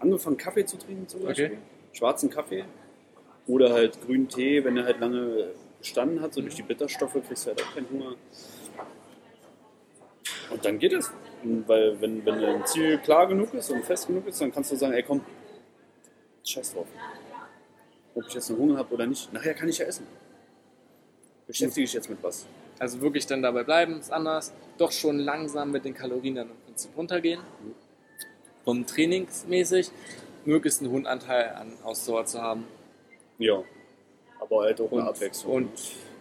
[0.00, 1.46] angefangen, Kaffee zu trinken zum Beispiel.
[1.46, 1.58] Okay.
[1.92, 2.64] Schwarzen Kaffee.
[3.46, 7.46] Oder halt grünen Tee, wenn er halt lange gestanden hat, so durch die Bitterstoffe kriegst
[7.46, 8.14] du halt auch keinen Hunger.
[10.50, 11.10] Und dann geht es.
[11.42, 14.76] Weil wenn, wenn dein Ziel klar genug ist und fest genug ist, dann kannst du
[14.76, 15.22] sagen, ey komm,
[16.44, 16.86] scheiß drauf.
[18.14, 19.32] Ob ich jetzt einen Hunger habe oder nicht.
[19.32, 20.06] Nachher kann ich ja essen.
[21.46, 22.46] Beschäftige ich jetzt mit was.
[22.80, 24.52] Also wirklich dann dabei bleiben, ist anders.
[24.78, 27.40] Doch schon langsam mit den Kalorien dann im Prinzip runtergehen.
[28.64, 29.90] Und trainingsmäßig
[30.44, 32.64] möglichst einen hohen Anteil an Ausdauer zu haben.
[33.38, 33.62] Ja.
[34.40, 35.52] Aber halt auch Und, eine Abwechslung.
[35.54, 35.70] und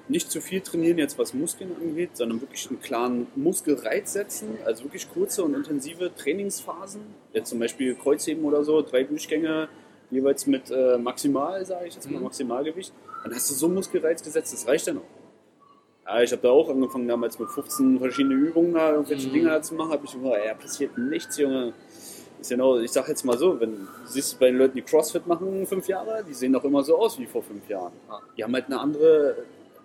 [0.10, 4.84] nicht zu viel trainieren jetzt, was Muskeln angeht, sondern wirklich einen klaren Muskelreiz setzen, also
[4.84, 7.02] wirklich kurze und intensive Trainingsphasen.
[7.34, 9.70] Jetzt zum Beispiel Kreuzheben oder so, drei Durchgänge,
[10.12, 12.24] jeweils mit äh, maximal, sage ich jetzt mal, Mhm.
[12.26, 12.92] Maximalgewicht.
[13.24, 15.19] Dann hast du so einen Muskelreiz gesetzt, das reicht dann auch.
[16.12, 19.34] Ja, ich habe da auch angefangen damals mit 15 verschiedenen Übungen da irgendwelche Mhm.
[19.34, 21.74] Dinge da zu machen, habe ich gesagt, ja, passiert nichts, Junge.
[22.42, 25.28] Ist genau, ich sag jetzt mal so, wenn du siehst bei den Leuten, die CrossFit
[25.28, 27.94] machen, fünf Jahre, die sehen doch immer so aus wie vor fünf Jahren.
[28.08, 28.20] Ja.
[28.38, 29.36] Die haben halt eine andere,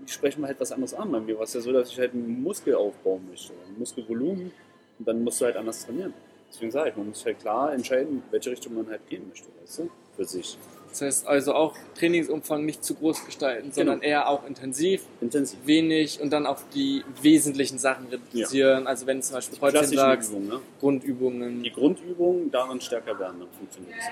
[0.01, 1.13] die sprechen mal halt was anderes an.
[1.13, 4.51] Bei mir war es ja so, dass ich halt einen Muskel aufbauen möchte, ein Muskelvolumen
[4.99, 6.15] und dann musst du halt anders trainieren.
[6.49, 9.81] Deswegen sage ich, man muss halt klar entscheiden, welche Richtung man halt gehen möchte, weißt
[9.81, 10.57] du, für sich.
[10.95, 14.09] Das heißt also auch Trainingsumfang nicht zu groß gestalten, sondern Genau.
[14.11, 15.59] eher auch intensiv, Intensiv.
[15.65, 18.87] wenig und dann auf die wesentlichen Sachen reduzieren.
[18.87, 20.61] Also wenn zum Beispiel heute sagst, Übungen, ne?
[20.81, 21.63] Grundübungen.
[21.63, 24.05] Die Grundübungen daran stärker werden, dann funktioniert es.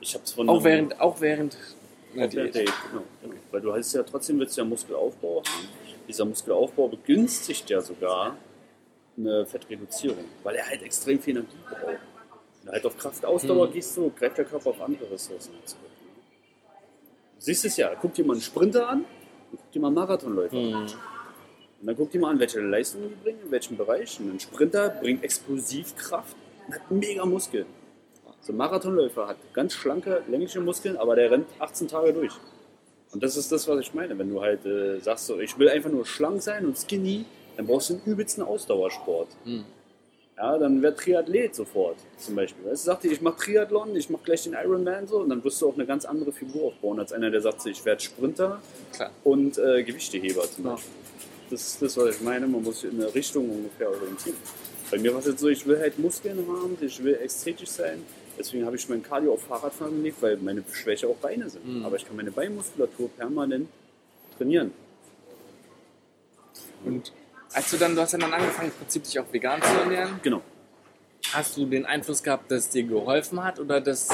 [0.00, 1.56] Ich hab's von Auch während, auch während
[2.14, 2.54] der Diät.
[2.54, 3.02] Date, genau.
[3.22, 3.34] genau.
[3.50, 5.68] Weil du hast ja trotzdem willst du ja Muskelaufbau haben.
[6.08, 8.36] Dieser Muskelaufbau begünstigt ja sogar
[9.18, 11.82] eine Fettreduzierung, weil er halt extrem viel Energie braucht.
[11.82, 13.72] Wenn du halt auf Kraftausdauer Mhm.
[13.72, 15.82] gehst, so greift der Körper auf andere Ressourcen zurück.
[17.46, 19.04] Du siehst es ja, guck dir mal einen Sprinter an
[19.50, 20.64] guck dir mal einen Marathonläufer an.
[20.64, 20.76] Mhm.
[21.80, 24.18] Und dann guck dir mal an, welche Leistungen die bringen, in welchem Bereich.
[24.18, 26.36] Und ein Sprinter bringt Explosivkraft
[26.66, 27.66] und hat mega Muskeln.
[28.40, 32.32] So ein Marathonläufer hat ganz schlanke, längliche Muskeln, aber der rennt 18 Tage durch.
[33.12, 34.18] Und das ist das, was ich meine.
[34.18, 37.24] Wenn du halt äh, sagst, so, ich will einfach nur schlank sein und skinny,
[37.56, 39.28] dann brauchst du einen übelsten Ausdauersport.
[39.44, 39.64] Mhm.
[40.36, 42.66] Ja, dann wär Triathlet sofort zum Beispiel.
[42.66, 45.42] Weißt du, sagt dir, ich mache Triathlon, ich mache gleich den Ironman so und dann
[45.42, 48.60] wirst du auch eine ganz andere Figur aufbauen als einer, der sagt, ich werde Sprinter
[48.92, 49.10] Klar.
[49.24, 50.64] und äh, Gewichteheber zum.
[50.64, 50.92] Beispiel.
[51.48, 52.46] Das ist das, was ich meine.
[52.46, 54.36] Man muss sich in eine Richtung ungefähr orientieren.
[54.90, 58.02] Bei mir war es jetzt so, ich will halt Muskeln haben, ich will ästhetisch sein.
[58.38, 61.66] Deswegen habe ich mein Cardio auf Fahrradfahren gelegt, weil meine Schwäche auch Beine sind.
[61.66, 61.84] Mhm.
[61.84, 63.68] Aber ich kann meine Beinmuskulatur permanent
[64.36, 64.72] trainieren.
[66.84, 67.12] Und
[67.56, 70.20] als du dann, du hast ja dann angefangen, im Prinzip dich auch vegan zu ernähren,
[70.22, 70.42] Genau.
[71.32, 74.08] hast du den Einfluss gehabt, dass es dir geholfen hat oder dass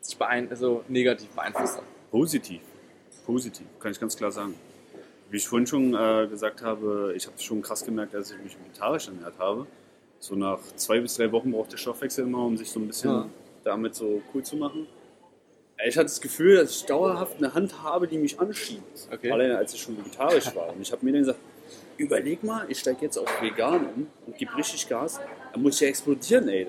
[0.00, 1.84] es dich beein also negativ beeinflusst hat?
[2.10, 2.60] Positiv.
[3.26, 4.54] Positiv, kann ich ganz klar sagen.
[5.30, 8.56] Wie ich vorhin schon äh, gesagt habe, ich habe schon krass gemerkt, als ich mich
[8.58, 9.66] vegetarisch ernährt habe.
[10.20, 13.10] So nach zwei bis drei Wochen braucht der Stoffwechsel immer, um sich so ein bisschen
[13.10, 13.26] Ja.
[13.64, 14.86] damit so cool zu machen.
[15.86, 19.08] Ich hatte das Gefühl, dass ich dauerhaft eine Hand habe, die mich anschiebt.
[19.12, 19.32] Okay.
[19.32, 20.68] Alleine als ich schon vegetarisch war.
[20.72, 21.38] Und ich habe mir dann gesagt,
[21.96, 25.20] überleg mal, ich steige jetzt auf vegan um und gebe richtig Gas,
[25.52, 26.66] dann muss ich ja explodieren, ey.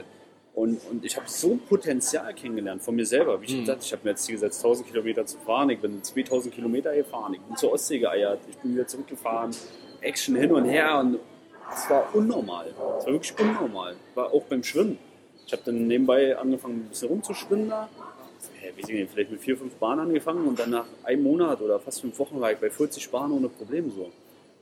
[0.54, 3.42] Und, und ich habe so ein Potenzial kennengelernt von mir selber.
[3.42, 3.60] Wie ich Mhm.
[3.62, 5.70] gesagt ich habe mir jetzt Ziel gesetzt, 1000 Kilometer zu fahren.
[5.70, 7.34] Ich bin 2000 Kilometer gefahren.
[7.34, 8.40] Ich bin zur Ostsee geeiert.
[8.50, 9.52] Ich bin wieder zurückgefahren.
[10.00, 10.98] Action hin und her.
[11.00, 11.20] Und
[11.76, 12.68] es war unnormal.
[13.00, 13.96] Es war wirklich unnormal.
[14.14, 14.98] War auch beim Schwimmen.
[15.46, 17.90] Ich habe dann nebenbei angefangen, ein bisschen rumzuschwimmen da.
[18.78, 22.00] Ich nicht, vielleicht mit vier, fünf Bahnen angefangen und dann nach einem Monat oder fast
[22.02, 24.10] fünf Wochen war ich bei 40 Bahnen ohne Probleme so.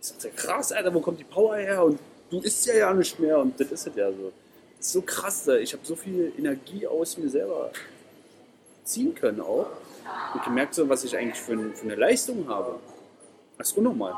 [0.03, 1.81] Ich sagte, krass, Alter, wo kommt die Power her?
[1.85, 1.97] Und
[2.29, 4.33] du isst ja ja nicht mehr und das ist es ja so.
[4.77, 7.71] Das ist so krass, ich habe so viel Energie aus mir selber
[8.83, 9.67] ziehen können auch
[10.33, 12.81] und gemerkt, so, was ich eigentlich für, für eine Leistung habe.
[13.57, 14.13] Das ist unnormal.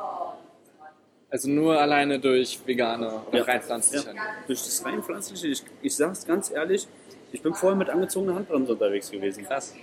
[1.29, 3.43] Also nur alleine durch vegane oder Ja.
[3.43, 4.21] rein pflanzliche Ja.
[4.47, 6.87] Durch das rein pflanzliche, ich, ich sage es ganz ehrlich,
[7.31, 9.43] Ich bin vorher mit angezogener Handbremse unterwegs gewesen.
[9.45, 9.73] Krass.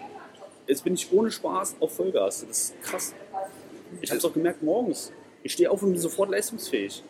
[0.67, 2.45] Jetzt bin ich ohne Spaß auf Vollgas.
[2.49, 3.15] Das ist krass.
[4.01, 5.13] Ich habe es auch gemerkt morgens.
[5.43, 7.03] Ich stehe auf und bin sofort leistungsfähig.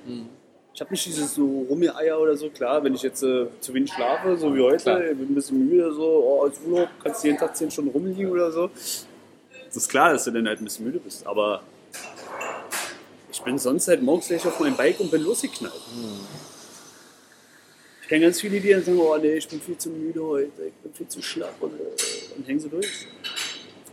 [0.74, 2.48] Ich habe nicht dieses so Rummeleier oder so.
[2.48, 5.00] Klar, wenn ich jetzt äh, zu wenig schlafe, so wie heute, Klar.
[5.00, 8.30] bin ein bisschen müde, so oh, als Urlaub kannst du jeden Tag 10 Stunden rumliegen
[8.30, 8.70] oder so.
[9.66, 11.26] Das ist klar, dass du dann halt ein bisschen müde bist.
[11.26, 11.62] Aber
[13.30, 15.74] ich bin sonst halt morgens gleich auf meinem Bike und bin losgeknallt.
[18.02, 20.66] Ich kenne ganz viele, die dann sagen, oh nee, ich bin viel zu müde heute,
[20.66, 23.06] ich bin viel zu schlapp und, äh, und hängen sie durch.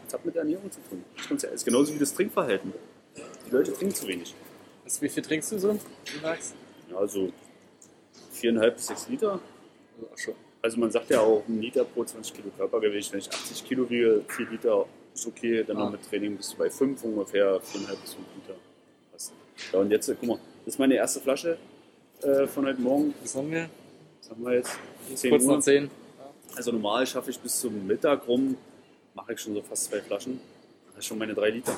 [0.05, 1.03] Das hat mit der Ernährung zu tun.
[1.15, 2.73] Ich ehrlich, ist genauso wie das Trinkverhalten.
[3.49, 4.35] Die Leute trinken zu wenig.
[4.83, 5.79] Was, wie viel trinkst du so?
[6.23, 6.35] Ja,
[6.97, 7.31] also
[8.31, 9.39] viereinhalb bis sechs Liter.
[10.11, 10.35] Also.
[10.61, 13.11] Also man sagt ja auch ein Liter pro 20 Kilo Körpergewicht.
[13.13, 15.63] Wenn ich 80 Kilo wiege, 4 Liter ist okay.
[15.63, 15.85] Dann Ah.
[15.85, 18.59] noch mit Training bist du bei 5 ungefähr, 4,5 bis 5 Liter.
[19.73, 21.57] Ja, und jetzt, äh, guck mal, das ist meine erste Flasche
[22.21, 23.13] äh, von heute Morgen.
[23.21, 23.69] Was haben wir?
[24.21, 24.77] Was haben wir jetzt?
[25.15, 25.55] 10 Kurz Uhr.
[25.55, 25.89] nach 10.
[26.55, 28.57] Also normal schaffe ich bis zum Mittag rum,
[29.15, 30.41] mache ich schon so fast zwei Flaschen.
[30.89, 31.73] Das ist schon meine drei Liter.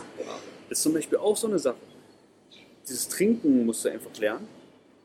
[0.72, 1.76] Das ist zum Beispiel auch so eine Sache.
[2.88, 4.48] Dieses Trinken musst du einfach lernen.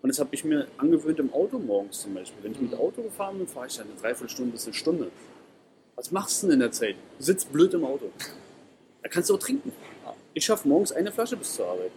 [0.00, 2.40] Und das habe ich mir angewöhnt im Auto morgens zum Beispiel.
[2.44, 5.10] Wenn ich mit Auto gefahren bin, fahre ich dann eine Dreiviertelstunde bis eine Stunde.
[5.96, 6.94] Was machst du denn in der Zeit?
[7.18, 8.12] Du sitzt blöd im Auto.
[9.02, 9.72] Da kannst du auch trinken.
[10.34, 11.90] Ich schaffe morgens eine Flasche bis zur Arbeit.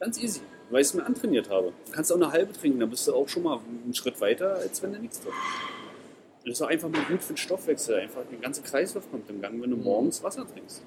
[0.00, 1.74] Ganz easy, weil ich es mir antrainiert habe.
[1.84, 4.54] Du kannst auch eine halbe trinken, dann bist du auch schon mal einen Schritt weiter,
[4.54, 5.38] als wenn du nichts trinkst.
[6.46, 7.96] Das ist auch einfach mal gut für den Stoffwechsel.
[7.96, 10.82] Einfach der ganze Kreislauf kommt im Gang, wenn du morgens Wasser trinkst.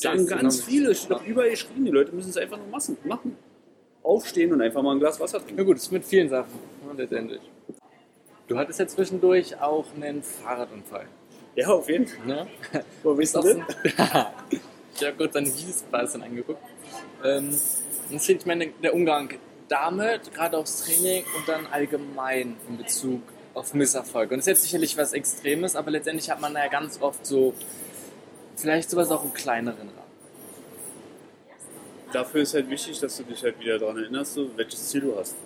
[0.00, 1.84] Das sagen ganz viele, steht doch überall geschrieben.
[1.84, 3.36] Die Leute müssen es einfach nur massen- machen.
[4.02, 5.64] Aufstehen und einfach mal ein Glas Wasser Na trinken.
[5.66, 6.52] gut, das ist mit vielen Sachen,
[6.86, 7.40] ne, letztendlich.
[8.46, 11.06] Du hattest ja zwischendurch auch einen Fahrradunfall.
[11.56, 12.26] Ja, auf jeden Fall.
[12.26, 12.46] Ne?
[13.02, 13.64] Wo Bist du denn?
[13.82, 15.44] ich habe Videos ein
[16.00, 16.62] bisschen angeguckt.
[17.24, 17.58] Ähm, und
[18.12, 19.30] deswegen, ich meine, der Umgang
[19.68, 23.20] damit, gerade aufs Training und dann allgemein in Bezug
[23.52, 24.32] auf Misserfolge.
[24.34, 27.52] Und das ist jetzt sicherlich was Extremes, aber letztendlich hat man ja ganz oft so,
[28.58, 30.08] vielleicht sowas auch im kleineren Rahmen.
[32.12, 35.16] Dafür ist halt wichtig, dass du dich halt wieder daran erinnerst, so, welches Ziel du
[35.16, 35.36] hast.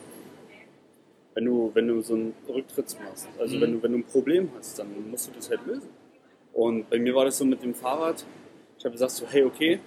[1.34, 3.60] Wenn du, wenn du so einen Rücktritt machst, also Mhm.
[3.60, 5.88] wenn, du, wenn du ein Problem hast, dann musst du das halt lösen.
[6.52, 8.24] Und bei mir war das so mit dem Fahrrad.
[8.78, 9.80] Ich habe gesagt so, hey, okay,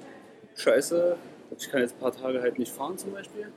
[0.55, 1.15] scheiße,
[1.57, 3.47] ich kann jetzt ein paar Tage halt nicht fahren zum Beispiel.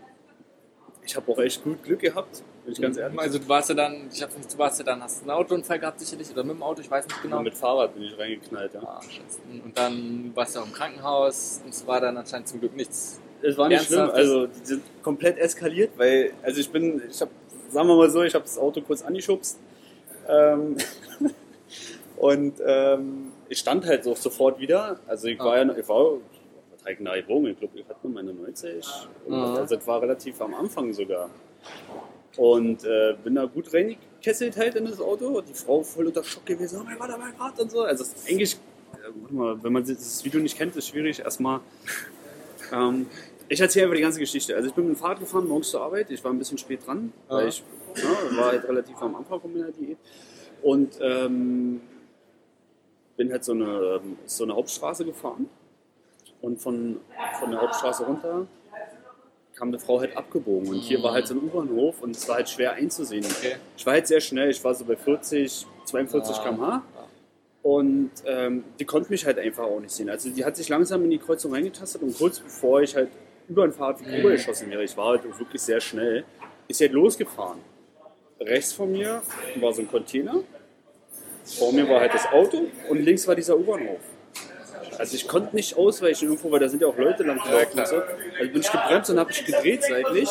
[1.02, 3.18] Ich habe auch echt gut Glück gehabt, bin ich ganz ehrlich.
[3.18, 5.78] Also du warst ja dann, ich hab's nicht, du warst ja dann, hast einen Autounfall
[5.78, 7.40] gehabt sicherlich oder mit dem Auto, ich weiß nicht genau.
[7.42, 8.80] Mit Fahrrad bin ich reingeknallt, ja.
[8.82, 9.40] Ah, scheiße.
[9.64, 13.20] Und dann warst du auch im Krankenhaus und es war dann anscheinend zum Glück nichts.
[13.40, 17.30] Es war nicht schlimm, also die sind komplett eskaliert, weil, also ich bin, ich habe,
[17.70, 19.58] sagen wir mal so, ich habe das Auto kurz angeschubst
[20.28, 20.76] ähm,
[22.16, 25.56] und ähm, ich stand halt so sofort wieder, also ich war Ah.
[25.58, 26.14] ja, noch- ich war,
[27.00, 28.84] nahe gewogen, ich glaube, ich hatte nur meine 90,
[29.26, 29.54] und Ah.
[29.56, 31.30] also das war relativ am Anfang sogar.
[32.39, 35.43] Und äh, bin da gut reingekesselt halt in das Auto.
[35.43, 36.78] Die Frau voll unter Schock gewesen.
[36.80, 37.82] Oh mein Gott, oh mein Gott und so.
[37.82, 38.57] Also es eigentlich,
[38.95, 41.18] äh, mal, wenn man das Video nicht kennt, ist schwierig.
[41.18, 41.61] Erstmal
[42.72, 43.07] ähm,
[43.49, 44.55] ich erzähle einfach die ganze Geschichte.
[44.55, 46.11] Also ich bin mit dem Fahrrad gefahren, morgens zur Arbeit.
[46.11, 47.49] Ich war ein bisschen spät dran, weil Aha.
[47.49, 47.62] ich
[47.97, 49.99] ja, war halt relativ am Anfang von meiner Diät.
[50.62, 51.80] Und ähm,
[53.16, 55.49] bin halt so eine, so eine Hauptstraße gefahren.
[56.41, 57.01] Und von,
[57.41, 58.47] von der Hauptstraße runter
[59.59, 60.68] kam eine Frau halt abgebogen.
[60.68, 63.24] Und hier war halt so ein U-Bahnhof und es war halt schwer einzusehen.
[63.24, 63.56] Okay.
[63.76, 66.42] Ich war halt sehr schnell, ich war so bei 40, 42 Ah.
[66.44, 66.82] km/h.
[67.62, 70.09] Und ähm, die konnte mich halt einfach auch nicht sehen.
[70.09, 73.09] Also die hat sich langsam in die Kreuzung reingetastet und kurz bevor ich halt
[73.48, 74.22] über ein Fahrrad Mhm.
[74.22, 76.24] geschossen wäre, ich war halt wirklich sehr schnell,
[76.68, 77.59] ist sie halt losgefahren.
[78.40, 79.22] Rechts von mir
[79.56, 80.40] war so ein Container,
[81.44, 83.98] vor mir war halt das Auto und links war dieser U-Bahnhof.
[84.99, 87.82] Also ich konnte nicht ausweichen irgendwo, weil da sind ja auch Leute lang gelaufen Ja,
[87.82, 87.96] und so.
[87.96, 90.28] Also bin ich gebremst und habe ich gedreht seitlich,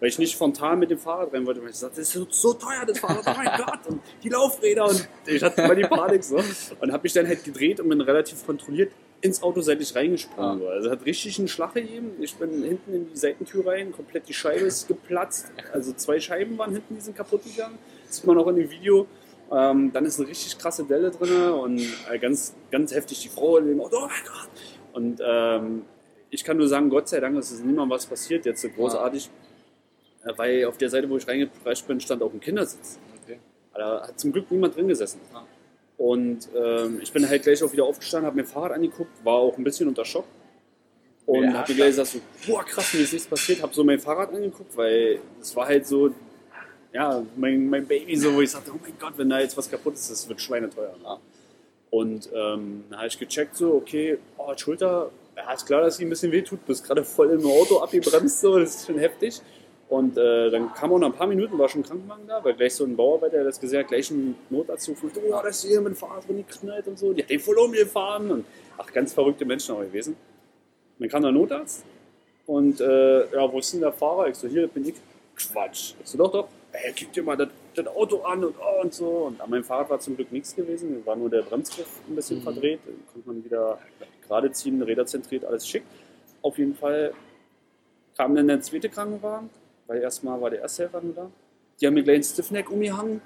[0.00, 1.62] weil ich nicht frontal mit dem Fahrrad rein wollte.
[1.62, 4.86] Weil ich sagte, das ist so, teuer, das Fahrrad, oh mein Gott, und die Laufräder
[4.86, 6.42] und ich hatte mal die Panik so.
[6.80, 10.62] Und habe mich dann halt gedreht und bin relativ kontrolliert ins Auto seitlich reingesprungen.
[10.66, 10.70] Ah.
[10.70, 12.12] Also hat richtig einen Schlag gegeben.
[12.20, 15.52] Ich bin hinten in die Seitentür rein, komplett die Scheibe ist geplatzt.
[15.72, 17.78] Also zwei Scheiben waren hinten, die sind kaputt gegangen.
[18.06, 19.06] Das sieht man auch in dem Video.
[19.52, 21.80] Ähm, dann ist eine richtig krasse Delle drin und
[22.10, 24.50] äh, ganz, ganz heftig die Frau in dem Auto, oh mein Gott.
[24.92, 25.82] Und ähm,
[26.30, 29.28] ich kann nur sagen, Gott sei Dank, es ist niemandem was passiert, jetzt so großartig.
[30.24, 32.98] Äh, Weil auf der Seite, wo ich reingeprescht bin, stand auch ein Kindersitz.
[33.24, 33.40] Okay.
[33.74, 35.20] Da hat zum Glück niemand drin gesessen.
[35.34, 35.42] Ah.
[35.98, 39.58] Und ähm, ich bin halt gleich auch wieder aufgestanden, habe mir Fahrrad angeguckt, war auch
[39.58, 40.24] ein bisschen unter Schock.
[41.26, 43.62] Und Ja, habe mir gleich gesagt, so, boah krass, mir ist nichts passiert.
[43.62, 46.10] Habe so mein Fahrrad angeguckt, weil es war halt so,
[46.92, 49.70] ja, mein, mein Baby so, wo ich sagte, oh mein Gott, wenn da jetzt was
[49.70, 50.94] kaputt ist, das wird schweineteuer.
[51.02, 51.16] Ne?
[51.90, 56.04] Und ähm, dann habe ich gecheckt, so, okay, oh, Schulter, ja, ist klar, dass sie
[56.04, 59.40] ein bisschen wehtut, bist gerade voll im Auto abgebremst, so, das ist schon heftig.
[59.88, 62.54] Und äh, dann kam auch nach ein paar Minuten, war schon ein Krankenwagen da, weil
[62.54, 65.68] gleich so ein Bauarbeiter, der das gesehen hat, gleich einen Notarzt ruft, oh, das ist
[65.68, 68.44] hier mit dem Fahrrad drin geknallt und so, die hat den voll umgefahren und
[68.78, 70.12] ach, ganz verrückte Menschen auch gewesen.
[70.12, 71.84] Und dann kam der Notarzt
[72.46, 74.28] und äh, ja, wo ist denn der Fahrer?
[74.28, 74.94] Ich so, hier bin ich.
[75.34, 75.94] Quatsch.
[76.04, 76.48] Ich so, doch, doch.
[76.72, 79.08] Ey, guck dir mal das, das Auto an und, oh, und so.
[79.26, 81.04] Und an meinem Fahrrad war zum Glück nichts gewesen.
[81.04, 82.42] War nur der Bremsgriff ein bisschen Mhm.
[82.42, 82.80] verdreht.
[82.86, 83.78] Dann konnte man wieder
[84.26, 85.82] gerade ziehen, Räder zentriert, alles schick.
[86.42, 87.12] Auf jeden Fall
[88.16, 89.50] kam dann der zweite Krankenwagen,
[89.86, 91.30] weil erstmal war der Ersthelfer nur da.
[91.80, 93.20] Die haben mir gleich einen Stiffneck umgehangen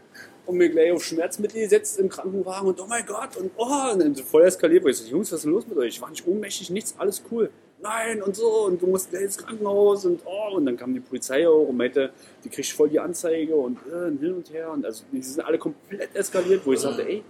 [0.47, 3.99] und mir gleich auf Schmerzmittel gesetzt im Krankenwagen und oh mein Gott und oh, und
[4.01, 4.86] dann so voll eskaliert.
[4.86, 5.88] Ich so, Jungs, was ist denn los mit euch?
[5.88, 7.51] Ich war nicht ohnmächtig, nichts, alles cool.
[7.85, 11.47] Nein und so und du musst ins Krankenhaus und oh, und dann kam die Polizei
[11.47, 12.11] auch und meinte,
[12.43, 15.59] die kriegt voll die Anzeige und äh, hin und her und also die sind alle
[15.59, 17.22] komplett eskaliert, wo ich sagte, ey,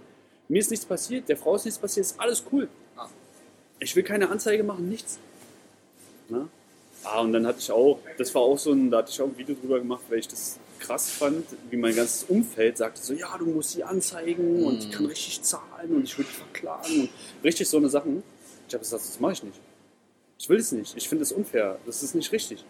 [0.47, 2.69] mir ist nichts passiert, der Frau ist nichts passiert, ist alles cool.
[2.95, 3.09] Ah.
[3.79, 5.19] Ich will keine Anzeige machen, nichts.
[6.29, 6.47] Ne?
[7.03, 9.27] Ah, und dann hatte ich auch, das war auch so ein, da hatte ich auch
[9.27, 13.13] ein Video drüber gemacht, weil ich das krass fand, wie mein ganzes Umfeld sagte so,
[13.13, 17.01] ja, du musst sie anzeigen und die kann richtig zahlen und ich will dich verklagen
[17.01, 17.09] und
[17.43, 18.23] richtig so eine Sachen.
[18.69, 19.59] Ich habe gesagt, das mache ich nicht.
[20.37, 20.95] Ich will es nicht.
[20.97, 21.79] Ich finde es unfair.
[21.85, 22.65] Das ist nicht richtig.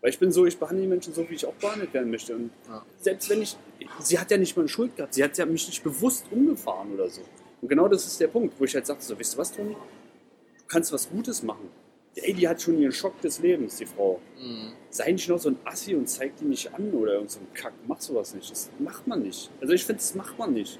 [0.00, 2.34] Weil ich bin so, ich behandle die Menschen so, wie ich auch behandelt werden möchte.
[2.36, 2.84] Und Ja.
[3.00, 3.56] selbst wenn ich,
[4.00, 5.14] sie hat ja nicht mal eine Schuld gehabt.
[5.14, 7.22] Sie hat ja mich nicht bewusst umgefahren oder so.
[7.62, 9.72] Und genau das ist der Punkt, wo ich halt sagte, so, weißt du was, Toni?
[9.72, 11.68] Du kannst was Gutes machen.
[12.16, 14.20] Ey, die hat schon ihren Schock des Lebens, die Frau.
[14.38, 14.72] Mhm.
[14.90, 17.48] Sei nicht noch so ein Assi und zeig die nicht an oder irgend so ein
[17.54, 17.72] Kack.
[17.88, 18.48] Mach sowas nicht.
[18.50, 19.50] Das macht man nicht.
[19.60, 20.78] Also ich finde, das macht man nicht.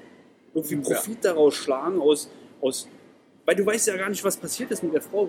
[0.53, 0.81] Irgendwie Ja.
[0.81, 2.29] Profit daraus schlagen aus,
[2.61, 2.87] aus,
[3.45, 5.27] weil du weißt ja gar nicht, was passiert ist mit der Frau.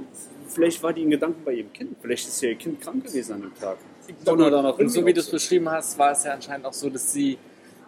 [0.48, 1.96] Vielleicht war die in Gedanken bei ihrem Kind.
[2.00, 3.78] Vielleicht ist ja ihr Kind krank gewesen an dem Tag.
[4.24, 7.12] Donner Und so wie du es beschrieben hast, war es ja anscheinend auch so, dass
[7.12, 7.38] sie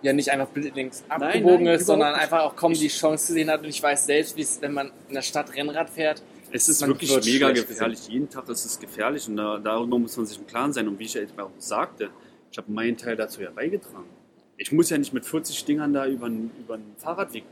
[0.02, 2.22] ja nicht einfach blindlings Nein, abgebogen nein, ist, sondern nicht.
[2.22, 3.61] einfach auch kaum Ich- die Chance gesehen hat.
[3.62, 6.84] Und ich weiß selbst, wie es, wenn man in der Stadt Rennrad fährt, Es ist
[6.86, 8.09] wirklich mega gefährlich.
[8.09, 10.88] Jeden Tag ist es gefährlich und da, darüber muss man sich im Klaren sein.
[10.88, 12.11] Und wie ich ja eben auch sagte,
[12.50, 14.09] ich habe meinen Teil dazu ja beigetragen.
[14.56, 17.44] Ich muss ja nicht mit 40 Dingern da über einen, über einen Fahrradweg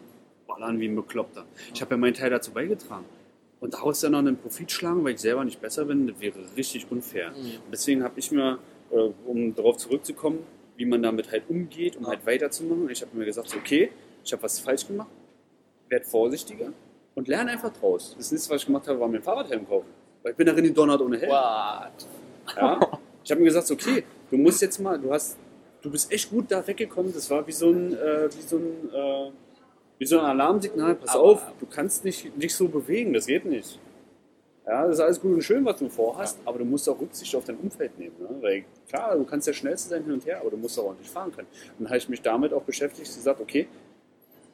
[0.47, 1.45] ballern wie ein Bekloppter.
[1.75, 3.05] Ich habe ja meinen Teil dazu beigetragen.
[3.67, 6.37] Und daraus dann noch einen Profit schlagen, weil ich selber nicht besser bin, das wäre
[6.57, 7.31] richtig unfair.
[7.33, 7.37] Mhm.
[7.65, 8.61] Und deswegen habe ich mir,
[8.93, 10.39] äh, um darauf zurückzukommen,
[10.77, 12.11] wie man damit halt umgeht, um Ja.
[12.11, 13.91] halt weiterzumachen, ich habe mir gesagt, okay,
[14.25, 15.09] ich habe was falsch gemacht,
[15.89, 16.73] werd vorsichtiger
[17.17, 18.15] und lerne einfach draus.
[18.17, 19.89] Das nächste, was ich gemacht habe, war mir ein Fahrradhelm kaufen.
[20.23, 21.31] Weil ich bin darin gedonnert ohne Helm.
[21.33, 22.07] what?
[22.57, 22.81] Ja?
[23.25, 25.37] Ich habe mir gesagt, okay, du musst jetzt mal, du hast,
[25.83, 27.13] du bist echt gut da weggekommen.
[27.13, 29.31] Das war wie so ein, äh, wie so ein, äh,
[29.99, 30.95] wie so ein Alarmsignal.
[30.97, 33.79] Pass Aber- auf, du kannst nicht, nicht so bewegen, das geht nicht.
[34.67, 37.33] Ja, das ist alles gut und schön, was du vorhast, aber du musst auch Rücksicht
[37.37, 38.17] auf dein Umfeld nehmen.
[38.19, 38.29] Ne?
[38.41, 41.09] Weil klar, du kannst der Schnellste sein hin und her, aber du musst auch ordentlich
[41.09, 41.47] fahren können.
[41.79, 43.69] Und dann habe ich mich damit auch beschäftigt, gesagt, okay,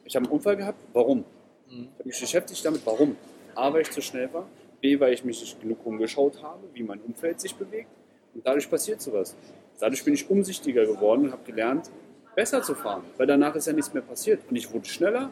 [0.05, 1.19] ich habe einen Unfall gehabt, warum?
[1.67, 1.87] Mhm.
[1.93, 3.15] Ich habe mich beschäftigt damit, warum?
[3.55, 4.47] A, weil ich zu schnell war,
[4.81, 7.89] B, weil ich mich nicht genug umgeschaut habe, wie mein Umfeld sich bewegt
[8.35, 9.35] und dadurch passiert sowas.
[9.79, 11.89] Dadurch bin ich umsichtiger geworden und habe gelernt,
[12.35, 15.29] besser zu fahren, weil danach ist ja nichts mehr passiert und ich wurde schneller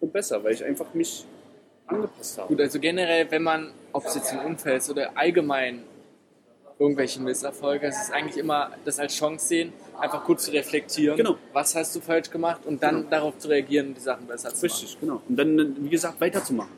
[0.00, 1.24] und besser, weil ich einfach mich
[1.86, 2.48] angepasst habe.
[2.48, 5.82] Gut, also generell, wenn man, ob es jetzt ein Unfall ist oder allgemein
[6.78, 11.36] irgendwelche Misserfolge, es ist eigentlich immer das als Chance sehen, einfach kurz zu reflektieren, Genau.
[11.52, 13.10] was hast du falsch gemacht und dann Genau.
[13.10, 14.72] darauf zu reagieren und die Sachen besser zu machen.
[14.80, 15.22] Richtig, genau.
[15.28, 16.72] Und dann, wie gesagt, weiterzumachen.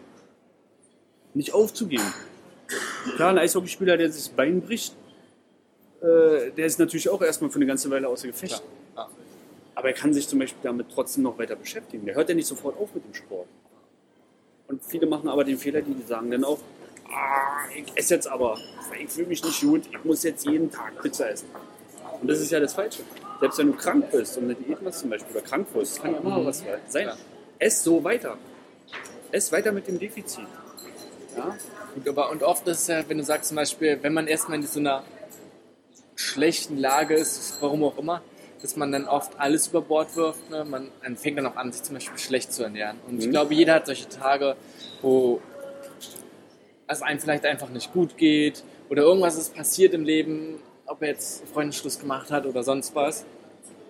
[1.35, 2.13] Nicht aufzugeben.
[3.17, 4.95] Klar, ein Eishockeyspieler, der sich das Bein bricht,
[6.03, 8.63] äh, der ist natürlich auch erstmal für eine ganze Weile außer Gefecht.
[8.97, 9.09] Ja.
[9.77, 12.07] Aber er kann sich zum Beispiel damit trotzdem noch weiter beschäftigen.
[12.07, 13.47] Der hört ja nicht sofort auf mit dem Sport.
[14.69, 16.59] Und viele machen aber den Fehler, die sagen dann auch,
[17.09, 18.59] ah, ich esse jetzt aber,
[18.99, 21.49] ich fühle mich nicht gut, ich muss jetzt jeden Tag Pizza essen.
[22.21, 23.03] Und das ist ja das Falsche.
[23.39, 26.13] Selbst wenn du krank bist und eine Diät machst zum Beispiel oder krank wirst, kann
[26.13, 27.07] ja immer noch was sein.
[27.07, 27.17] Ja.
[27.59, 28.39] Ess so weiter.
[29.31, 30.47] Ess weiter mit dem Defizit.
[31.37, 31.57] Ja?
[31.95, 34.59] Gut, aber und oft ist es ja, wenn du sagst zum Beispiel, wenn man erstmal
[34.59, 35.05] in so einer
[36.15, 38.23] schlechten Lage ist, warum auch immer,
[38.67, 40.51] dass man dann oft alles über Bord wirft.
[40.51, 40.65] Ne?
[40.65, 42.97] Man, man fängt dann auch an, sich zum Beispiel schlecht zu ernähren.
[43.07, 43.31] Und ich Mhm.
[43.31, 44.57] glaube, jeder hat solche Tage,
[45.03, 45.41] wo
[46.89, 51.09] es einem vielleicht einfach nicht gut geht oder irgendwas ist passiert im Leben, ob er
[51.11, 53.25] jetzt Freundesschluss gemacht hat oder sonst was,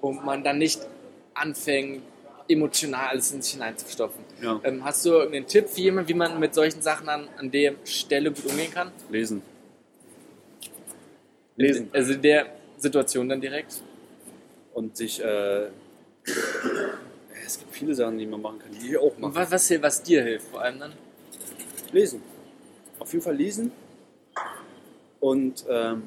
[0.02, 0.86] und man dann nicht
[1.32, 2.02] anfängt,
[2.48, 4.22] emotional alles in sich hineinzustopfen.
[4.42, 4.60] Ja.
[4.62, 7.74] Ähm, hast du irgendeinen Tipp für jemanden, wie man mit solchen Sachen an, an der
[7.84, 8.92] Stelle gut umgehen kann?
[9.10, 9.40] Lesen.
[11.56, 11.88] Lesen.
[11.92, 12.46] Also in der
[12.76, 13.82] Situation dann direkt?
[14.76, 15.68] Und sich, äh,
[17.46, 19.34] es gibt viele Sachen, die man machen kann, die ich auch Und machen.
[19.34, 20.92] was, was, was dir hilft vor allem dann?
[21.92, 22.20] Lesen.
[22.98, 23.72] Auf jeden Fall lesen.
[25.18, 26.02] Und ähm,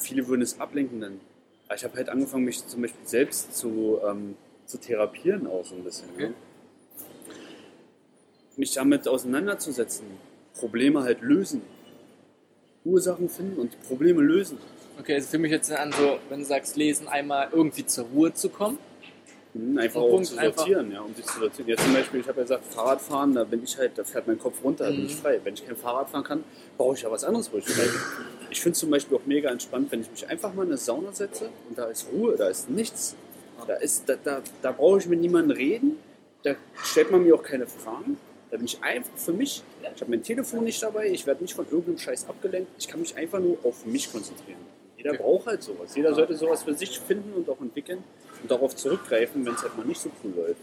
[0.00, 1.20] viele würden es ablenken nennen.
[1.64, 4.36] Aber ich habe halt angefangen, mich zum Beispiel selbst zu, ähm,
[4.66, 6.10] zu therapieren auch so ein bisschen.
[6.14, 6.28] Okay.
[6.28, 6.34] Ne?
[8.58, 10.04] Mich damit auseinanderzusetzen.
[10.58, 11.62] Probleme halt lösen.
[12.84, 14.58] Ursachen finden und Probleme lösen.
[14.98, 18.34] Okay, also für mich jetzt an so, wenn du sagst, lesen, einmal irgendwie zur Ruhe
[18.34, 18.78] zu kommen.
[19.54, 21.68] Mhm, Einfach auch Punkt, zu einfach- sortieren, ja, um sich zu sortieren.
[21.68, 24.38] Jetzt zum Beispiel, ich habe ja gesagt, Fahrradfahren, da bin ich halt, da fährt mein
[24.38, 25.06] Kopf runter, da bin Mhm.
[25.06, 25.40] ich frei.
[25.42, 26.44] Wenn ich kein Fahrrad fahren kann,
[26.76, 28.00] brauche ich ja was anderes, wo ich frei bin.
[28.50, 30.76] Ich finde es zum Beispiel auch mega entspannt, wenn ich mich einfach mal in eine
[30.78, 33.16] Sauna setze und da ist Ruhe, da ist nichts.
[33.66, 35.96] Da, ist, da, da, da brauche ich mit niemandem reden,
[36.44, 38.18] da stellt man mir auch keine Fragen.
[38.50, 39.62] Da bin ich einfach für mich.
[39.94, 42.70] Ich habe mein Telefon nicht dabei, ich werde nicht von irgendeinem Scheiß abgelenkt.
[42.78, 44.58] Ich kann mich einfach nur auf mich konzentrieren.
[45.02, 45.94] Jeder braucht halt sowas.
[45.96, 48.02] Jeder sollte sowas für sich finden und auch entwickeln
[48.42, 50.60] und darauf zurückgreifen, wenn es halt mal nicht so cool läuft.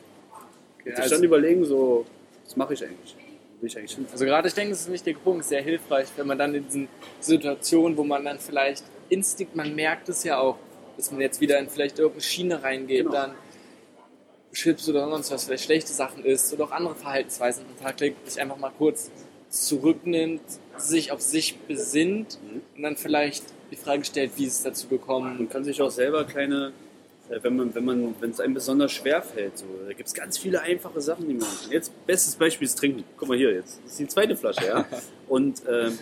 [0.80, 2.06] Okay, Und sich also, dann überlegen, so,
[2.46, 3.16] was mache ich eigentlich?
[3.60, 4.06] Will ich eigentlich hin?
[4.12, 6.66] also gerade, ich denke, das ist ein wichtiger Punkt, sehr hilfreich, wenn man dann in
[6.66, 6.88] diesen
[7.20, 10.58] Situationen, wo man dann vielleicht Instinkt, man merkt es ja auch,
[10.98, 13.12] dass man jetzt wieder in vielleicht irgendeine Schiene reingeht, Genau.
[13.12, 13.36] dann
[14.54, 18.30] Chips oder sonst was, vielleicht schlechte Sachen isst oder auch andere Verhaltensweisen den Tag legt,
[18.30, 19.12] sich einfach mal kurz
[19.50, 20.42] zurücknimmt,
[20.78, 22.62] sich auf sich besinnt Mhm.
[22.76, 25.38] und dann vielleicht die Frage stellt, wie ist es dazu gekommen.
[25.38, 26.72] Man kann sich auch selber kleine,
[27.30, 30.14] äh, wenn man, wenn man, wenn es einem besonders schwer fällt, so, da gibt es
[30.14, 31.72] ganz viele einfache Sachen, die man kann.
[31.72, 33.04] Jetzt bestes Beispiel ist Trinken.
[33.18, 34.86] Guck mal hier, jetzt das ist die zweite Flasche, ja.
[35.28, 35.98] Und ähm,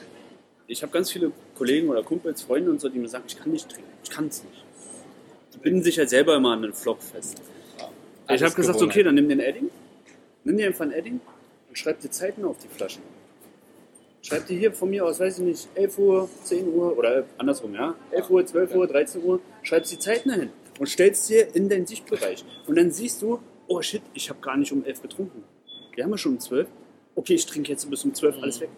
[0.67, 3.51] ich habe ganz viele Kollegen oder Kumpels, Freunde und so, die mir sagen, ich kann
[3.51, 4.63] nicht trinken, ich kann es nicht.
[5.53, 7.41] Die binden sich halt selber immer an den Flock fest.
[7.77, 9.69] Ich Alles habe gesagt, okay, dann nimm den Edding,
[10.43, 11.21] nimm dir einfach ein Edding
[11.69, 13.03] und schreib dir Zeiten auf die Flaschen.
[14.27, 17.75] Schreib dir hier von mir aus, weiß ich nicht, 11 Uhr, 10 Uhr oder andersrum,
[17.75, 17.93] ja?
[18.09, 20.49] 11 Uhr, 12 Uhr, 13 Uhr, schreibst die Zeiten dahin
[20.79, 22.43] und stellst dir in deinen Sichtbereich.
[22.65, 25.43] Und dann siehst du, oh shit, ich habe gar nicht um 11 getrunken.
[25.93, 26.67] Wir haben ja schon um 12.
[27.13, 28.69] Okay, ich trinke jetzt bis um 12 alles weg.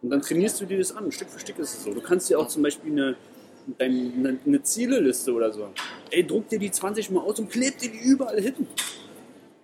[0.00, 1.12] Und dann trainierst du dir das an.
[1.12, 1.92] Stück für Stück ist es so.
[1.92, 3.16] Du kannst dir auch zum Beispiel eine,
[3.78, 5.68] eine, eine Zieleliste oder so.
[6.12, 8.54] Ey, druck dir die 20 mal aus und kleb dir die überall hin.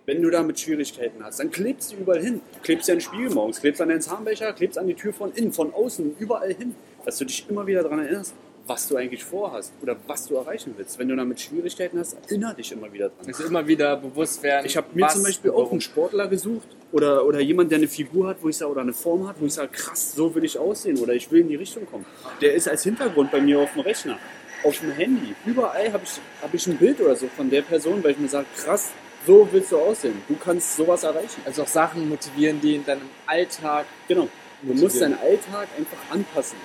[0.05, 2.41] Wenn du damit Schwierigkeiten hast, dann klebst du überall hin.
[2.63, 5.31] Klebst dir an den Spiegel morgens, klebst an deinen Zahnbecher, klebst an die Tür von
[5.33, 6.75] innen, von außen, überall hin.
[7.05, 8.33] Dass du dich immer wieder daran erinnerst,
[8.67, 10.97] was du eigentlich vorhast oder was du erreichen willst.
[10.97, 13.27] Wenn du damit Schwierigkeiten hast, erinnere dich immer wieder dran.
[13.27, 14.65] Also immer wieder bewusst werden.
[14.65, 18.27] Ich habe mir zum Beispiel auch einen Sportler gesucht oder, oder jemand, der eine Figur
[18.27, 20.57] hat, wo ich sage, oder eine Form hat, wo ich sage, krass, so will ich
[20.57, 22.05] aussehen oder ich will in die Richtung kommen.
[22.41, 24.17] Der ist als Hintergrund bei mir auf dem Rechner,
[24.63, 25.35] auf dem Handy.
[25.45, 28.29] Überall habe ich, hab ich ein Bild oder so von der Person, weil ich mir
[28.29, 28.91] sage, krass,
[29.25, 30.21] so willst du aussehen.
[30.27, 31.41] Du kannst sowas erreichen.
[31.45, 33.85] Also auch Sachen motivieren, die in deinem Alltag.
[34.07, 34.27] Genau.
[34.61, 34.81] Du Motivieren.
[34.83, 36.57] musst deinen Alltag einfach anpassen.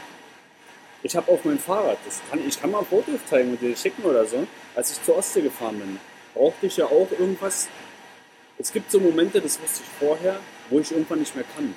[1.02, 4.02] Ich habe auf meinem Fahrrad, das kann, ich kann mal Fotos zeigen und dir schicken
[4.02, 6.00] oder so, als ich zur Ostsee gefahren bin,
[6.34, 7.68] brauchte ich ja auch irgendwas.
[8.58, 10.40] Es gibt so Momente, das wusste ich vorher,
[10.70, 11.74] wo ich irgendwann nicht mehr kann.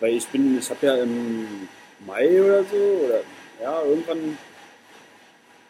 [0.00, 1.68] Weil ich bin, ich habe ja im
[2.06, 2.76] Mai oder so,
[3.06, 3.20] oder
[3.62, 4.36] ja, irgendwann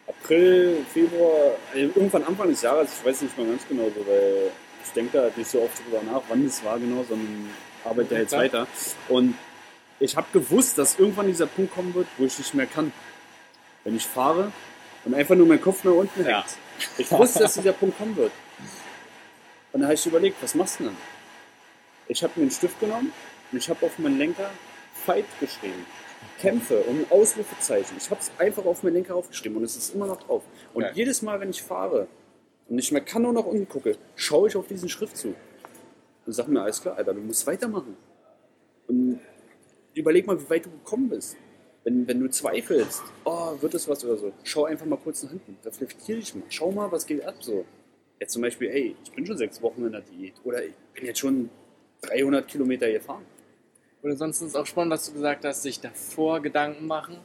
[0.09, 4.51] April, Februar, also irgendwann Anfang des Jahres, ich weiß nicht mal ganz genau so, weil
[4.83, 7.49] ich denke da nicht so oft drüber nach, wann das war genau, sondern
[7.85, 8.43] arbeite jetzt Klar.
[8.43, 8.67] weiter.
[9.07, 9.35] Und
[9.99, 12.91] ich habe gewusst, dass irgendwann dieser Punkt kommen wird, wo ich nicht mehr kann.
[13.83, 14.51] Wenn ich fahre
[15.05, 16.29] und einfach nur mein Kopf nach unten hängt.
[16.29, 16.45] Ja.
[16.97, 18.31] Ich wusste, dass dieser Punkt kommen wird.
[19.71, 20.97] Und dann habe ich überlegt, was machst du denn?
[22.07, 23.13] Ich habe mir einen Stift genommen
[23.51, 24.49] und ich habe auf meinen Lenker
[25.05, 25.85] Fight geschrieben.
[26.39, 27.97] Kämpfe und ein Ausrufezeichen.
[27.97, 30.43] Ich habe es einfach auf meinen Lenker aufgeschrieben und es ist immer noch drauf.
[30.73, 30.91] Und Ja.
[30.93, 32.07] jedes Mal, wenn ich fahre
[32.67, 35.35] und nicht mehr kann und nach unten gucke, schaue ich auf diesen Schriftzug
[36.25, 37.95] und sage mir, alles klar, Alter, du musst weitermachen.
[38.87, 39.19] Und
[39.93, 41.35] überleg mal, wie weit du gekommen bist.
[41.83, 45.31] Wenn, wenn du zweifelst, oh, wird es was oder so, schau einfach mal kurz nach
[45.31, 45.57] hinten.
[45.65, 46.43] Reflektier dich mal.
[46.49, 47.65] Schau mal, was geht ab so.
[48.19, 50.33] Jetzt zum Beispiel, ey, ich bin schon sechs Wochen in der Diät.
[50.43, 51.49] Oder ich bin jetzt schon
[52.01, 53.23] 300 Kilometer gefahren.
[54.01, 57.17] Und ansonsten ist auch spannend, was du gesagt hast, sich davor Gedanken machen,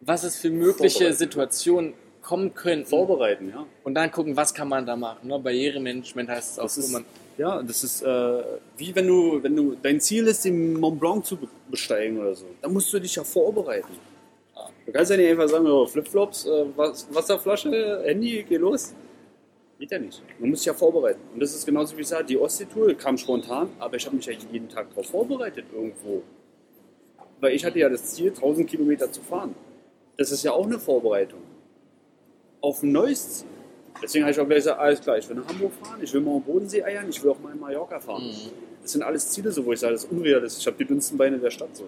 [0.00, 1.12] was es für mögliche.
[1.12, 2.86] Situationen kommen könnten.
[2.86, 3.66] Vorbereiten, ja.
[3.82, 5.26] Und dann gucken, was kann man da machen.
[5.28, 5.38] Ne?
[5.38, 7.04] Barrieremanagement heißt es auch, ist, man
[7.38, 8.42] ja, das ist äh,
[8.76, 12.34] wie wenn du, wenn du dein Ziel ist, den Mont Blanc zu be- besteigen oder
[12.34, 12.44] so.
[12.60, 13.94] Dann musst du dich ja vorbereiten.
[14.84, 18.92] Du kannst ja nicht einfach sagen, oh, Flipflops, äh, Was- Wasserflasche, Handy, geh los.
[19.80, 20.22] Geht ja nicht.
[20.38, 21.20] Man muss sich ja vorbereiten.
[21.32, 24.26] Und das ist genauso wie ich sage, die Ostsee-Tour kam spontan, aber ich habe mich
[24.26, 26.22] ja jeden Tag darauf vorbereitet irgendwo.
[27.40, 29.54] Weil ich hatte ja das Ziel, 1000 Kilometer zu fahren.
[30.18, 31.40] Das ist ja auch eine Vorbereitung.
[32.60, 33.48] Auf ein neues Ziel.
[34.02, 36.20] Deswegen habe ich auch gleich gesagt, alles klar, ich will nach Hamburg fahren, ich will
[36.20, 38.24] mal am Bodensee eiern, ich will auch mal in Mallorca fahren.
[38.24, 38.50] Mhm.
[38.82, 40.60] Das sind alles Ziele, so wo ich sage, das ist unrealistisch.
[40.60, 41.84] Ich habe die dünnsten Beine der Stadt so.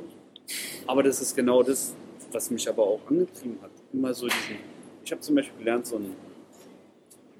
[0.86, 1.94] Aber das ist genau das,
[2.32, 3.70] was mich aber auch angetrieben hat.
[3.92, 4.56] Immer so diesen.
[5.04, 6.16] Ich habe zum Beispiel gelernt, so ein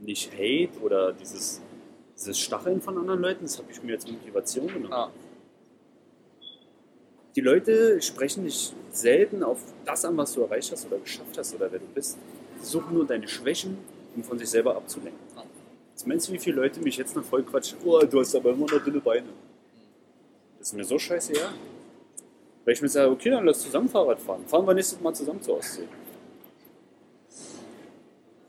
[0.05, 1.61] nicht Hate oder dieses,
[2.17, 4.93] dieses Stacheln von anderen Leuten, das habe ich mir als Motivation genommen.
[4.93, 5.11] Ah.
[7.35, 11.55] Die Leute sprechen dich selten auf das an, was du erreicht hast oder geschafft hast
[11.55, 12.19] oder wer du bist.
[12.61, 13.79] Sie suchen nur deine Schwächen,
[14.15, 15.21] um von sich selber abzulenken.
[15.35, 15.45] Ja.
[15.95, 17.79] Was meinst du, wie viele Leute mich jetzt noch voll quatschen?
[17.85, 19.29] Oh, du hast aber immer noch dünne Beine.
[20.59, 21.53] Das ist mir so scheiße, ja.
[22.65, 24.47] Weil ich mir sage, okay, dann lass zusammen Fahrrad fahren.
[24.47, 25.89] Fahren wir nächstes Mal zusammen zur Ostsee.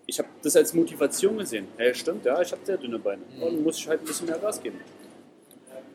[0.06, 1.68] Ich habe das als Motivation gesehen.
[1.78, 3.22] Hey, stimmt, ja, ich habe sehr dünne Beine.
[3.40, 4.80] Dann muss ich halt ein bisschen mehr Gas geben.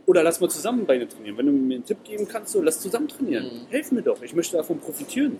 [0.06, 1.36] Oder lass mal zusammen Beine trainieren.
[1.36, 3.44] Wenn du mir einen Tipp geben kannst, so lass zusammen trainieren.
[3.44, 3.66] Mhm.
[3.68, 5.38] Helf mir doch, ich möchte davon profitieren.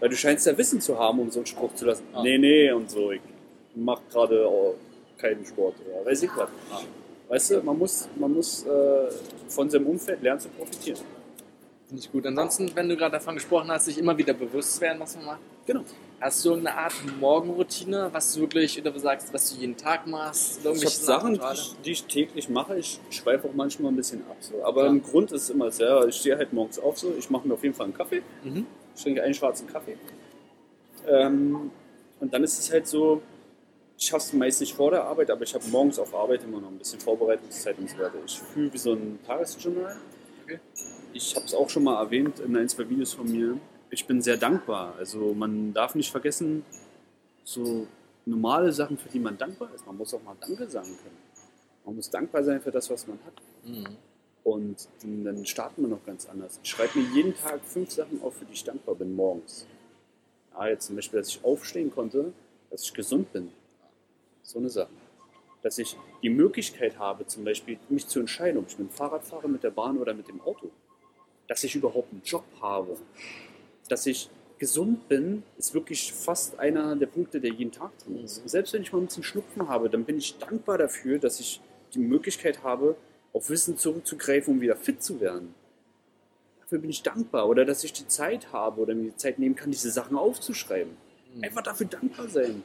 [0.00, 2.04] Weil du scheinst ja Wissen zu haben, um so einen Spruch zu lassen.
[2.12, 2.22] Ah.
[2.22, 3.12] Nee, nee, und so.
[3.12, 3.20] Ich
[3.76, 4.74] mach gerade auch
[5.16, 6.48] keinen Sport oder weiß ich was.
[6.70, 6.80] Ah.
[7.28, 9.08] Weißt du, man muss, man muss äh,
[9.48, 11.00] von seinem Umfeld lernen zu profitieren.
[11.86, 12.26] Finde ich gut.
[12.26, 15.40] Ansonsten, wenn du gerade davon gesprochen hast, sich immer wieder bewusst werden, was man macht.
[15.66, 15.84] Genau.
[16.18, 20.06] Hast du irgendeine Art Morgenroutine, was du wirklich, oder du sagst, was du jeden Tag
[20.06, 20.60] machst?
[20.64, 22.78] Oder Ich habe Sachen, die ich, die ich täglich mache.
[22.78, 24.36] Ich schweife auch manchmal ein bisschen ab.
[24.40, 24.64] So.
[24.64, 24.90] Aber Ja.
[24.90, 27.52] im Grund ist es immer sehr, ich stehe halt morgens auf so, ich mache mir
[27.54, 28.22] auf jeden Fall einen Kaffee.
[28.44, 28.66] Mhm.
[28.94, 29.98] Ich trinke einen schwarzen Kaffee.
[31.06, 31.70] Ähm,
[32.18, 33.20] und dann ist es halt so,
[33.98, 36.60] ich schaffe es meist nicht vor der Arbeit, aber ich habe morgens auf Arbeit immer
[36.60, 38.14] noch ein bisschen Vorbereitungszeit und so weiter.
[38.24, 39.96] Ich fühle wie so ein Tagesjournal.
[40.44, 40.60] Okay.
[41.12, 43.58] Ich habe es auch schon mal erwähnt in ein, zwei Videos von mir.
[43.90, 44.94] Ich bin sehr dankbar.
[44.98, 46.64] Also man darf nicht vergessen,
[47.44, 47.86] so
[48.24, 49.86] normale Sachen, für die man dankbar ist.
[49.86, 51.18] Man muss auch mal Danke sagen können.
[51.84, 53.34] Man muss dankbar sein für das, was man hat.
[53.64, 53.96] Mhm.
[54.42, 56.60] Und dann starten wir noch ganz anders.
[56.62, 59.66] Ich schreibe mir jeden Tag fünf Sachen auf, für die ich dankbar bin, morgens.
[60.52, 62.32] Ja, jetzt zum Beispiel, dass ich aufstehen konnte,
[62.70, 63.50] dass ich gesund bin.
[64.42, 64.90] So eine Sache.
[65.62, 69.24] Dass ich die Möglichkeit habe, zum Beispiel mich zu entscheiden, ob ich mit dem Fahrrad
[69.24, 70.70] fahre, mit der Bahn oder mit dem Auto.
[71.48, 72.96] Dass ich überhaupt einen Job habe.
[73.88, 78.38] Dass ich gesund bin, ist wirklich fast einer der Punkte, der jeden Tag drin ist.
[78.38, 81.40] Und selbst wenn ich mal ein bisschen Schnupfen habe, dann bin ich dankbar dafür, dass
[81.40, 81.60] ich
[81.94, 82.96] die Möglichkeit habe,
[83.32, 85.54] auf Wissen zurückzugreifen, um wieder fit zu werden.
[86.60, 87.48] Dafür bin ich dankbar.
[87.48, 90.96] Oder dass ich die Zeit habe oder mir die Zeit nehmen kann, diese Sachen aufzuschreiben.
[91.42, 92.62] Einfach dafür dankbar sein.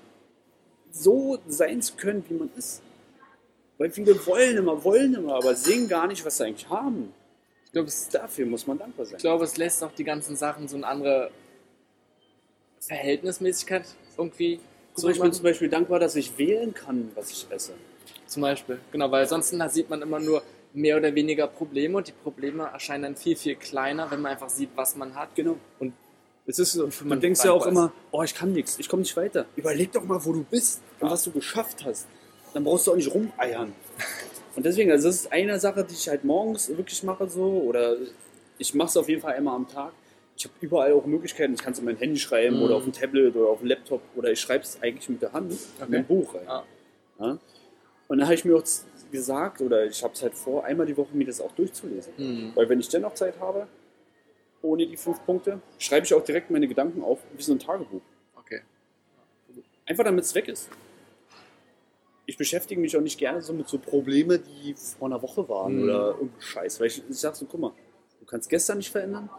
[0.91, 2.81] So sein zu können, wie man ist.
[3.77, 7.13] Weil viele wollen immer, wollen immer, aber sehen gar nicht, was sie eigentlich haben.
[7.71, 9.15] Ich glaube, Dafür muss man dankbar sein.
[9.15, 11.31] ich glaube, es lässt auch die ganzen Sachen so eine andere
[12.81, 13.85] Verhältnismäßigkeit
[14.17, 14.59] irgendwie
[14.93, 17.73] Guck mal, ich bin zum Beispiel dankbar, dass ich wählen kann, was ich esse.
[18.27, 20.43] Zum Beispiel, genau, weil sonst da sieht man immer nur
[20.73, 24.49] mehr oder weniger Probleme und die Probleme erscheinen dann viel, viel kleiner, wenn man einfach
[24.49, 25.33] sieht, was man hat.
[25.35, 25.55] Genau.
[25.79, 25.93] Und
[26.45, 29.03] Es ist so, man mich denkt ja auch immer, oh, ich kann nichts, ich komme
[29.03, 29.45] nicht weiter.
[29.55, 32.07] Überleg doch mal, wo du bist und was du geschafft hast.
[32.53, 33.73] Dann brauchst du auch nicht rumeiern.
[34.55, 37.95] Und deswegen, also das ist eine Sache, die ich halt morgens wirklich mache so, oder
[38.57, 39.93] ich mache es auf jeden Fall einmal am Tag.
[40.37, 42.63] Ich habe überall auch Möglichkeiten, ich kann es in mein Handy schreiben Mhm.
[42.63, 45.33] oder auf dem Tablet oder auf dem Laptop oder ich schreibe es eigentlich mit der
[45.33, 45.53] Hand
[45.87, 46.45] in ein Buch rein.
[46.45, 46.63] Ja.
[47.19, 47.37] Ja?
[48.07, 48.63] Und dann habe ich mir auch
[49.11, 52.13] gesagt, oder ich habe es halt vor, einmal die Woche mir das auch durchzulesen.
[52.17, 52.51] Mhm.
[52.55, 53.67] Weil wenn ich dennoch Zeit habe,
[54.61, 58.01] ohne die fünf Punkte, schreibe ich auch direkt meine Gedanken auf, wie so ein Tagebuch.
[58.35, 58.61] Okay.
[59.85, 60.69] Einfach damit es weg ist.
[62.31, 65.75] Ich beschäftige mich auch nicht gerne so mit so Problemen, die vor einer Woche waren
[65.75, 65.83] Mhm.
[65.83, 66.79] oder irgendein Scheiß.
[66.79, 67.73] Weil ich, ich sag so, guck mal,
[68.21, 69.29] du kannst gestern nicht verändern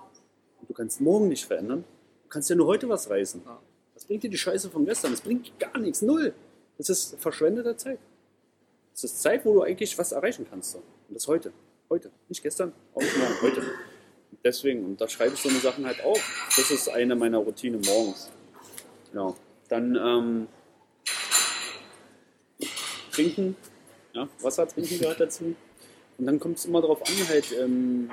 [0.68, 1.84] du kannst morgen nicht verändern.
[2.24, 3.42] Du kannst ja nur heute was reißen.
[3.44, 3.58] Ja.
[3.94, 5.10] Was bringt dir die Scheiße von gestern?
[5.12, 6.34] Das bringt gar nichts, null.
[6.78, 7.98] Das ist verschwendete Zeit.
[8.92, 10.72] Das ist Zeit, wo du eigentlich was erreichen kannst.
[10.72, 10.78] So.
[11.08, 11.52] Und das heute.
[11.88, 12.10] Heute.
[12.28, 13.62] Nicht gestern, auch nicht morgen, heute.
[14.44, 16.20] Deswegen, und da schreibe ich so eine Sachen halt auf.
[16.56, 18.30] Das ist eine meiner Routine morgens.
[19.10, 19.36] Genau.
[19.68, 20.48] Dann ähm,
[23.12, 23.56] trinken,
[24.12, 25.54] ja, Wasser trinken gehört dazu.
[26.18, 28.10] Und dann kommt es immer darauf an, halt, ähm,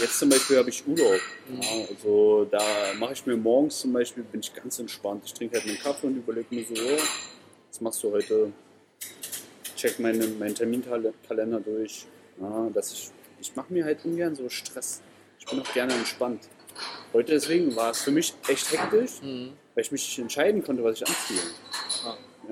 [0.00, 1.20] jetzt zum Beispiel habe ich Urlaub.
[1.60, 2.62] Ja, also da
[2.98, 5.22] mache ich mir morgens zum Beispiel, bin ich ganz entspannt.
[5.26, 6.98] Ich trinke halt einen Kaffee und überlege mir so, oh,
[7.68, 8.52] was machst du heute?
[9.76, 12.06] Check meine, meinen Terminkalender durch.
[12.40, 15.00] Ja, dass ich ich mache mir halt ungern so Stress.
[15.40, 16.44] Ich bin auch gerne entspannt.
[17.12, 19.52] Heute deswegen war es für mich echt hektisch, Mhm.
[19.74, 21.40] weil ich mich nicht entscheiden konnte, was ich anziehe.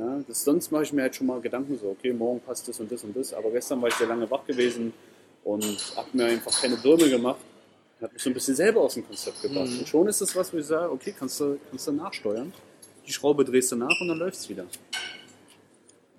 [0.00, 0.22] Ja.
[0.26, 2.90] Das, sonst mache ich mir halt schon mal Gedanken so, okay, morgen passt das und
[2.90, 3.34] das und das.
[3.34, 4.94] Aber gestern war ich sehr lange wach gewesen
[5.44, 7.40] und habe mir einfach keine Birne gemacht.
[8.00, 9.68] Hat mich so ein bisschen selber aus dem Konzept gebracht.
[9.68, 9.80] Mhm.
[9.80, 12.50] Und schon ist das was, wo ich sage, okay, kannst du, kannst du nachsteuern.
[13.06, 14.64] Die Schraube drehst du nach und dann läuft es wieder.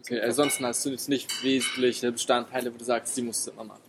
[0.02, 3.64] Okay, ansonsten hast du jetzt nicht wesentliche Bestandteile, wo du sagst, die musst du immer
[3.64, 3.82] machen.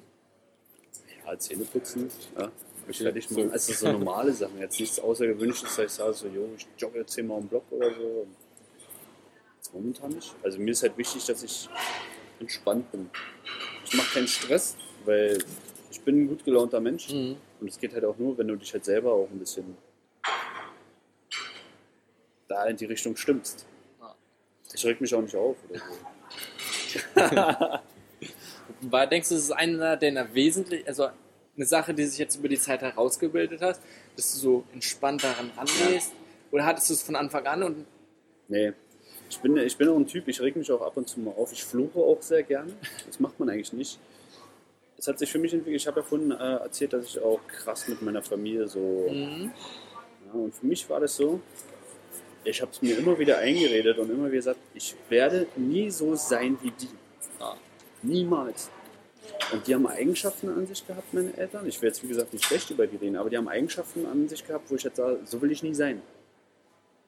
[1.27, 2.51] Ja, Zähne putzen, ja,
[2.85, 3.35] Okay, fertig so.
[3.35, 3.53] machen.
[3.53, 4.59] Also so normale Sachen.
[4.59, 7.91] Jetzt nichts Außergewöhnliches, dass ich sage so, jo, ich jogge jetzt zehnmal im Block oder
[7.95, 8.27] so.
[9.73, 10.35] Momentan nicht.
[10.43, 11.69] Also mir ist halt wichtig, dass ich
[12.41, 13.09] entspannt bin.
[13.85, 15.39] Ich mache keinen Stress, weil
[15.91, 17.11] ich bin ein gut gelaunter Mensch.
[17.11, 17.37] Mhm.
[17.61, 19.77] Und es geht halt auch nur, wenn du dich halt selber auch ein bisschen
[22.49, 23.65] da in die Richtung stimmst.
[24.01, 24.15] Ja.
[24.75, 25.85] Ich reg mich auch nicht auf oder so.
[29.11, 31.09] Denkst du, das ist einer deiner wesentlichen, also
[31.57, 33.81] eine Sache, die sich jetzt über die Zeit herausgebildet hat,
[34.17, 36.13] dass du so entspannt daran rangehst?
[36.51, 37.87] Oder hattest du es von Anfang an und
[38.49, 38.73] Nee.
[39.33, 41.31] Ich bin, ich bin auch ein Typ, ich reg mich auch ab und zu mal
[41.31, 41.53] auf.
[41.55, 42.71] Ich fluche auch sehr gerne.
[43.07, 43.99] Das macht man eigentlich nicht.
[44.99, 45.81] es hat sich für mich entwickelt.
[45.81, 49.09] Ich habe ja vorhin äh, erzählt, dass ich auch krass mit meiner Familie so.
[49.11, 49.51] Mhm.
[50.27, 51.41] Ja, und für mich war das so,
[52.45, 56.15] ich habe es mir immer wieder eingeredet und immer wieder gesagt, ich werde nie so
[56.15, 56.91] sein wie die.
[57.41, 57.57] Ja.
[58.03, 58.69] Niemals.
[59.51, 61.67] Und die haben Eigenschaften an sich gehabt, meine Eltern.
[61.67, 64.29] Ich will jetzt, wie gesagt, nicht schlecht über die reden, aber die haben Eigenschaften an
[64.29, 66.03] sich gehabt, wo ich jetzt sage, so will ich nie sein.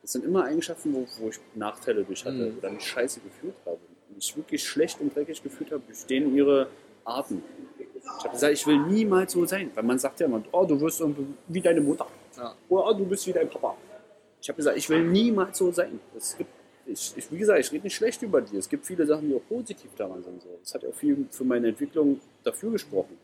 [0.04, 2.58] Das sind immer Eigenschaften, wo, wo ich Nachteile durch hatte Mhm.
[2.58, 3.78] oder mich scheiße gefühlt habe.
[4.10, 6.66] Und ich wirklich schlecht und dreckig gefühlt habe durch denen ihre
[7.06, 7.42] Arten.
[7.78, 9.70] Ich habe gesagt, ich will niemals so sein.
[9.74, 11.02] Weil man sagt ja immer, oh, du wirst
[11.48, 12.06] wie deine Mutter.
[12.36, 12.54] Ja.
[12.68, 13.78] Oder oh, du bist wie dein Papa.
[14.42, 15.98] Ich habe gesagt, ich will niemals so sein.
[16.14, 16.50] Es gibt,
[16.84, 18.58] ich, ich, wie gesagt, ich rede nicht schlecht über die.
[18.58, 20.42] Es gibt viele Sachen, die auch positiv daran sind.
[20.42, 20.50] So.
[20.60, 23.16] Das hat ja auch viel für meine Entwicklung dafür gesprochen.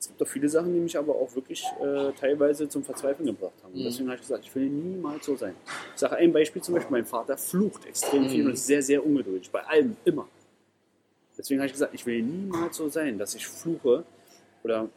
[0.00, 3.54] Es gibt auch viele Sachen, die mich aber auch wirklich äh, teilweise zum Verzweifeln gebracht
[3.64, 3.72] haben.
[3.74, 3.84] Und Mhm.
[3.84, 5.54] deswegen habe ich gesagt, ich will niemals so sein.
[5.94, 8.46] Ich sage ein Beispiel zum Beispiel, mein Vater flucht extrem viel Mhm.
[8.48, 9.50] und ist sehr, sehr ungeduldig.
[9.50, 10.28] Bei allem, immer.
[11.36, 14.04] Deswegen habe ich gesagt, ich will niemals so sein, dass ich fluche
[14.62, 14.88] oder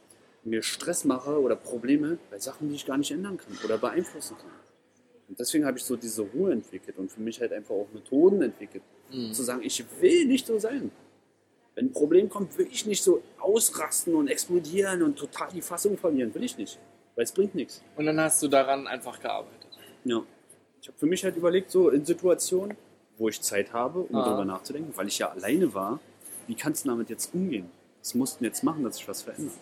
[0.44, 4.38] mir Stress mache oder Probleme bei Sachen, die ich gar nicht ändern kann oder beeinflussen
[4.38, 4.50] kann.
[5.30, 8.42] Und deswegen habe ich so diese Ruhe entwickelt und für mich halt einfach auch Methoden
[8.42, 9.34] entwickelt, Mhm.
[9.34, 10.92] zu sagen, ich will nicht so sein.
[11.82, 15.98] Wenn ein Problem kommt, will ich nicht so ausrasten und explodieren und total die Fassung
[15.98, 16.32] verlieren.
[16.36, 16.78] Will ich nicht.
[17.16, 17.82] Weil es bringt nichts.
[17.96, 19.68] Und dann hast du daran einfach gearbeitet.
[20.04, 20.22] Ja.
[20.80, 22.78] Ich habe für mich halt überlegt, so in Situationen,
[23.18, 24.26] wo ich Zeit habe, um Ah.
[24.26, 26.00] darüber nachzudenken, weil ich ja alleine war,
[26.46, 27.72] wie kannst du damit jetzt umgehen?
[28.00, 29.56] Was mussten jetzt machen, dass sich was verändert?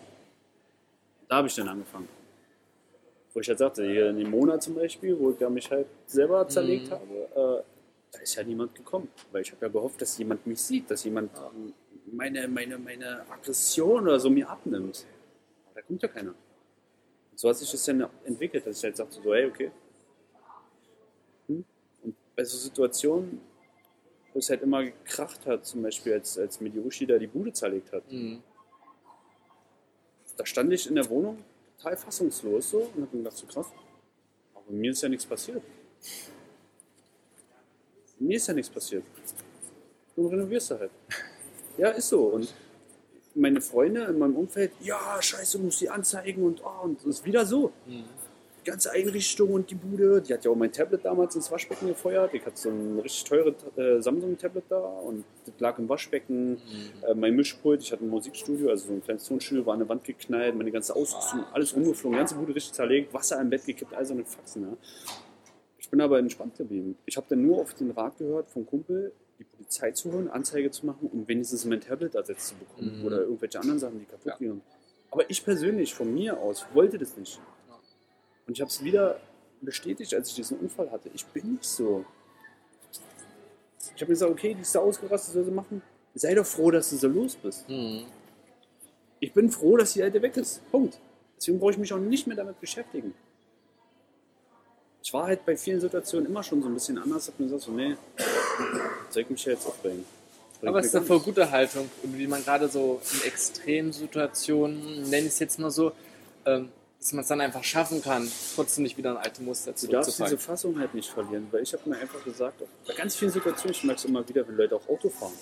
[1.26, 2.08] Da habe ich dann angefangen.
[3.32, 5.86] Wo ich halt sagte, hier in dem Monat zum Beispiel, wo ich ja mich halt
[6.06, 6.90] selber zerlegt Mhm.
[6.90, 7.62] habe, äh,
[8.12, 9.08] da ist ja niemand gekommen.
[9.32, 11.72] Weil ich habe ja gehofft, dass jemand mich sieht, dass jemand ähm,
[12.12, 15.06] meine, meine, meine Aggression oder so mir abnimmt.
[15.66, 16.30] Aber da kommt ja keiner.
[17.30, 19.70] Und so hat sich das dann entwickelt, dass ich halt sagte, so, hey, okay.
[21.46, 21.64] Hm?
[22.02, 23.40] Und bei so Situationen,
[24.32, 27.92] wo es halt immer gekracht hat, zum Beispiel als, als Uschi da die Bude zerlegt
[27.92, 28.42] hat, Mhm.
[30.36, 31.44] da stand ich in der Wohnung
[31.76, 33.66] total fassungslos so und hab mir gedacht, so krass,
[34.54, 35.62] aber mir ist ja nichts passiert.
[38.18, 39.04] Mir ist ja nichts passiert.
[40.14, 40.90] Du renovierst du halt.
[41.80, 42.24] Ja, ist so.
[42.24, 42.54] Und
[43.34, 47.06] meine Freunde in meinem Umfeld, ja, scheiße, du musst die anzeigen und oh, und es
[47.06, 47.72] ist wieder so.
[47.86, 48.04] Mhm.
[48.60, 51.88] Die ganze Einrichtung und die Bude, die hat ja auch mein Tablet damals ins Waschbecken
[51.88, 52.34] gefeuert.
[52.34, 56.50] Ich hatte so ein richtig teures äh, Samsung-Tablet da und das lag im Waschbecken.
[56.50, 56.58] Mhm.
[57.08, 59.88] Äh, mein Mischpult, ich hatte ein Musikstudio, also so ein kleines Tonstudio, war an der
[59.88, 63.94] Wand geknallt, meine ganze Ausrüstung, alles umgeflogen, ganze Bude richtig zerlegt, Wasser im Bett gekippt,
[63.94, 64.64] all so eine Faxen.
[64.64, 64.76] Ja.
[65.78, 66.98] Ich bin aber entspannt geblieben.
[67.06, 70.70] Ich habe dann nur auf den Rat gehört vom Kumpel, die Polizei zu holen, Anzeige
[70.70, 73.04] zu machen, um wenigstens mein Tablet ersetzt zu bekommen Mhm.
[73.06, 74.36] oder irgendwelche anderen Sachen, die kaputt Ja.
[74.36, 74.60] gingen.
[75.10, 77.40] Aber ich persönlich, von mir aus, wollte das nicht.
[77.68, 77.74] Ja.
[78.46, 79.18] Und ich habe es wieder
[79.62, 81.10] bestätigt, als ich diesen Unfall hatte.
[81.14, 82.04] Ich bin nicht so.
[83.96, 85.82] Ich habe mir gesagt, okay, die ist da ausgerastet, soll sie machen.
[86.14, 87.68] Sei doch froh, dass du so los bist.
[87.68, 88.04] Mhm.
[89.20, 90.60] Ich bin froh, dass die Alte weg ist.
[90.70, 90.98] Punkt.
[91.36, 93.14] Deswegen brauche ich mich auch nicht mehr damit beschäftigen.
[95.02, 97.28] Ich war halt bei vielen Situationen immer schon so ein bisschen anders.
[97.28, 97.96] Hab mir gesagt, so, nee,
[99.10, 100.04] soll ich mich jetzt aufbringen.
[100.60, 101.90] Bringt Aber es ist eine voll gute Haltung.
[102.02, 105.92] Wie man gerade so in Extremsituationen, nenne ich es jetzt mal so,
[106.44, 106.68] ähm,
[106.98, 110.18] dass man es dann einfach schaffen kann, trotzdem nicht wieder in alte Muster Du darfst
[110.18, 110.36] diese.
[110.36, 113.82] Fassung halt nicht verlieren, weil ich habe mir einfach gesagt, bei ganz vielen Situationen, ich
[113.84, 115.32] merke es immer wieder, wenn Leute auch Auto fahren.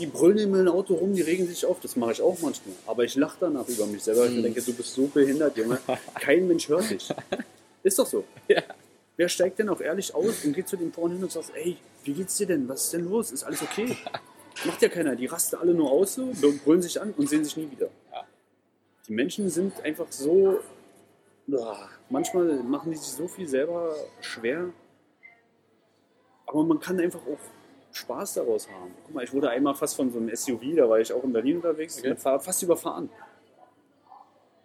[0.00, 2.74] Die brüllen immer ein Auto rum, die regen sich auf, das mache ich auch manchmal.
[2.88, 4.54] Aber ich lache danach über mich selber, weil ich mir Mhm.
[4.54, 5.78] denke, du bist so behindert, Junge.
[6.20, 7.08] Kein Mensch hört dich.
[7.84, 8.24] Ist doch so.
[8.48, 8.62] Ja.
[9.16, 11.76] Wer steigt denn auch ehrlich aus und geht zu dem Porn hin und sagt, ey,
[12.02, 12.68] wie geht's dir denn?
[12.68, 13.30] Was ist denn los?
[13.30, 13.96] Ist alles okay?
[14.64, 15.14] Macht ja keiner.
[15.16, 16.32] Die rasten alle nur aus so,
[16.64, 17.88] brüllen sich an und sehen sich nie wieder.
[19.06, 20.60] Die Menschen sind einfach so.
[22.08, 24.70] Manchmal machen die sich so viel selber schwer.
[26.46, 27.38] Aber man kann einfach auch
[27.92, 28.94] Spaß daraus haben.
[29.04, 31.32] Guck mal, ich wurde einmal fast von so einem SUV, da war ich auch in
[31.32, 32.16] Berlin unterwegs, Okay.
[32.16, 33.08] fast überfahren.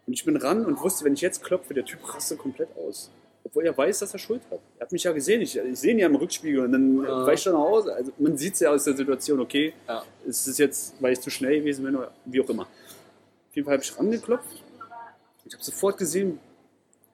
[0.07, 3.11] Und ich bin ran und wusste, wenn ich jetzt klopfe, der Typ rastet komplett aus.
[3.49, 4.59] Obwohl er weiß, dass er Schuld hat.
[4.77, 7.25] Er hat mich ja gesehen, ich, ich sehe ihn ja im Rückspiegel und dann Ja.
[7.25, 7.93] weiche ich dann nach Hause.
[7.95, 10.03] Also man sieht es ja aus der Situation, okay, Ja.
[10.25, 12.63] ist es jetzt, weil ich zu schnell gewesen bin oder wie auch immer.
[12.63, 14.63] Auf jeden Fall habe ich rangeklopft.
[15.45, 16.39] Ich habe sofort gesehen,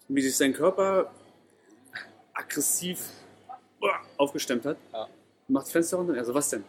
[0.10, 1.10] wie sich sein Körper
[2.34, 3.00] aggressiv
[4.18, 4.78] aufgestemmt hat.
[4.92, 5.08] Ja.
[5.48, 6.16] Macht Fenster runter.
[6.16, 6.64] Also was denn?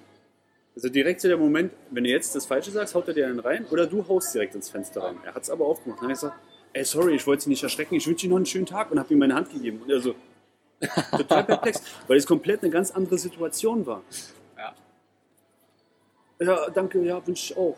[0.76, 3.40] Also direkt zu der Moment, wenn du jetzt das Falsche sagst, haut er dir einen
[3.40, 5.16] rein oder du haust direkt ins Fenster rein.
[5.24, 5.98] Er hat es aber aufgemacht.
[6.00, 6.36] Dann habe ich gesagt,
[6.76, 8.98] ey sorry, ich wollte Sie nicht erschrecken, ich wünsche Ihnen noch einen schönen Tag und
[8.98, 9.80] habe ihm meine Hand gegeben.
[9.82, 10.14] Und er so,
[11.10, 14.02] total perplex, weil es komplett eine ganz andere Situation war.
[14.56, 14.74] Ja.
[16.38, 17.76] Ja, danke, ja, wünsche ich auch.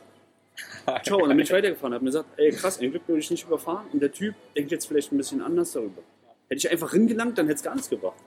[1.04, 3.30] Ciao, und dann bin ich weitergefahren, habe mir gesagt, ey krass, ein Glück bin ich
[3.30, 6.02] nicht überfahren und der Typ denkt jetzt vielleicht ein bisschen anders darüber.
[6.48, 8.18] Hätte ich einfach hingelangt, dann hätte es gar nichts gebracht.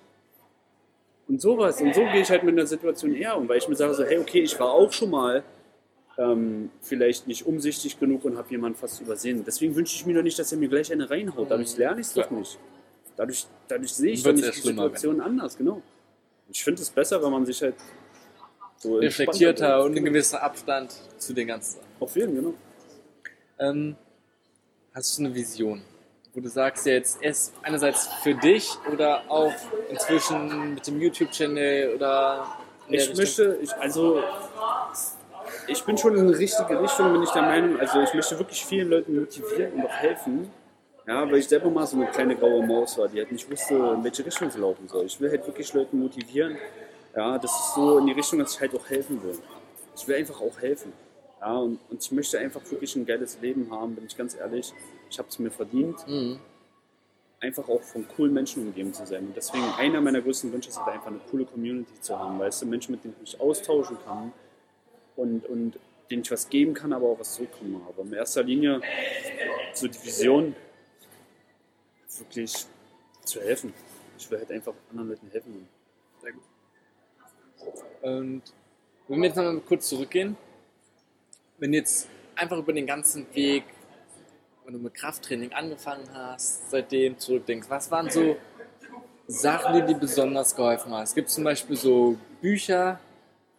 [1.28, 3.76] Und sowas, und so gehe ich halt mit einer Situation eher um, weil ich mir
[3.76, 5.44] sage so, hey, okay, ich war auch schon mal
[6.18, 9.44] ähm, vielleicht nicht umsichtig genug und habe jemanden fast übersehen.
[9.46, 11.50] Deswegen wünsche ich mir doch nicht, dass er mir gleich eine reinhaut.
[11.50, 12.38] Dadurch lerne ich es doch Ja.
[12.38, 12.58] nicht.
[13.18, 15.82] Dadurch, dadurch sehe ich doch nicht die Situation anders, genau.
[16.50, 17.76] Ich finde es besser, wenn man sich halt
[18.78, 21.88] so Reflektierter und ein gewisser Abstand zu den ganzen Sachen.
[22.00, 22.54] Auf jeden, genau.
[23.60, 23.96] Ähm,
[24.94, 25.82] hast du eine Vision,
[26.34, 29.54] wo du sagst jetzt erst einerseits für dich oder auch
[29.90, 32.48] inzwischen mit dem YouTube-Channel oder
[32.88, 33.18] Ich Richtung?
[33.18, 34.24] möchte, ich, also,
[35.68, 37.80] ich bin schon in die richtige Richtung, bin ich der Meinung.
[37.80, 40.50] Also, ich möchte wirklich vielen Leuten motivieren und auch helfen.
[41.08, 43.74] Ja, weil ich selber mal so eine kleine graue Maus war, die halt nicht wusste,
[43.74, 45.06] in welche Richtung sie laufen soll.
[45.06, 46.58] Ich will halt wirklich Leuten motivieren.
[47.16, 49.38] Ja, das ist so in die Richtung, dass ich halt auch helfen will.
[49.96, 50.94] Ich will einfach auch helfen.
[51.42, 54.72] Ja, und, und ich möchte einfach wirklich ein geiles Leben haben, bin ich ganz ehrlich.
[55.10, 56.40] Ich habe es mir verdient Mhm.
[57.40, 59.26] einfach auch von coolen Menschen umgeben zu sein.
[59.26, 62.62] Und deswegen einer meiner größten Wünsche ist halt einfach eine coole Community zu haben, weißt
[62.62, 64.32] du, Menschen, mit denen ich mich austauschen kann
[65.16, 65.80] und, und
[66.10, 68.02] denen ich was geben kann, aber auch was zurückkommen habe.
[68.02, 68.82] In erster Linie
[69.74, 70.56] so die Vision,
[72.22, 72.54] wirklich
[73.24, 73.74] zu helfen.
[74.18, 75.68] Ich will halt einfach anderen Leuten helfen.
[76.22, 76.44] Sehr gut.
[78.02, 78.42] Und
[79.08, 80.38] wenn wir jetzt nochmal kurz zurückgehen,
[81.58, 83.64] wenn jetzt einfach über den ganzen Weg,
[84.66, 88.38] wenn du mit Krafttraining angefangen hast, seitdem zurückdenkst, was waren so
[89.28, 91.04] Sachen, die dir besonders geholfen haben?
[91.04, 93.00] Es gibt zum Beispiel so Bücher,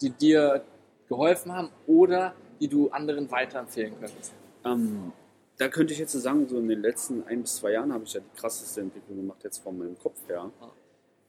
[0.01, 0.65] die dir
[1.09, 4.33] geholfen haben oder die du anderen weiterempfehlen könntest.
[4.65, 5.12] Ähm,
[5.59, 8.05] da könnte ich jetzt so sagen, so in den letzten ein bis zwei Jahren habe
[8.05, 10.51] ich ja die krasseste Entwicklung gemacht, jetzt von meinem Kopf her.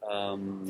[0.10, 0.62] Ähm,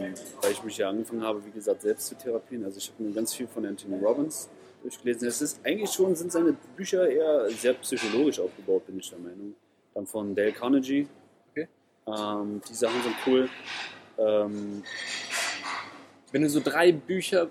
[0.42, 2.66] weil ich mich ja angefangen habe, wie gesagt, selbst zu therapieren.
[2.66, 4.50] Also ich habe mir ganz viel von Anthony Robbins
[4.84, 5.28] durchgelesen.
[5.28, 9.56] Es ist eigentlich schon, sind seine Bücher eher sehr psychologisch aufgebaut, bin ich der Meinung.
[9.94, 11.08] Dann von Dale Carnegie.
[11.52, 11.68] Okay.
[12.08, 13.50] Ähm, die Sachen sind cool.
[14.18, 14.84] Ähm,
[16.32, 17.48] Wenn du so drei Bücher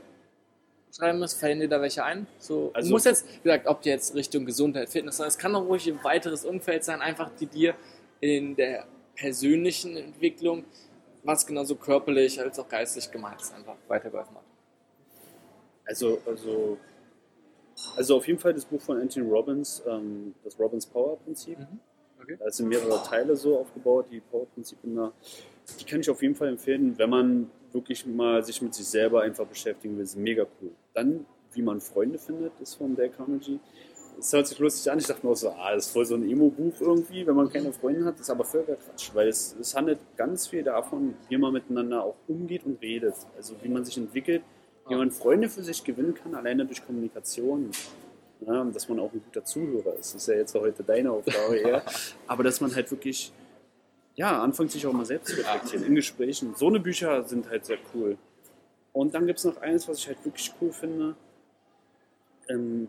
[0.95, 2.27] schreiben musst, fallen dir da welche ein?
[2.39, 5.55] So, Also- du musst jetzt, wie gesagt, ob jetzt Richtung Gesundheit, Fitness, sondern es kann
[5.55, 7.75] auch ruhig ein weiteres Umfeld sein, einfach die dir
[8.21, 8.87] in der
[9.17, 10.65] persönlichen Entwicklung,
[11.25, 14.43] was genauso körperlich als auch geistig gemeint ist, einfach weitergeholfen hat.
[15.85, 16.79] Also, also,
[17.97, 21.59] also auf jeden Fall das Buch von Anthony Robbins, ähm, das Robbins Power Prinzip.
[21.59, 21.81] Mhm.
[22.21, 22.37] Okay.
[22.39, 25.13] Da sind mehrere Teile so aufgebaut, die Power Prinzipien da.
[25.81, 29.23] Die kann ich auf jeden Fall empfehlen, wenn man wirklich mal sich mit sich selber
[29.23, 30.05] einfach beschäftigen will.
[30.05, 30.71] Das ist mega cool.
[30.95, 33.59] Dann, wie man Freunde findet, ist von Dale Carnegie.
[34.19, 34.99] Es hört sich lustig an.
[34.99, 37.49] Ich dachte mir auch so, ah, das ist voll so ein Emo-Buch irgendwie, wenn man
[37.49, 38.15] keine Freunde hat.
[38.15, 42.05] Das ist aber völliger Quatsch, weil es, es handelt ganz viel davon, wie man miteinander
[42.05, 43.15] auch umgeht und redet.
[43.37, 44.43] Also wie man sich entwickelt,
[44.89, 47.71] wie man Freunde für sich gewinnen kann, alleine durch Kommunikation.
[48.47, 50.15] Ja, dass man auch ein guter Zuhörer ist.
[50.15, 51.83] Das ist ja jetzt heute deine Aufgabe eher.
[52.27, 53.33] Aber dass man halt wirklich,
[54.15, 56.55] ja, anfängt sich auch mal selbst zu reflektieren in Gesprächen.
[56.57, 58.19] So eine Bücher sind halt sehr cool.
[58.93, 61.17] Und dann gibt es noch eines, was ich halt wirklich cool finde.
[62.49, 62.89] Ähm,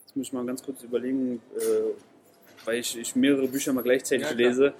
[0.00, 4.26] jetzt muss ich mal ganz kurz überlegen, äh, weil ich, ich mehrere Bücher mal gleichzeitig
[4.26, 4.74] Ja, lese.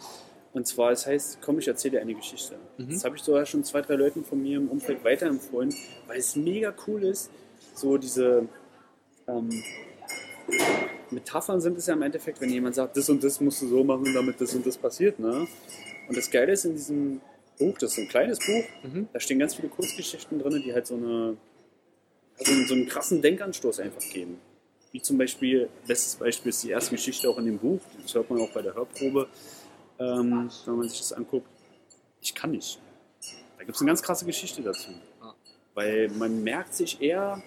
[0.54, 2.56] Und zwar, es heißt, komm, ich erzähle dir eine Geschichte.
[2.78, 2.90] Mhm.
[2.90, 5.74] Das habe ich sogar schon zwei, drei Leuten von mir im Umfeld weiterempfohlen,
[6.06, 7.30] weil es mega cool ist.
[7.74, 8.48] So diese
[9.26, 9.50] ähm,
[11.10, 13.84] Metaphern sind es ja im Endeffekt, wenn jemand sagt, das und das musst du so
[13.84, 15.18] machen, damit das und das passiert.
[15.18, 15.46] Ne?
[16.08, 17.20] Und das Geile ist in diesem
[17.58, 19.08] Buch, das ist so ein kleines Buch, Mhm.
[19.12, 21.36] da stehen ganz viele Kurzgeschichten drin, die halt so, eine,
[22.38, 24.38] also so einen krassen Denkanstoß einfach geben.
[24.90, 28.28] Wie zum Beispiel, bestes Beispiel ist die erste Geschichte auch in dem Buch, das hört
[28.30, 29.28] man auch bei der Hörprobe,
[29.98, 31.46] ähm, wenn man sich das anguckt.
[32.20, 32.80] Ich kann nicht.
[33.58, 34.90] Da gibt es eine ganz krasse Geschichte dazu.
[35.20, 35.34] Ah.
[35.74, 37.42] Weil man merkt sich eher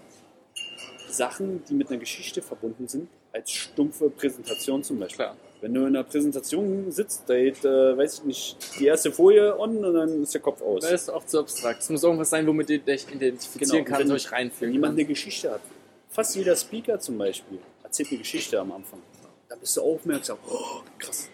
[1.09, 5.25] Sachen, die mit einer Geschichte verbunden sind, als stumpfe Präsentation zum Beispiel.
[5.25, 5.37] Klar.
[5.61, 9.57] Wenn du in einer Präsentation sitzt, da geht, äh, weiß ich nicht, die erste Folie
[9.59, 10.81] on und dann ist der Kopf aus.
[10.83, 11.81] Das ist oft zu abstrakt.
[11.81, 14.73] Es muss irgendwas sein, womit du dich identifizieren Genau, und kannst, wenn- euch Wenn reinfühlen
[14.73, 15.23] jemand eine kannst.
[15.23, 15.61] Geschichte hat,
[16.09, 19.01] fast jeder Speaker zum Beispiel, erzählt eine Geschichte am Anfang.
[19.49, 20.37] Da bist du aufmerksam.
[20.47, 21.27] Oh, krass.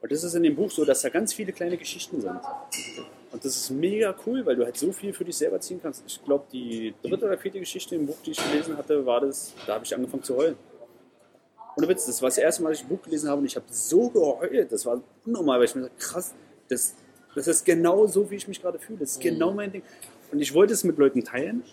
[0.00, 2.38] Und das ist in dem Buch so, dass da ganz viele kleine Geschichten sind.
[3.32, 6.02] Und das ist mega cool, weil du halt so viel für dich selber ziehen kannst.
[6.06, 9.54] Ich glaube, die dritte oder vierte Geschichte im Buch, die ich gelesen hatte, war das,
[9.66, 10.56] da habe ich angefangen zu heulen.
[11.76, 13.56] Ohne Witz, das war das erste Mal, dass ich ein Buch gelesen habe und ich
[13.56, 14.70] habe so geheult.
[14.70, 16.34] Das war unnormal, weil ich mir dachte, krass,
[16.68, 16.94] das,
[17.34, 18.98] das ist genau so, wie ich mich gerade fühle.
[18.98, 19.82] Das ist genau mein Ding.
[20.30, 21.64] Und ich wollte es mit Leuten teilen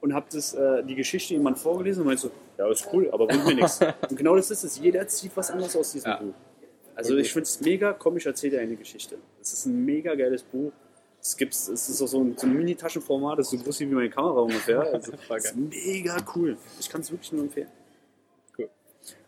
[0.00, 3.26] und habe das äh, die Geschichte jemand vorgelesen und meinte so, ja, ist cool, aber
[3.26, 3.78] bringt mir nichts.
[4.10, 4.78] Und genau das ist es.
[4.78, 6.16] Jeder zieht was anderes aus diesem Ja.
[6.16, 6.34] Buch.
[6.98, 9.18] Also ich finde es mega, komm, ich erzähle dir eine Geschichte.
[9.40, 10.72] Es ist ein mega geiles Buch.
[11.20, 13.86] Es, gibt's, es ist auch so ein, so ein Mini-Taschenformat, das ist so groß wie
[13.86, 14.80] meine Kamera ungefähr.
[14.92, 16.56] Also, es ist mega cool.
[16.80, 17.68] Ich kann es wirklich nur empfehlen.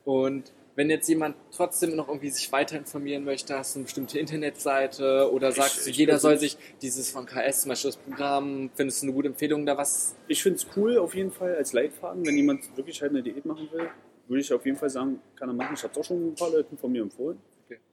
[0.05, 4.19] Und Wenn jetzt jemand trotzdem noch irgendwie sich weiter informieren möchte, hast du eine bestimmte
[4.19, 8.71] Internetseite oder sagst du, ich jeder soll sich dieses von KS, zum Beispiel das Programm,
[8.75, 10.17] findest du eine gute Empfehlung da was?
[10.29, 13.45] Ich finde es cool auf jeden Fall als Leitfaden, wenn jemand wirklich halt eine Diät
[13.45, 13.91] machen will,
[14.29, 15.75] würde ich auf jeden Fall sagen, kann er machen.
[15.75, 17.39] Ich habe es auch schon ein paar Leuten von mir empfohlen.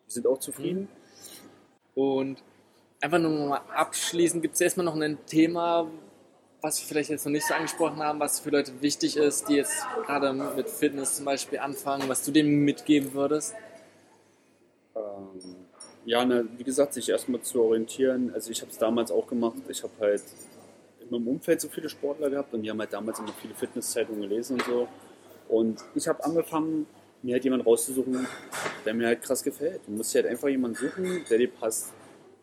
[0.08, 0.88] Die sind auch zufrieden.
[1.96, 2.38] Und
[3.02, 5.88] einfach nur mal abschließend, gibt es erstmal noch ein Thema,
[6.62, 9.56] was wir vielleicht jetzt noch nicht so angesprochen haben, was für Leute wichtig ist, die
[9.56, 13.54] jetzt gerade mit Fitness zum Beispiel anfangen, was du denen mitgeben würdest?
[14.96, 15.56] Ähm,
[16.06, 18.32] ja, ne, wie gesagt, sich erstmal zu orientieren.
[18.34, 19.58] Also ich habe es damals auch gemacht.
[19.68, 20.24] Ich habe halt
[21.02, 24.22] in meinem Umfeld so viele Sportler gehabt und die haben halt damals immer viele Fitnesszeitungen
[24.22, 24.88] gelesen und so.
[25.50, 26.88] Und ich habe angefangen,
[27.24, 28.28] mir halt jemanden rauszusuchen,
[28.86, 29.82] der mir halt krass gefällt.
[29.88, 31.94] Du musst dir halt einfach jemanden suchen, der dir passt.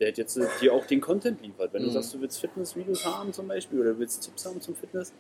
[0.01, 1.73] Der halt jetzt dir auch den Content liefert.
[1.73, 1.93] Wenn du Mhm.
[1.93, 5.13] sagst, du willst Fitnessvideos haben zum Beispiel oder willst Tipps haben zum Fitness,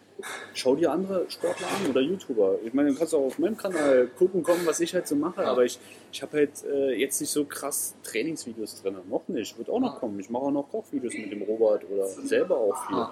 [0.52, 2.58] schau dir andere Sportler an oder YouTuber.
[2.64, 5.42] Ich meine, du kannst auch auf meinem Kanal gucken kommen, was ich halt so mache,
[5.42, 5.52] Ja.
[5.52, 5.78] aber ich,
[6.12, 8.96] ich habe halt äh, jetzt nicht so krass Trainingsvideos drin.
[9.08, 10.18] Noch nicht, wird auch noch kommen.
[10.18, 13.06] Ich mache auch noch Kochvideos mit dem Robert oder selber auch viel.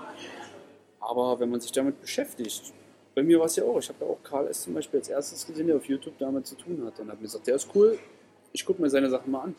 [0.98, 2.72] Aber wenn man sich damit beschäftigt,
[3.14, 4.62] bei mir war es ja auch, ich habe ja auch Karl S.
[4.62, 6.98] zum Beispiel als erstes gesehen, der auf YouTube damit zu tun hat.
[6.98, 7.98] Und hat mir gesagt, der ist cool,
[8.52, 9.54] ich gucke mir seine Sachen mal an.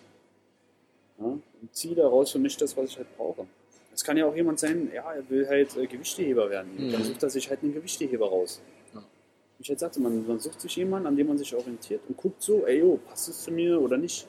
[1.20, 3.46] Ja, und ziehe daraus für mich das, was ich halt brauche.
[3.94, 6.72] Es kann ja auch jemand sein, ja, er will halt äh, Gewichteheber werden.
[6.76, 6.92] Mhm.
[6.92, 8.62] Dann sucht er sich halt einen Gewichteheber raus.
[8.94, 9.02] Ja.
[9.02, 12.18] Wie ich jetzt sagte, man, man sucht sich jemanden, an dem man sich orientiert und
[12.18, 14.28] guckt so, ey, yo, passt es zu mir oder nicht.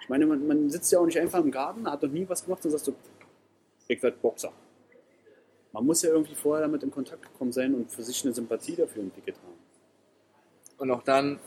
[0.00, 2.44] Ich meine, man, man sitzt ja auch nicht einfach im Garten, hat noch nie was
[2.44, 2.94] gemacht und sagt so,
[3.88, 4.52] ich werde Boxer.
[5.76, 8.76] Man muss ja irgendwie vorher damit in Kontakt gekommen sein und für sich eine Sympathie
[8.76, 9.58] dafür entwickelt haben.
[10.78, 11.38] Und auch dann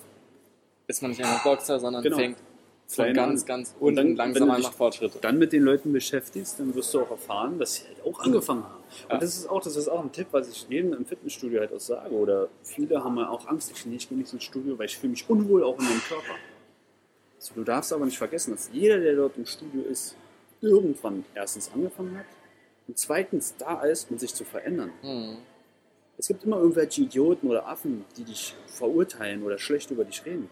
[0.85, 2.15] ist man nicht einfach Boxer, sondern Genau.
[2.17, 2.37] fängt
[2.85, 3.47] von ganz, an.
[3.47, 5.17] ganz Und dann, unten langsam an nach Fortschritte.
[5.19, 8.63] dann mit den Leuten beschäftigst, dann wirst du auch erfahren, dass sie halt auch angefangen
[8.65, 8.83] haben.
[9.07, 9.15] Ja.
[9.15, 11.73] Und das ist auch, das ist auch ein Tipp, was ich jedem im Fitnessstudio halt
[11.73, 12.13] auch sage.
[12.13, 14.95] Oder viele haben ja auch Angst, ich, nee, ich gehe nicht ins Studio, weil ich
[14.99, 16.35] fühle mich unwohl auch in meinem Körper.
[17.39, 20.15] So, du darfst aber nicht vergessen, dass jeder, der dort im Studio ist,
[20.61, 22.25] irgendwann erstens angefangen hat
[22.89, 24.91] und zweitens da ist, um sich zu verändern.
[25.01, 25.37] Hm.
[26.17, 30.49] Es gibt immer irgendwelche Idioten oder Affen, die dich verurteilen oder schlecht über dich reden.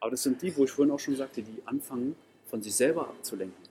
[0.00, 2.16] Aber das sind die, wo ich vorhin auch schon sagte, die anfangen,
[2.46, 3.62] von sich selber abzulenken.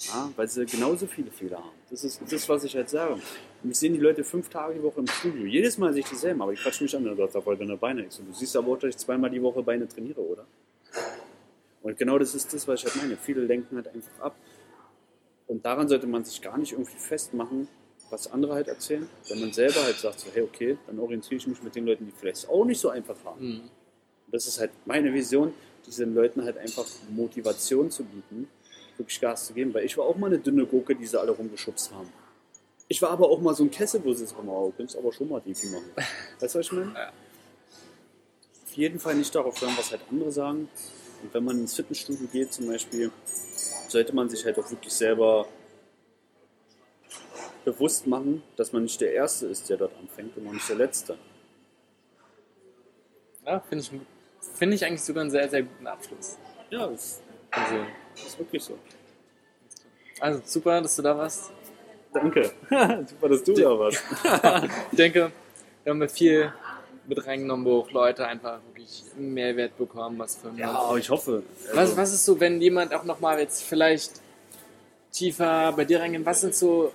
[0.00, 1.76] Ja, weil sie genauso viele Fehler haben.
[1.88, 3.14] Das ist das, was ich halt sage.
[3.62, 5.46] Und ich sehe die Leute fünf Tage die Woche im Studio.
[5.46, 8.02] Jedes Mal sehe ich dieselben, aber ich quatsch mich an und sage, weil deine Beine
[8.02, 8.22] nicht so.
[8.22, 10.44] Du siehst aber auch, dass ich zweimal die Woche Beine trainiere, oder?
[11.82, 13.16] Und genau das ist das, was ich halt meine.
[13.16, 14.36] Viele lenken halt einfach ab.
[15.52, 17.68] Und daran sollte man sich gar nicht irgendwie festmachen,
[18.08, 19.06] was andere halt erzählen.
[19.28, 22.06] Wenn man selber halt sagt, so, hey, okay, dann orientiere ich mich mit den Leuten,
[22.06, 23.38] die vielleicht auch nicht so einfach haben.
[23.38, 23.60] Hm.
[24.28, 25.52] Das ist halt meine Vision,
[25.86, 28.48] diesen Leuten halt einfach Motivation zu bieten,
[28.96, 29.74] wirklich Gas zu geben.
[29.74, 32.10] Weil ich war auch mal eine dünne Gurke, die sie alle rumgeschubst haben.
[32.88, 35.12] Ich war aber auch mal so ein Kessel, wo sie sagen, oh, du kannst aber
[35.12, 35.90] schon mal Defi machen.
[36.40, 36.94] Weißt du, was ich meine?
[36.94, 37.12] Ja.
[38.64, 40.70] Auf jeden Fall nicht darauf hören, was halt andere sagen.
[41.22, 43.10] Und wenn man ins Fitnessstudio geht zum Beispiel,
[43.92, 45.46] sollte man sich halt auch wirklich selber
[47.64, 50.76] bewusst machen, dass man nicht der Erste ist, der dort anfängt und auch nicht der
[50.76, 51.16] Letzte.
[53.46, 53.90] Ja, finde ich,
[54.54, 56.38] finde ich eigentlich sogar einen sehr, sehr guten Abschluss.
[56.70, 57.20] Ja, das
[57.50, 57.76] Also,
[58.14, 58.78] ist wirklich so.
[60.20, 61.50] also super, dass du da warst.
[62.12, 62.52] Danke.
[63.08, 64.02] Super, dass du da warst.
[64.90, 65.32] Ich denke,
[65.82, 66.52] wir haben mit viel
[67.06, 71.42] mit reingenommen, wo auch Leute einfach wirklich Mehrwert bekommen, was für Ja, aber ich hoffe.
[71.68, 74.20] Was, Also, was ist so, wenn jemand auch nochmal jetzt vielleicht
[75.10, 76.92] tiefer bei dir reingeht, was sind so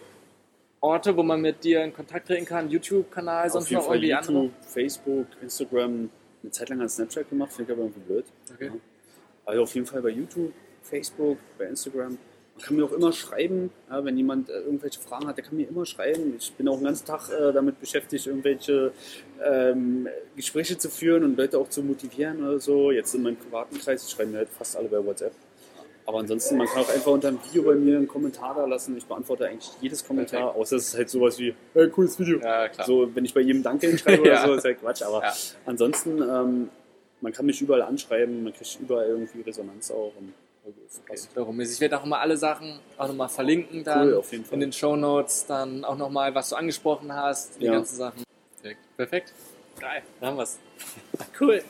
[0.79, 2.69] Orte, wo man mit dir in Kontakt treten kann?
[2.69, 4.49] YouTube-Kanal, sonst noch irgendwie YouTube, andere?
[4.61, 6.09] Facebook, Instagram.
[6.43, 8.25] Eine Zeit lang an Snapchat gemacht, finde ich aber irgendwie blöd.
[8.53, 8.67] Okay.
[8.67, 8.73] Ja.
[9.45, 10.53] Also auf jeden Fall bei YouTube,
[10.84, 12.17] Facebook, bei Instagram.
[12.57, 15.57] Man kann mir auch immer schreiben, ja, wenn jemand äh, irgendwelche Fragen hat, der kann
[15.57, 16.34] mir immer schreiben.
[16.39, 18.91] Ich bin auch den ganzen Tag äh, damit beschäftigt, irgendwelche
[19.45, 22.91] ähm, Gespräche zu führen und Leute auch zu motivieren oder so.
[22.91, 25.34] Jetzt in meinem privaten Kreis, ich schreibe mir halt fast alle bei WhatsApp.
[26.07, 28.97] Aber ansonsten, man kann auch einfach unter einem Video bei mir einen Kommentar da lassen.
[28.97, 30.59] Ich beantworte eigentlich jedes Kommentar, Perfekt.
[30.61, 32.39] außer es ist halt sowas wie, hey, cooles Video.
[32.39, 32.88] Ja, klar.
[32.88, 34.43] So, wenn ich bei jedem Danke hinschreibe Ja.
[34.45, 35.03] oder so, ist halt Quatsch.
[35.03, 35.21] Aber
[35.65, 36.69] ansonsten, ähm,
[37.21, 40.13] man kann mich überall anschreiben, man kriegt überall irgendwie Resonanz auch.
[40.17, 40.34] Und
[40.85, 41.73] es Okay, darum ist.
[41.73, 44.53] Ich werde auch immer alle Sachen auch nochmal verlinken dann Cool, auf jeden Fall.
[44.56, 47.73] in den Show Notes, dann auch nochmal, was du angesprochen hast, die Ja.
[47.73, 48.23] ganzen Sachen.
[48.61, 48.81] Perfekt.
[48.98, 49.34] Perfekt.
[49.80, 50.57] Geil, da haben wir's.
[51.39, 51.64] Cool.